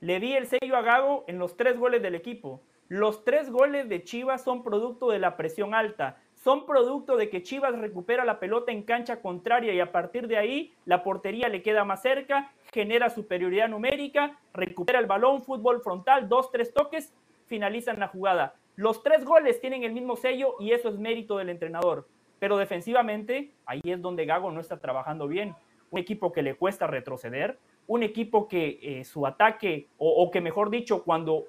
Le 0.00 0.18
di 0.18 0.32
el 0.32 0.46
sello 0.46 0.76
a 0.76 0.80
Gago 0.80 1.24
en 1.28 1.38
los 1.38 1.58
tres 1.58 1.78
goles 1.78 2.00
del 2.00 2.14
equipo. 2.14 2.62
Los 2.88 3.22
tres 3.22 3.50
goles 3.50 3.88
de 3.90 4.02
Chivas 4.02 4.42
son 4.42 4.62
producto 4.64 5.10
de 5.10 5.18
la 5.18 5.36
presión 5.36 5.74
alta, 5.74 6.18
son 6.42 6.64
producto 6.64 7.16
de 7.16 7.28
que 7.28 7.42
Chivas 7.42 7.78
recupera 7.78 8.24
la 8.24 8.40
pelota 8.40 8.72
en 8.72 8.82
cancha 8.82 9.20
contraria 9.20 9.74
y 9.74 9.80
a 9.80 9.92
partir 9.92 10.26
de 10.26 10.38
ahí 10.38 10.72
la 10.86 11.02
portería 11.02 11.48
le 11.48 11.62
queda 11.62 11.84
más 11.84 12.00
cerca, 12.00 12.52
genera 12.72 13.10
superioridad 13.10 13.68
numérica, 13.68 14.38
recupera 14.54 14.98
el 14.98 15.06
balón, 15.06 15.42
fútbol 15.42 15.82
frontal, 15.82 16.28
dos, 16.28 16.50
tres 16.50 16.72
toques, 16.72 17.12
finalizan 17.46 18.00
la 18.00 18.08
jugada. 18.08 18.54
Los 18.76 19.02
tres 19.02 19.24
goles 19.24 19.60
tienen 19.60 19.84
el 19.84 19.92
mismo 19.92 20.16
sello 20.16 20.56
y 20.58 20.72
eso 20.72 20.88
es 20.88 20.98
mérito 20.98 21.36
del 21.36 21.50
entrenador. 21.50 22.08
Pero 22.38 22.56
defensivamente, 22.56 23.52
ahí 23.66 23.82
es 23.84 24.00
donde 24.00 24.24
Gago 24.24 24.50
no 24.50 24.60
está 24.60 24.78
trabajando 24.78 25.28
bien. 25.28 25.54
Un 25.90 25.98
equipo 25.98 26.32
que 26.32 26.42
le 26.42 26.54
cuesta 26.54 26.86
retroceder, 26.86 27.58
un 27.86 28.02
equipo 28.02 28.48
que 28.48 28.78
eh, 28.80 29.04
su 29.04 29.26
ataque, 29.26 29.88
o, 29.98 30.30
que 30.30 30.40
mejor 30.40 30.70
dicho, 30.70 31.02
cuando 31.02 31.44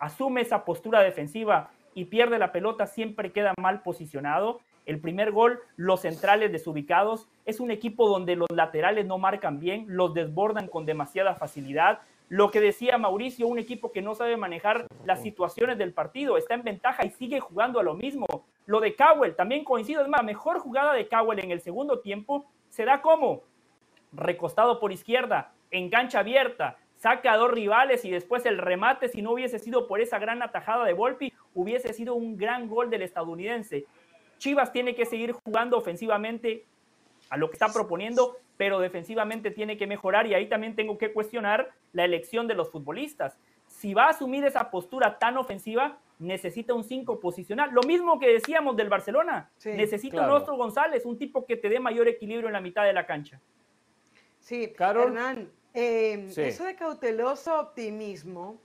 asume 0.00 0.42
esa 0.42 0.66
postura 0.66 1.00
defensiva 1.00 1.70
y 1.94 2.06
pierde 2.06 2.38
la 2.38 2.52
pelota, 2.52 2.86
siempre 2.86 3.32
queda 3.32 3.54
mal 3.60 3.82
posicionado. 3.82 4.60
El 4.86 5.00
primer 5.00 5.32
gol, 5.32 5.60
los 5.76 6.00
centrales 6.00 6.52
desubicados, 6.52 7.28
es 7.46 7.60
un 7.60 7.70
equipo 7.70 8.08
donde 8.08 8.36
los 8.36 8.50
laterales 8.50 9.06
no 9.06 9.18
marcan 9.18 9.58
bien, 9.58 9.86
los 9.88 10.12
desbordan 10.12 10.68
con 10.68 10.84
demasiada 10.84 11.34
facilidad. 11.34 12.00
Lo 12.28 12.50
que 12.50 12.60
decía 12.60 12.98
Mauricio, 12.98 13.46
un 13.46 13.58
equipo 13.58 13.92
que 13.92 14.02
no 14.02 14.14
sabe 14.14 14.36
manejar 14.36 14.86
las 15.04 15.22
situaciones 15.22 15.78
del 15.78 15.92
partido, 15.92 16.36
está 16.36 16.54
en 16.54 16.64
ventaja 16.64 17.04
y 17.04 17.10
sigue 17.10 17.40
jugando 17.40 17.80
a 17.80 17.82
lo 17.82 17.94
mismo. 17.94 18.26
Lo 18.66 18.80
de 18.80 18.94
Cowell, 18.94 19.36
también 19.36 19.64
coincido, 19.64 20.02
es 20.02 20.08
más, 20.08 20.24
mejor 20.24 20.58
jugada 20.58 20.94
de 20.94 21.08
Cowell 21.08 21.38
en 21.38 21.50
el 21.50 21.60
segundo 21.60 22.00
tiempo 22.00 22.46
se 22.70 22.84
da 22.84 23.02
como 23.02 23.42
recostado 24.12 24.80
por 24.80 24.90
izquierda, 24.90 25.52
en 25.70 25.90
cancha 25.90 26.20
abierta, 26.20 26.76
saca 26.96 27.32
a 27.32 27.36
dos 27.36 27.50
rivales 27.50 28.04
y 28.06 28.10
después 28.10 28.46
el 28.46 28.56
remate, 28.56 29.08
si 29.08 29.20
no 29.20 29.32
hubiese 29.32 29.58
sido 29.58 29.86
por 29.86 30.00
esa 30.00 30.18
gran 30.18 30.42
atajada 30.42 30.86
de 30.86 30.94
Volpi, 30.94 31.33
hubiese 31.54 31.92
sido 31.92 32.14
un 32.14 32.36
gran 32.36 32.68
gol 32.68 32.90
del 32.90 33.02
estadounidense. 33.02 33.86
Chivas 34.38 34.72
tiene 34.72 34.94
que 34.94 35.06
seguir 35.06 35.32
jugando 35.32 35.78
ofensivamente 35.78 36.64
a 37.30 37.36
lo 37.36 37.48
que 37.48 37.54
está 37.54 37.72
proponiendo, 37.72 38.36
pero 38.56 38.78
defensivamente 38.78 39.50
tiene 39.50 39.76
que 39.76 39.86
mejorar 39.86 40.26
y 40.26 40.34
ahí 40.34 40.48
también 40.48 40.74
tengo 40.76 40.98
que 40.98 41.12
cuestionar 41.12 41.72
la 41.92 42.04
elección 42.04 42.46
de 42.46 42.54
los 42.54 42.70
futbolistas. 42.70 43.36
Si 43.66 43.94
va 43.94 44.06
a 44.06 44.10
asumir 44.10 44.44
esa 44.44 44.70
postura 44.70 45.18
tan 45.18 45.36
ofensiva, 45.38 45.98
necesita 46.18 46.74
un 46.74 46.84
5 46.84 47.18
posicional. 47.18 47.70
Lo 47.72 47.82
mismo 47.82 48.18
que 48.18 48.32
decíamos 48.32 48.76
del 48.76 48.88
Barcelona. 48.88 49.50
necesita 49.64 50.24
un 50.24 50.30
Ostro 50.30 50.56
González, 50.56 51.04
un 51.04 51.18
tipo 51.18 51.44
que 51.46 51.56
te 51.56 51.68
dé 51.68 51.80
mayor 51.80 52.06
equilibrio 52.08 52.48
en 52.48 52.52
la 52.52 52.60
mitad 52.60 52.84
de 52.84 52.92
la 52.92 53.06
cancha. 53.06 53.40
Sí, 54.38 54.72
Hernán, 54.78 55.50
Em, 55.76 56.30
eso 56.36 56.64
de 56.64 56.76
cauteloso 56.76 57.58
optimismo 57.58 58.60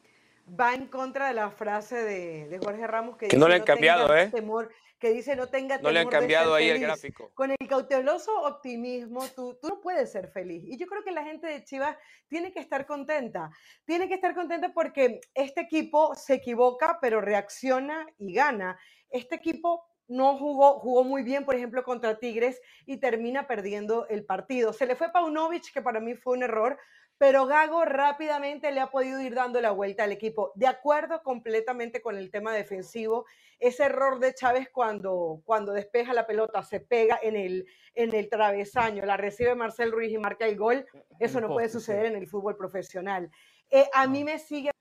va 0.60 0.74
en 0.74 0.88
contra 0.88 1.28
de 1.28 1.34
la 1.34 1.52
frase 1.52 1.96
de, 1.96 2.60
Jorge 2.64 2.88
Ramos 2.88 3.18
que, 3.18 3.26
dice, 3.26 3.38
no 3.38 3.48
le 3.48 3.56
han 3.56 3.64
cambiado, 3.64 4.16
¿eh? 4.16 4.28
Temor, 4.28 4.70
que 5.00 5.12
dice 5.12 5.36
no 5.36 5.48
tenga 5.48 5.78
temor. 5.78 5.90
No 5.90 5.94
le 5.94 6.00
han 6.00 6.10
cambiado 6.10 6.54
ahí 6.54 6.70
el 6.70 6.80
gráfico. 6.80 7.32
Con 7.34 7.52
el 7.52 7.68
cauteloso 7.68 8.32
optimismo 8.44 9.26
tú, 9.36 9.58
tú 9.62 9.70
no 9.70 9.82
puedes 9.82 10.12
ser 10.12 10.30
feliz. 10.32 10.64
Y 10.66 10.78
yo 10.78 10.88
creo 10.88 11.04
que 11.04 11.12
la 11.12 11.24
gente 11.24 11.48
de 11.48 11.64
Chivas 11.64 11.98
tiene 12.28 12.52
que 12.52 12.60
estar 12.60 12.86
contenta. 12.86 13.50
Tiene 13.86 14.08
que 14.08 14.16
estar 14.16 14.36
contenta 14.36 14.74
porque 14.74 15.22
este 15.34 15.62
equipo 15.62 16.14
se 16.16 16.36
equivoca, 16.36 17.00
pero 17.02 17.22
reacciona 17.22 18.06
y 18.18 18.34
gana. 18.34 18.78
Este 19.10 19.36
equipo 19.36 19.86
no 20.10 20.38
jugó, 20.38 20.80
jugó 20.80 21.04
muy 21.04 21.24
bien, 21.24 21.46
por 21.46 21.56
ejemplo, 21.56 21.84
contra 21.84 22.20
Tigres 22.20 22.60
y 22.86 22.98
termina 22.98 23.48
perdiendo 23.48 24.08
el 24.08 24.26
partido. 24.26 24.74
Se 24.74 24.86
le 24.86 24.96
fue 24.96 25.12
Paunovic, 25.12 25.72
que 25.72 25.82
para 25.82 26.00
mí 26.00 26.16
fue 26.16 26.36
un 26.36 26.44
error, 26.44 26.78
pero 27.20 27.46
Gago 27.46 27.84
rápidamente 27.84 28.72
le 28.72 28.80
ha 28.80 28.88
podido 28.88 29.20
ir 29.20 29.36
dando 29.36 29.60
la 29.60 29.72
vuelta 29.72 30.06
al 30.06 30.14
equipo. 30.14 30.54
De 30.56 30.68
acuerdo 30.68 31.22
completamente 31.22 32.02
con 32.02 32.18
el 32.18 32.32
tema 32.32 32.54
defensivo, 32.54 33.26
ese 33.60 33.84
error 33.84 34.20
de 34.20 34.34
Chávez 34.34 34.70
cuando, 34.72 35.42
cuando 35.44 35.74
despeja 35.74 36.14
la 36.14 36.26
pelota, 36.26 36.64
se 36.64 36.80
pega 36.80 37.20
en 37.22 37.36
el, 37.36 37.68
en 37.94 38.16
el 38.16 38.30
travesaño, 38.30 39.06
la 39.06 39.18
recibe 39.18 39.54
Marcel 39.54 39.92
Ruiz 39.92 40.14
y 40.14 40.18
marca 40.18 40.48
el 40.48 40.56
gol, 40.56 40.86
eso 41.20 41.42
no 41.42 41.50
puede 41.50 41.68
suceder 41.68 42.06
en 42.06 42.16
el 42.16 42.26
fútbol 42.26 42.56
profesional. 42.56 43.30
Eh, 43.70 43.90
a 43.94 44.08
mí 44.08 44.24
me 44.24 44.40
sigue 44.40 44.72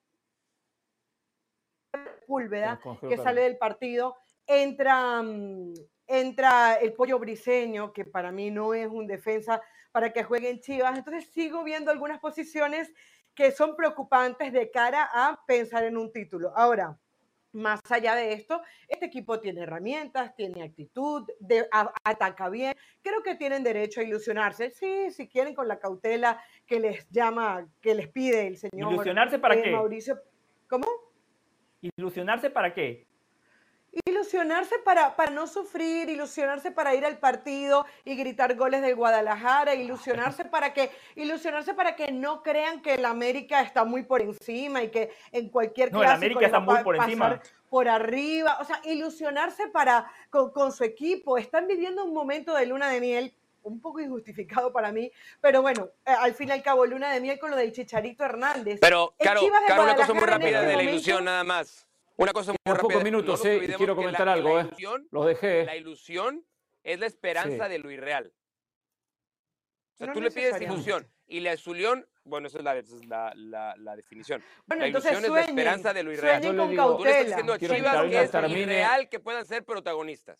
Púlveda, 2.25 2.79
que 3.09 3.17
sale 3.17 3.43
del 3.43 3.57
partido, 3.57 4.15
entra, 4.49 5.23
mm, 5.23 5.75
entra 6.09 6.75
el 6.75 6.95
pollo 6.95 7.19
briseño, 7.21 7.93
que 7.93 8.05
para 8.05 8.33
mí 8.33 8.51
no 8.51 8.75
es 8.75 8.89
un 8.89 9.07
defensa 9.07 9.61
para 9.93 10.13
que 10.13 10.25
jueguen 10.25 10.61
Chivas. 10.61 10.99
Entonces 10.99 11.31
sigo 11.31 11.63
viendo 11.63 11.91
algunas 11.93 12.19
posiciones 12.19 12.93
que 13.35 13.53
son 13.53 13.77
preocupantes 13.77 14.53
de 14.53 14.71
cara 14.71 15.09
a 15.13 15.41
pensar 15.47 15.85
en 15.85 15.97
un 15.97 16.11
título. 16.13 16.53
Ahora, 16.57 16.99
más 17.53 17.81
allá 17.91 18.15
de 18.15 18.33
esto, 18.33 18.61
este 18.89 19.07
equipo 19.07 19.41
tiene 19.41 19.63
herramientas, 19.63 20.35
tiene 20.35 20.63
actitud, 20.63 21.27
de, 21.41 21.69
ataca 22.05 22.49
bien. 22.49 22.75
Creo 23.03 23.23
que 23.23 23.37
tienen 23.37 23.63
derecho 23.63 24.01
a 24.01 24.05
ilusionarse. 24.05 24.71
Sí, 24.71 25.11
si 25.11 25.29
quieren 25.29 25.55
con 25.55 25.69
la 25.69 25.79
cautela 25.79 26.43
que 26.67 26.81
les 26.81 27.09
llama, 27.11 27.67
que 27.81 27.95
les 27.95 28.09
pide 28.09 28.47
el 28.47 28.57
señor. 28.57 28.93
¿Ilusionarse 28.93 29.39
para 29.39 29.55
eh, 29.55 29.63
qué? 29.63 29.71
Mauricio. 29.71 30.21
¿Cómo? 30.69 30.87
¿Ilusionarse 31.81 32.51
para 32.51 32.75
qué? 32.75 33.08
Ilusionarse 34.05 34.77
para, 34.85 35.17
para 35.17 35.31
no 35.31 35.47
sufrir, 35.47 36.11
ilusionarse 36.11 36.71
para 36.71 36.95
ir 36.95 37.07
al 37.07 37.19
partido 37.19 37.87
y 38.05 38.17
gritar 38.17 38.55
goles 38.55 38.83
del 38.83 38.95
Guadalajara, 38.95 39.75
ilusionarse 39.75 40.45
para 40.45 40.75
que, 40.75 40.91
ilusionarse 41.17 41.73
para 41.73 41.97
que 41.97 42.13
no 42.13 42.43
crean 42.43 42.83
que 42.83 42.95
el 42.95 43.07
América 43.07 43.63
está 43.63 43.85
muy 43.85 44.03
por 44.03 44.21
encima 44.21 44.83
y 44.83 44.91
que 44.91 45.11
en 45.33 45.49
cualquier 45.49 45.91
no, 45.91 46.03
el 46.03 46.11
América 46.11 46.47
está 46.47 46.61
muy 46.61 46.83
por 46.83 46.97
encima. 46.97 47.41
Por 47.71 47.89
arriba, 47.89 48.59
o 48.61 48.65
sea, 48.65 48.81
ilusionarse 48.85 49.69
para 49.69 50.11
con, 50.31 50.73
su 50.73 50.85
equipo. 50.85 51.39
Están 51.39 51.67
viviendo 51.67 52.05
un 52.05 52.13
momento 52.13 52.55
de 52.55 52.67
luna 52.67 52.89
de 52.89 53.01
miel 53.01 53.35
un 53.63 53.81
poco 53.81 54.01
injustificado 54.01 54.73
para 54.73 54.93
mí, 54.93 55.11
pero 55.41 55.61
bueno, 55.61 55.91
eh, 56.07 56.11
al 56.11 56.35
fin 56.35 56.49
y 56.49 56.53
al 56.53 56.63
cabo, 56.63 56.87
luna 56.87 57.13
de 57.13 57.21
miel 57.21 57.39
con 57.39 57.51
lo 57.51 57.57
del 57.57 57.73
Chicharito 57.73 58.25
Hernández. 58.25 58.79
Pero, 58.81 59.15
claro, 59.19 59.41
claro 59.67 59.83
una 59.83 59.97
cosa 59.97 60.15
muy 60.15 60.25
rápida 60.25 60.63
de 60.63 60.77
la 60.77 60.83
este 60.83 60.93
ilusión 60.93 61.25
nada 61.25 61.45
más. 61.45 61.88
Una 62.19 62.33
cosa 62.33 62.51
muy 62.51 62.59
rápida. 62.65 62.83
pocos 62.83 63.05
minutos, 63.05 63.45
eh, 63.45 63.75
quiero 63.77 63.95
comentar 63.95 64.29
algo. 64.29 64.59
eh. 64.61 64.69
Los 65.11 65.27
dejé. 65.27 65.65
La 65.65 65.77
ilusión 65.77 66.45
es 66.83 66.99
la 66.99 67.07
esperanza 67.07 67.69
de 67.69 67.79
lo 67.79 67.91
irreal. 67.91 68.33
O 69.95 69.97
sea, 69.97 70.13
tú 70.13 70.21
le 70.21 70.31
pides 70.31 70.61
ilusión 70.61 71.09
y 71.27 71.41
la 71.41 71.55
ilusión, 71.55 72.07
bueno, 72.25 72.49
esa 72.49 72.59
es 72.59 72.65
la, 72.65 73.33
la, 73.35 73.75
la, 73.77 73.97
definición. 73.97 74.43
Bueno, 74.67 74.83
la 74.83 74.89
ilusión 74.89 75.25
es 75.25 75.31
la 75.31 75.41
esperanza 75.43 75.93
de 75.93 76.03
lo 76.03 76.13
irreal. 76.13 76.43
Yo 76.43 76.53
le 76.53 76.69
digo, 76.69 76.97
tú 76.97 77.05
le 77.05 77.11
estás 77.11 77.27
diciendo 77.27 77.53
a 77.53 77.59
Chivas 77.59 78.07
que, 78.07 78.23
es 78.23 78.31
termine. 78.31 78.61
irreal 78.61 79.09
que 79.09 79.21
puedan 79.21 79.47
ser 79.47 79.65
protagonistas. 79.65 80.39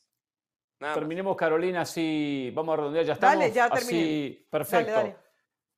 Terminemos, 0.79 1.37
Carolina, 1.37 1.83
así 1.83 2.53
vamos 2.55 2.73
a 2.73 2.77
redondear, 2.77 3.05
ya 3.05 3.13
estamos. 3.15 3.39
Dale, 3.39 3.53
ya 3.53 3.71
terminé. 3.71 4.01
Así, 4.01 4.47
perfecto. 4.51 5.17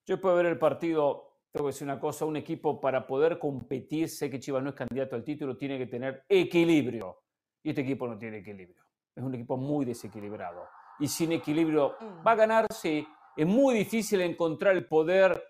Yo 0.06 0.20
puedo 0.20 0.36
ver 0.36 0.46
el 0.46 0.58
partido 0.58 1.29
tengo 1.52 1.66
que 1.66 1.72
decir 1.72 1.86
una 1.86 1.98
cosa, 1.98 2.24
un 2.24 2.36
equipo 2.36 2.80
para 2.80 3.06
poder 3.06 3.38
competir, 3.38 4.08
sé 4.08 4.30
que 4.30 4.38
Chivas 4.38 4.62
no 4.62 4.70
es 4.70 4.76
candidato 4.76 5.16
al 5.16 5.24
título, 5.24 5.56
tiene 5.56 5.78
que 5.78 5.86
tener 5.86 6.24
equilibrio. 6.28 7.22
Y 7.62 7.70
este 7.70 7.82
equipo 7.82 8.06
no 8.06 8.16
tiene 8.16 8.38
equilibrio. 8.38 8.84
Es 9.14 9.22
un 9.22 9.34
equipo 9.34 9.56
muy 9.56 9.84
desequilibrado. 9.84 10.66
Y 10.98 11.08
sin 11.08 11.32
equilibrio, 11.32 11.96
mm. 12.00 12.26
¿va 12.26 12.32
a 12.32 12.36
ganar? 12.36 12.66
Sí. 12.72 13.06
Es 13.36 13.46
muy 13.46 13.74
difícil 13.74 14.20
encontrar 14.20 14.76
el 14.76 14.86
poder 14.86 15.42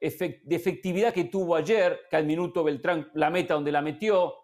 de 0.00 0.54
efectividad 0.54 1.12
que 1.12 1.24
tuvo 1.24 1.56
ayer, 1.56 2.00
que 2.08 2.16
al 2.16 2.24
minuto 2.24 2.62
Beltrán 2.62 3.10
la 3.14 3.30
meta 3.30 3.54
donde 3.54 3.72
la 3.72 3.82
metió. 3.82 4.34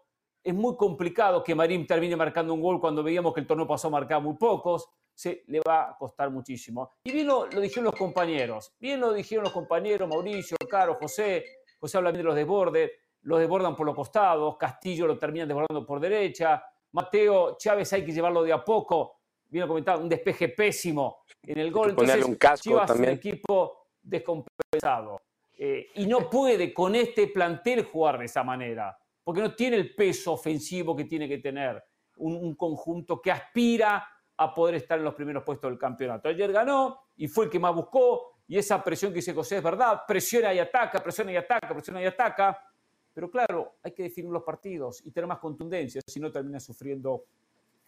Es 0.43 0.55
muy 0.55 0.77
complicado 0.77 1.43
que 1.43 1.55
Marín 1.55 1.87
termine 1.87 2.17
marcando 2.17 2.53
un 2.53 2.61
gol 2.61 2.81
cuando 2.81 3.03
veíamos 3.03 3.33
que 3.33 3.41
el 3.41 3.47
torneo 3.47 3.67
pasó 3.67 3.89
a 3.89 3.93
marcar 3.93 4.21
muy 4.21 4.37
pocos. 4.37 4.89
Se 5.15 5.45
le 5.47 5.61
va 5.61 5.91
a 5.91 5.97
costar 5.97 6.31
muchísimo. 6.31 6.91
Y 7.05 7.13
bien 7.13 7.29
lo, 7.29 7.47
dijeron 7.47 7.85
los 7.85 7.95
compañeros. 7.95 8.75
Bien 8.81 9.01
lo 9.01 9.13
dijeron 9.13 9.45
los 9.45 9.53
compañeros, 9.53 10.09
Mauricio, 10.09 10.57
Caro, 10.75 10.97
José. 10.97 11.45
José 11.79 11.99
habla 11.99 12.11
bien 12.11 12.23
de 12.23 12.25
los 12.25 12.35
desbordes. 12.35 12.91
Los 13.23 13.39
desbordan 13.39 13.77
por 13.77 13.87
los 13.87 13.95
costados. 13.95 14.57
Castillo 14.57 15.07
lo 15.07 15.17
termina 15.17 15.47
desbordando 15.47 15.87
por 15.87 16.01
derecha. 16.01 16.65
Mateo 16.91 17.57
Chávez 17.57 17.93
hay 17.93 18.05
que 18.05 18.11
llevarlo 18.11 18.43
de 18.43 18.53
a 18.53 18.65
poco. 18.65 19.21
Bien 19.49 19.69
comentado, 19.69 20.03
un 20.03 20.09
despeje 20.09 20.49
pésimo 20.49 21.19
en 21.45 21.59
el 21.61 21.71
gol. 21.71 21.91
Entonces, 21.91 22.25
un 22.25 22.35
casco 22.35 22.65
Chivas 22.65 22.89
también. 22.89 23.13
un 23.13 23.17
equipo 23.19 23.87
descompensado. 24.03 25.21
Eh, 25.57 25.91
y 25.95 26.07
no 26.09 26.29
puede 26.29 26.75
con 26.75 26.97
este 26.97 27.29
plantel 27.29 27.85
jugar 27.85 28.19
de 28.19 28.25
esa 28.25 28.43
manera, 28.43 28.99
porque 29.23 29.41
no 29.41 29.55
tiene 29.55 29.77
el 29.77 29.95
peso 29.95 30.33
ofensivo 30.33 30.97
que 30.97 31.05
tiene 31.05 31.29
que 31.29 31.39
tener 31.39 31.81
un, 32.17 32.57
conjunto 32.57 33.23
que 33.23 33.31
aspira 33.31 34.09
a 34.37 34.53
poder 34.53 34.75
estar 34.75 34.99
en 34.99 35.05
los 35.05 35.15
primeros 35.15 35.45
puestos 35.45 35.71
del 35.71 35.79
campeonato. 35.79 36.29
Ayer 36.29 36.51
ganó 36.51 36.99
y 37.17 37.29
fue 37.29 37.45
el 37.45 37.51
que 37.53 37.61
más 37.61 37.73
buscó, 37.73 38.34
y 38.47 38.59
esa 38.59 38.83
presión 38.83 39.11
que 39.13 39.17
dice 39.17 39.33
José 39.33 39.59
es 39.59 39.63
verdad, 39.63 40.03
presiona 40.07 40.53
y 40.53 40.59
ataca, 40.59 41.03
presiona 41.03 41.33
y 41.33 41.37
ataca, 41.37 41.69
presiona 41.69 42.03
y 42.03 42.07
ataca, 42.07 42.59
pero 43.13 43.31
claro, 43.31 43.77
hay 43.83 43.93
que 43.93 44.03
definir 44.05 44.31
los 44.31 44.43
partidos 44.43 45.01
y 45.05 45.11
tener 45.11 45.29
más 45.29 45.39
contundencia, 45.39 46.01
si 46.07 46.21
no 46.21 46.31
termina 46.31 46.61
sufriendo, 46.61 47.25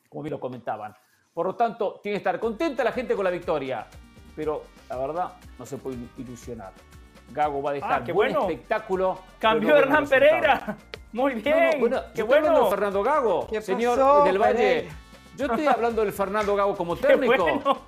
como 0.09 0.23
bien 0.23 0.33
lo 0.33 0.41
comentaban. 0.41 0.95
Por 1.35 1.47
lo 1.47 1.55
tanto, 1.57 2.01
tiene 2.03 2.15
que 2.15 2.19
estar 2.19 2.41
contenta 2.41 2.83
la 2.83 2.93
gente 2.93 3.15
con 3.15 3.25
la 3.25 3.31
victoria, 3.31 3.87
pero 4.35 4.63
la 4.89 4.97
verdad 4.97 5.33
no 5.59 5.67
se 5.67 5.77
puede 5.77 5.99
ilusionar. 6.17 6.73
Gago 7.33 7.61
va 7.61 7.71
a 7.71 7.75
dejar 7.75 7.93
ah, 8.03 8.05
qué 8.05 8.13
buen 8.13 8.33
bueno. 8.33 8.49
espectáculo. 8.49 9.19
Cambió 9.39 9.77
Hernán 9.77 10.09
Pereira. 10.09 10.77
Muy 11.13 11.35
bien. 11.35 11.71
No, 11.73 11.79
bueno, 11.81 12.03
qué 12.15 12.19
yo 12.21 12.27
bueno. 12.27 12.47
hablando 12.47 12.65
de 12.65 12.71
Fernando 12.71 13.03
Gago, 13.03 13.47
¿Qué 13.49 13.61
señor 13.63 13.99
pasó, 13.99 14.25
del 14.25 14.39
Valle. 14.39 14.55
Pereira? 14.55 14.95
Yo 15.37 15.47
estoy 15.47 15.67
hablando 15.67 16.03
del 16.03 16.13
Fernando 16.13 16.57
Gago 16.57 16.77
como 16.77 16.97
Qué 17.01 17.07
técnico. 17.09 17.43
bueno. 17.45 17.83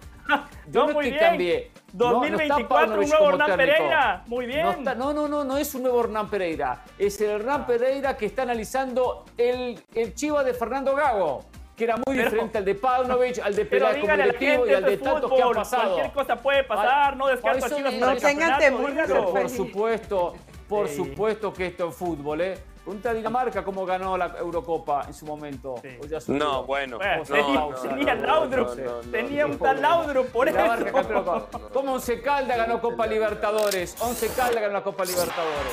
Yo 0.70 0.82
No, 0.82 0.88
no 0.88 0.94
muy 0.94 1.08
es 1.08 1.18
que 1.18 1.36
bien. 1.36 1.72
Cambie. 1.98 2.30
No, 2.30 2.36
no 2.36 2.42
está 2.42 2.54
2024, 2.54 3.00
un 3.00 3.08
nuevo 3.08 3.28
Hernán 3.30 3.46
técnico. 3.56 3.76
Pereira. 3.76 4.22
Muy 4.26 4.46
bien. 4.46 4.62
No, 4.62 4.70
está- 4.72 4.94
no, 4.94 5.12
no, 5.12 5.28
no, 5.28 5.44
no 5.44 5.56
es 5.58 5.74
un 5.74 5.82
nuevo 5.82 6.00
Hernán 6.00 6.28
Pereira. 6.30 6.84
Es 6.98 7.20
el 7.20 7.30
Hernán 7.30 7.66
Pereira 7.66 8.16
que 8.16 8.26
está 8.26 8.42
analizando 8.42 9.24
el, 9.36 9.82
el 9.94 10.14
Chiva 10.14 10.44
de 10.44 10.54
Fernando 10.54 10.94
Gago, 10.94 11.44
que 11.76 11.84
era 11.84 11.96
muy 11.96 12.04
Pero- 12.16 12.24
diferente 12.24 12.58
al 12.58 12.64
de 12.64 12.74
Paunovic, 12.74 13.38
al 13.38 13.54
de 13.54 13.64
Pero 13.64 13.86
Pereira 13.86 14.00
como 14.12 14.22
directivo 14.22 14.66
y 14.66 14.74
al 14.74 14.84
de 14.84 14.96
tantos 14.98 15.32
que 15.32 15.42
han 15.42 15.52
pasado. 15.52 15.82
Cualquier 15.94 16.12
cosa 16.12 16.36
puede 16.36 16.64
pasar, 16.64 17.16
no 17.16 17.26
descarto 17.28 17.66
a 17.66 17.70
Chivas 17.70 17.94
no 17.94 18.16
tengan 18.16 18.58
temor, 18.58 18.92
por 19.32 19.48
supuesto, 19.50 20.34
por 20.68 20.88
Sí. 20.88 20.96
supuesto 20.96 21.52
que 21.52 21.66
esto 21.68 21.88
es 21.88 21.94
fútbol, 21.94 22.40
¿eh? 22.42 22.58
Pregunta 22.88 23.10
a 23.10 23.12
Dinamarca 23.12 23.62
cómo 23.62 23.84
ganó 23.84 24.16
la 24.16 24.34
Eurocopa 24.38 25.04
en 25.06 25.12
su 25.12 25.26
momento. 25.26 25.74
Sí. 25.82 26.32
No, 26.32 26.64
bueno. 26.64 26.96
Bueno, 26.96 27.22
No, 27.28 27.74
tenía, 27.82 28.14
no, 28.14 28.26
Laudrup, 28.26 28.78
no, 28.78 28.92
tenía 29.10 29.44
un 29.44 29.58
tal. 29.58 29.82
Laudrup, 29.82 30.28
por 30.28 30.46
Dinamarca, 30.46 31.00
eso. 31.00 31.48
¿Cómo 31.74 31.92
Once 31.92 32.22
Calda 32.22 32.56
ganó 32.56 32.80
Copa 32.80 33.06
Libertadores? 33.06 33.94
Once 34.00 34.26
Calda 34.28 34.62
ganó 34.62 34.72
la 34.72 34.82
Copa 34.82 35.04
Libertadores. 35.04 35.72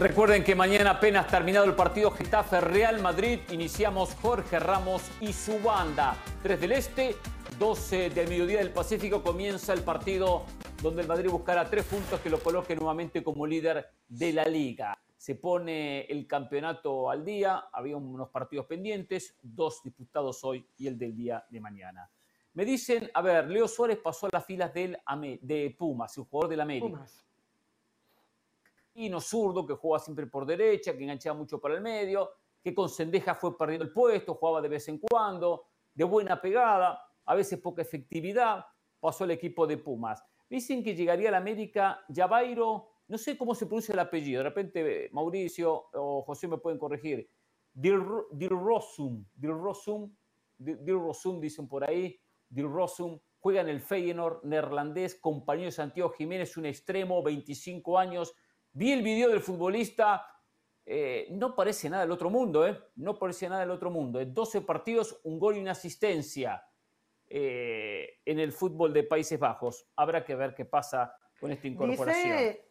Recuerden 0.00 0.42
que 0.42 0.54
mañana 0.54 0.92
apenas 0.92 1.26
terminado 1.26 1.66
el 1.66 1.74
partido 1.74 2.10
Getafe 2.10 2.58
Real 2.62 3.02
Madrid, 3.02 3.40
iniciamos 3.50 4.14
Jorge 4.14 4.58
Ramos 4.58 5.02
y 5.20 5.34
su 5.34 5.58
banda. 5.60 6.16
3 6.42 6.58
del 6.58 6.72
Este, 6.72 7.16
12 7.58 8.08
del 8.08 8.26
mediodía 8.26 8.60
del 8.60 8.72
Pacífico 8.72 9.22
comienza 9.22 9.74
el 9.74 9.82
partido 9.82 10.46
donde 10.80 11.02
el 11.02 11.06
Madrid 11.06 11.28
buscará 11.28 11.68
tres 11.68 11.84
puntos 11.84 12.18
que 12.20 12.30
lo 12.30 12.42
coloque 12.42 12.74
nuevamente 12.74 13.22
como 13.22 13.46
líder 13.46 13.90
de 14.08 14.32
la 14.32 14.46
liga. 14.46 14.96
Se 15.18 15.34
pone 15.34 16.06
el 16.06 16.26
campeonato 16.26 17.10
al 17.10 17.22
día, 17.22 17.66
había 17.70 17.98
unos 17.98 18.30
partidos 18.30 18.64
pendientes, 18.64 19.36
dos 19.42 19.82
disputados 19.84 20.42
hoy 20.44 20.66
y 20.78 20.86
el 20.86 20.96
del 20.96 21.14
día 21.14 21.44
de 21.50 21.60
mañana. 21.60 22.10
Me 22.54 22.64
dicen, 22.64 23.10
a 23.12 23.20
ver, 23.20 23.50
Leo 23.50 23.68
Suárez 23.68 23.98
pasó 23.98 24.28
a 24.28 24.30
las 24.32 24.46
filas 24.46 24.72
del 24.72 24.96
de 25.42 25.76
Pumas, 25.78 26.16
el 26.16 26.24
jugador 26.24 26.48
del 26.48 26.60
América. 26.62 26.86
Pumas. 26.86 27.29
Pino 29.00 29.18
zurdo 29.18 29.66
que 29.66 29.72
jugaba 29.72 29.98
siempre 29.98 30.26
por 30.26 30.44
derecha, 30.44 30.94
que 30.94 31.04
enganchaba 31.04 31.34
mucho 31.38 31.58
para 31.58 31.72
el 31.74 31.80
medio, 31.80 32.28
que 32.62 32.74
con 32.74 32.90
Sendeja 32.90 33.34
fue 33.34 33.56
perdiendo 33.56 33.86
el 33.86 33.94
puesto, 33.94 34.34
jugaba 34.34 34.60
de 34.60 34.68
vez 34.68 34.86
en 34.88 34.98
cuando, 34.98 35.68
de 35.94 36.04
buena 36.04 36.38
pegada, 36.38 37.00
a 37.24 37.34
veces 37.34 37.58
poca 37.60 37.80
efectividad, 37.80 38.62
pasó 39.00 39.24
al 39.24 39.30
equipo 39.30 39.66
de 39.66 39.78
Pumas. 39.78 40.22
Dicen 40.50 40.84
que 40.84 40.94
llegaría 40.94 41.30
al 41.30 41.34
América 41.36 42.04
Javairo, 42.14 42.90
no 43.08 43.16
sé 43.16 43.38
cómo 43.38 43.54
se 43.54 43.64
pronuncia 43.64 43.94
el 43.94 44.00
apellido, 44.00 44.40
de 44.42 44.50
repente 44.50 45.04
eh, 45.06 45.08
Mauricio 45.12 45.86
o 45.94 46.20
José 46.20 46.46
me 46.46 46.58
pueden 46.58 46.78
corregir. 46.78 47.26
Dilro- 47.72 48.26
Dilrosum, 48.32 49.24
Dilrosum, 49.34 50.14
Dil- 50.58 50.76
Dilrosum 50.84 51.40
dicen 51.40 51.66
por 51.66 51.88
ahí, 51.88 52.20
Dilrosum, 52.50 53.18
juega 53.38 53.62
en 53.62 53.70
el 53.70 53.80
Feyenoord 53.80 54.44
neerlandés, 54.44 55.14
compañero 55.18 55.68
de 55.68 55.72
Santiago 55.72 56.10
Jiménez, 56.10 56.54
un 56.58 56.66
extremo, 56.66 57.22
25 57.22 57.98
años. 57.98 58.34
Vi 58.72 58.92
el 58.92 59.02
video 59.02 59.28
del 59.30 59.40
futbolista, 59.40 60.26
eh, 60.86 61.26
no 61.30 61.54
parece 61.54 61.90
nada 61.90 62.02
del 62.02 62.12
otro 62.12 62.30
mundo, 62.30 62.66
¿eh? 62.66 62.78
No 62.96 63.18
parece 63.18 63.48
nada 63.48 63.60
del 63.60 63.70
otro 63.70 63.90
mundo. 63.90 64.20
En 64.20 64.32
12 64.32 64.60
partidos, 64.62 65.20
un 65.24 65.38
gol 65.38 65.56
y 65.56 65.60
una 65.60 65.72
asistencia 65.72 66.62
eh, 67.28 68.18
en 68.24 68.38
el 68.38 68.52
fútbol 68.52 68.92
de 68.92 69.02
Países 69.04 69.38
Bajos. 69.38 69.88
Habrá 69.96 70.24
que 70.24 70.34
ver 70.34 70.54
qué 70.54 70.64
pasa 70.64 71.14
con 71.38 71.50
esta 71.52 71.68
incorporación. 71.68 72.36
Dice, 72.36 72.64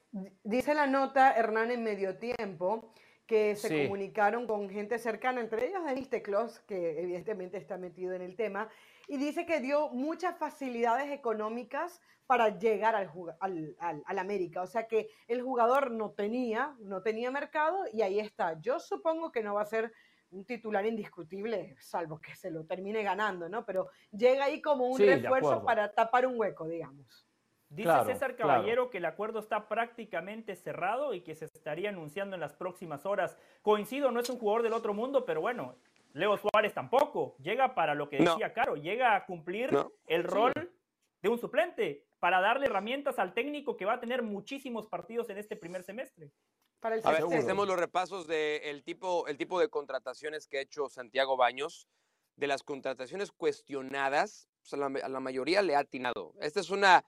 dice 0.44 0.74
la 0.74 0.88
nota 0.88 1.34
Hernán 1.34 1.72
en 1.72 1.84
medio 1.84 2.18
tiempo 2.18 2.94
que 3.26 3.56
se 3.56 3.68
Sí. 3.70 3.84
comunicaron 3.84 4.48
con 4.48 4.70
gente 4.70 4.98
cercana, 5.00 5.40
entre 5.40 5.68
ellos 5.68 5.86
Denis 5.86 6.10
Teclos, 6.10 6.60
que 6.62 7.00
evidentemente 7.00 7.58
está 7.58 7.78
metido 7.78 8.14
en 8.14 8.22
el 8.24 8.36
tema, 8.36 8.70
y 9.10 9.18
dice 9.18 9.46
que 9.46 9.60
dio 9.60 9.90
muchas 9.90 10.38
facilidades 10.38 11.12
económicas 11.12 12.00
para 12.28 12.60
llegar 12.60 12.96
al, 12.96 13.08
juga- 13.08 13.36
al, 13.40 13.76
al- 13.80 14.04
al 14.06 14.20
América. 14.20 14.62
O 14.62 14.68
sea 14.68 14.88
que 14.88 15.10
el 15.28 15.42
jugador 15.42 15.90
no 15.90 16.12
tenía, 16.12 16.76
no 16.80 17.02
tenía 17.02 17.32
mercado 17.32 17.86
y 17.92 18.04
ahí 18.04 18.20
está. 18.20 18.62
Yo 18.62 18.80
supongo 18.80 19.32
que 19.32 19.42
no 19.42 19.56
va 19.56 19.64
a 19.64 19.66
ser 19.66 19.92
un 20.30 20.46
titular 20.46 20.86
indiscutible, 20.86 21.76
salvo 21.80 22.22
que 22.22 22.36
se 22.36 22.52
lo 22.52 22.66
termine 22.68 23.02
ganando, 23.02 23.50
¿no? 23.50 23.66
Pero 23.66 23.90
llega 24.12 24.46
ahí 24.46 24.62
como 24.62 24.86
un 24.86 24.98
Sí, 24.98 25.06
refuerzo 25.06 25.64
para 25.64 25.92
tapar 25.92 26.28
un 26.28 26.40
hueco, 26.40 26.68
digamos. 26.68 27.26
Dice 27.68 27.84
Claro, 27.90 28.06
César 28.06 28.36
claro. 28.36 28.52
Caballero 28.62 28.90
que 28.92 28.98
el 29.00 29.06
acuerdo 29.06 29.40
está 29.40 29.68
prácticamente 29.68 30.56
cerrado 30.56 31.16
y 31.16 31.22
que 31.22 31.34
se 31.34 31.46
estaría 31.46 31.90
anunciando 31.90 32.36
en 32.36 32.42
las 32.42 32.54
próximas 32.54 33.08
horas. 33.08 33.38
Coincido, 33.64 34.12
no 34.12 34.20
es 34.20 34.30
un 34.30 34.38
jugador 34.38 34.62
del 34.64 34.74
otro 34.74 34.94
mundo, 34.94 35.26
pero 35.26 35.42
bueno, 35.42 35.76
Leo 36.14 36.38
Suárez 36.38 36.74
tampoco. 36.74 37.36
Llega 37.40 37.76
para 37.76 37.96
lo 37.96 38.10
que 38.10 38.20
No. 38.20 38.32
decía 38.32 38.54
Caro, 38.54 38.76
llega 38.76 39.16
a 39.16 39.26
cumplir 39.26 39.72
No. 39.72 39.92
el 40.08 40.24
rol 40.24 40.54
de 41.22 41.30
un 41.30 41.40
suplente 41.40 42.06
para 42.20 42.42
darle 42.42 42.66
herramientas 42.68 43.20
al 43.20 43.34
técnico 43.34 43.78
que 43.78 43.86
va 43.86 43.94
a 43.94 44.00
tener 44.00 44.24
muchísimos 44.24 44.88
partidos 44.88 45.30
en 45.30 45.38
este 45.38 45.56
primer 45.56 45.84
semestre. 45.84 46.32
Para 46.80 46.96
el 46.96 47.02
A 47.06 47.12
ver, 47.12 47.24
hacemos 47.38 47.68
los 47.68 47.78
repasos 47.78 48.26
del 48.28 48.84
tipo, 48.84 49.28
el 49.28 49.38
tipo 49.38 49.60
de 49.60 49.70
contrataciones 49.70 50.48
que 50.48 50.58
ha 50.60 50.62
hecho 50.62 50.88
Santiago 50.90 51.36
Baños, 51.38 51.88
de 52.38 52.48
las 52.48 52.64
contrataciones 52.64 53.32
cuestionadas, 53.34 54.50
pues 54.62 54.74
a, 54.74 54.78
la, 54.78 54.86
a 54.86 55.10
la 55.10 55.20
mayoría 55.20 55.62
le 55.62 55.76
ha 55.76 55.80
atinado. 55.80 56.34
Esta 56.40 56.62
es 56.62 56.70
una, 56.70 57.04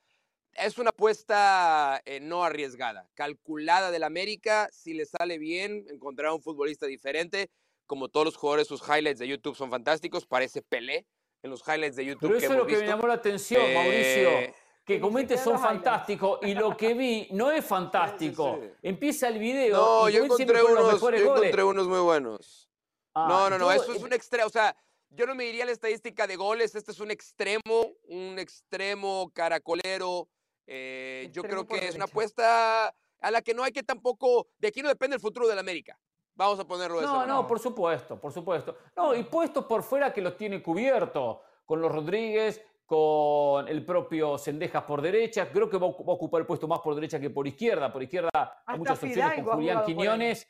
es 0.53 0.77
una 0.77 0.89
apuesta 0.89 2.01
eh, 2.03 2.19
no 2.19 2.43
arriesgada, 2.43 3.09
calculada 3.13 3.91
del 3.91 4.03
América. 4.03 4.67
Si 4.73 4.93
le 4.93 5.05
sale 5.05 5.37
bien, 5.37 5.85
encontrará 5.89 6.33
un 6.33 6.41
futbolista 6.41 6.85
diferente. 6.85 7.49
Como 7.91 8.07
todos 8.07 8.23
los 8.23 8.37
jugadores, 8.37 8.67
sus 8.69 8.81
highlights 8.87 9.19
de 9.19 9.27
YouTube 9.27 9.53
son 9.53 9.69
fantásticos. 9.69 10.25
Parece 10.25 10.61
Pelé 10.61 11.05
en 11.43 11.51
los 11.51 11.61
highlights 11.67 11.97
de 11.97 12.05
YouTube 12.05 12.29
Pero 12.29 12.39
que 12.39 12.45
eso 12.45 12.53
es 12.53 12.59
lo 12.59 12.65
que 12.65 12.71
me 12.75 12.79
visto. 12.79 12.95
llamó 12.95 13.05
la 13.05 13.15
atención, 13.15 13.61
Eh, 13.65 13.73
Mauricio. 13.73 14.55
Que 14.85 15.01
siquiera 15.01 15.43
son 15.43 15.59
fantásticos 15.59 16.39
y 16.43 16.53
lo 16.53 16.77
que 16.77 16.93
vi 16.93 17.27
no 17.31 17.51
es 17.51 17.65
fantástico. 17.65 18.59
sí. 18.61 18.69
Empieza 18.81 19.27
el 19.27 19.39
video. 19.39 19.75
No, 19.75 20.09
y 20.09 20.13
yo 20.13 20.23
encontré 20.23 20.63
unos, 20.63 21.01
yo 21.01 21.09
encontré 21.09 21.63
unos 21.65 21.85
muy 21.89 21.99
buenos. 21.99 22.69
Ah, 23.13 23.25
No, 23.27 23.49
no, 23.49 23.57
no, 23.57 23.69
eso 23.73 23.91
es 23.91 24.01
un 24.01 24.13
extremo, 24.13 24.47
o 24.47 24.49
sea, 24.49 24.73
yo 25.09 25.25
no 25.25 25.35
me 25.35 25.43
diría 25.43 25.65
la 25.65 25.73
estadística 25.73 26.27
de 26.27 26.37
goles, 26.37 26.73
este 26.73 26.93
es 26.93 26.99
un 27.01 27.11
extremo, 27.11 27.91
un 28.05 28.39
extremo 28.39 29.29
caracolero, 29.33 30.29
eh, 30.65 31.27
yo 31.33 31.43
creo 31.43 31.67
que 31.67 31.89
es 31.89 31.95
una 31.95 32.05
apuesta 32.05 32.95
a 33.19 33.31
la 33.31 33.41
que 33.41 33.53
no 33.53 33.65
hay 33.65 33.73
que 33.73 33.83
tampoco, 33.83 34.47
de 34.59 34.69
aquí 34.69 34.81
no 34.81 34.87
depende 34.87 35.17
el 35.17 35.21
futuro 35.21 35.45
del 35.49 35.59
América, 35.59 35.99
vamos 36.35 36.59
a 36.59 36.63
ponerlo 36.67 36.97
de 36.97 37.03
esa 37.03 37.11
No, 37.13 37.19
manera. 37.19 37.33
no, 37.35 37.47
por 37.47 37.59
supuesto, 37.59 38.19
por 38.19 38.31
supuesto. 38.31 38.75
No, 38.95 39.13
y 39.15 39.23
puestos 39.23 39.65
por 39.65 39.83
fuera 39.83 40.11
que 40.13 40.21
los 40.21 40.35
tiene 40.37 40.61
cubierto, 40.61 41.41
con 41.65 41.81
los 41.81 41.91
Rodríguez, 41.91 42.61
con 42.85 43.67
el 43.69 43.85
propio 43.85 44.37
Sendejas 44.37 44.83
por 44.83 45.01
derecha, 45.01 45.49
creo 45.49 45.69
que 45.69 45.77
va 45.77 45.87
a 45.87 45.89
ocu- 45.91 46.05
va 46.07 46.11
a 46.11 46.15
ocupar 46.15 46.41
el 46.41 46.47
puesto 46.47 46.67
más 46.67 46.79
por 46.79 46.93
derecha 46.95 47.19
que 47.19 47.29
por 47.29 47.47
izquierda, 47.47 47.91
por 47.91 48.03
izquierda 48.03 48.29
hay 48.65 48.77
muchas 48.77 48.95
opciones 49.01 49.15
Fidalgo 49.15 49.43
con 49.43 49.51
ha 49.53 49.55
Julián. 49.55 49.83
Quiñones, 49.85 50.47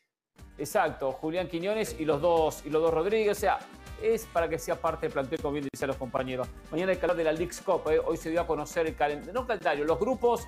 Exacto, 0.57 1.11
Julián 1.11 1.47
Quiñones 1.47 1.99
y 1.99 2.05
los 2.05 2.21
dos, 2.21 2.65
y 2.65 2.69
los 2.69 2.81
dos 2.81 2.93
Rodríguez. 2.93 3.37
O 3.37 3.39
sea, 3.39 3.59
es 4.01 4.25
para 4.27 4.47
que 4.49 4.57
sea 4.57 4.75
parte 4.75 5.05
del 5.05 5.13
plantel, 5.13 5.39
como 5.41 5.53
bien 5.53 5.67
dicen 5.71 5.87
los 5.87 5.97
compañeros. 5.97 6.47
Mañana 6.71 6.91
el 6.93 6.99
calor 6.99 7.15
de 7.15 7.23
la 7.23 7.31
League's 7.31 7.61
Cup, 7.61 7.87
¿eh? 7.91 7.99
hoy 7.99 8.17
se 8.17 8.29
dio 8.31 8.41
a 8.41 8.47
conocer 8.47 8.87
el 8.87 8.95
calendario, 8.95 9.33
no 9.33 9.45
calendario, 9.45 9.85
los 9.85 9.99
grupos 9.99 10.47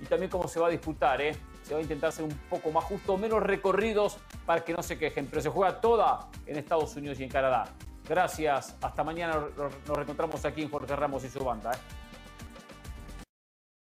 y 0.00 0.06
también 0.06 0.30
cómo 0.30 0.46
se 0.46 0.60
va 0.60 0.68
a 0.68 0.70
disputar. 0.70 1.20
¿eh? 1.20 1.36
Se 1.64 1.74
va 1.74 1.80
a 1.80 1.82
intentar 1.82 2.12
ser 2.12 2.24
un 2.24 2.38
poco 2.50 2.70
más 2.70 2.84
justo, 2.84 3.16
menos 3.16 3.42
recorridos 3.42 4.18
para 4.46 4.62
que 4.62 4.72
no 4.72 4.82
se 4.82 4.98
quejen, 4.98 5.26
pero 5.26 5.42
se 5.42 5.48
juega 5.48 5.80
toda 5.80 6.28
en 6.46 6.56
Estados 6.56 6.94
Unidos 6.94 7.18
y 7.18 7.24
en 7.24 7.30
Canadá. 7.30 7.64
Gracias, 8.06 8.76
hasta 8.82 9.02
mañana 9.02 9.46
nos 9.56 9.96
reencontramos 9.96 10.44
aquí 10.44 10.62
en 10.62 10.70
Jorge 10.70 10.94
Ramos 10.94 11.24
y 11.24 11.30
su 11.30 11.42
banda. 11.42 11.72
¿eh? 11.72 12.03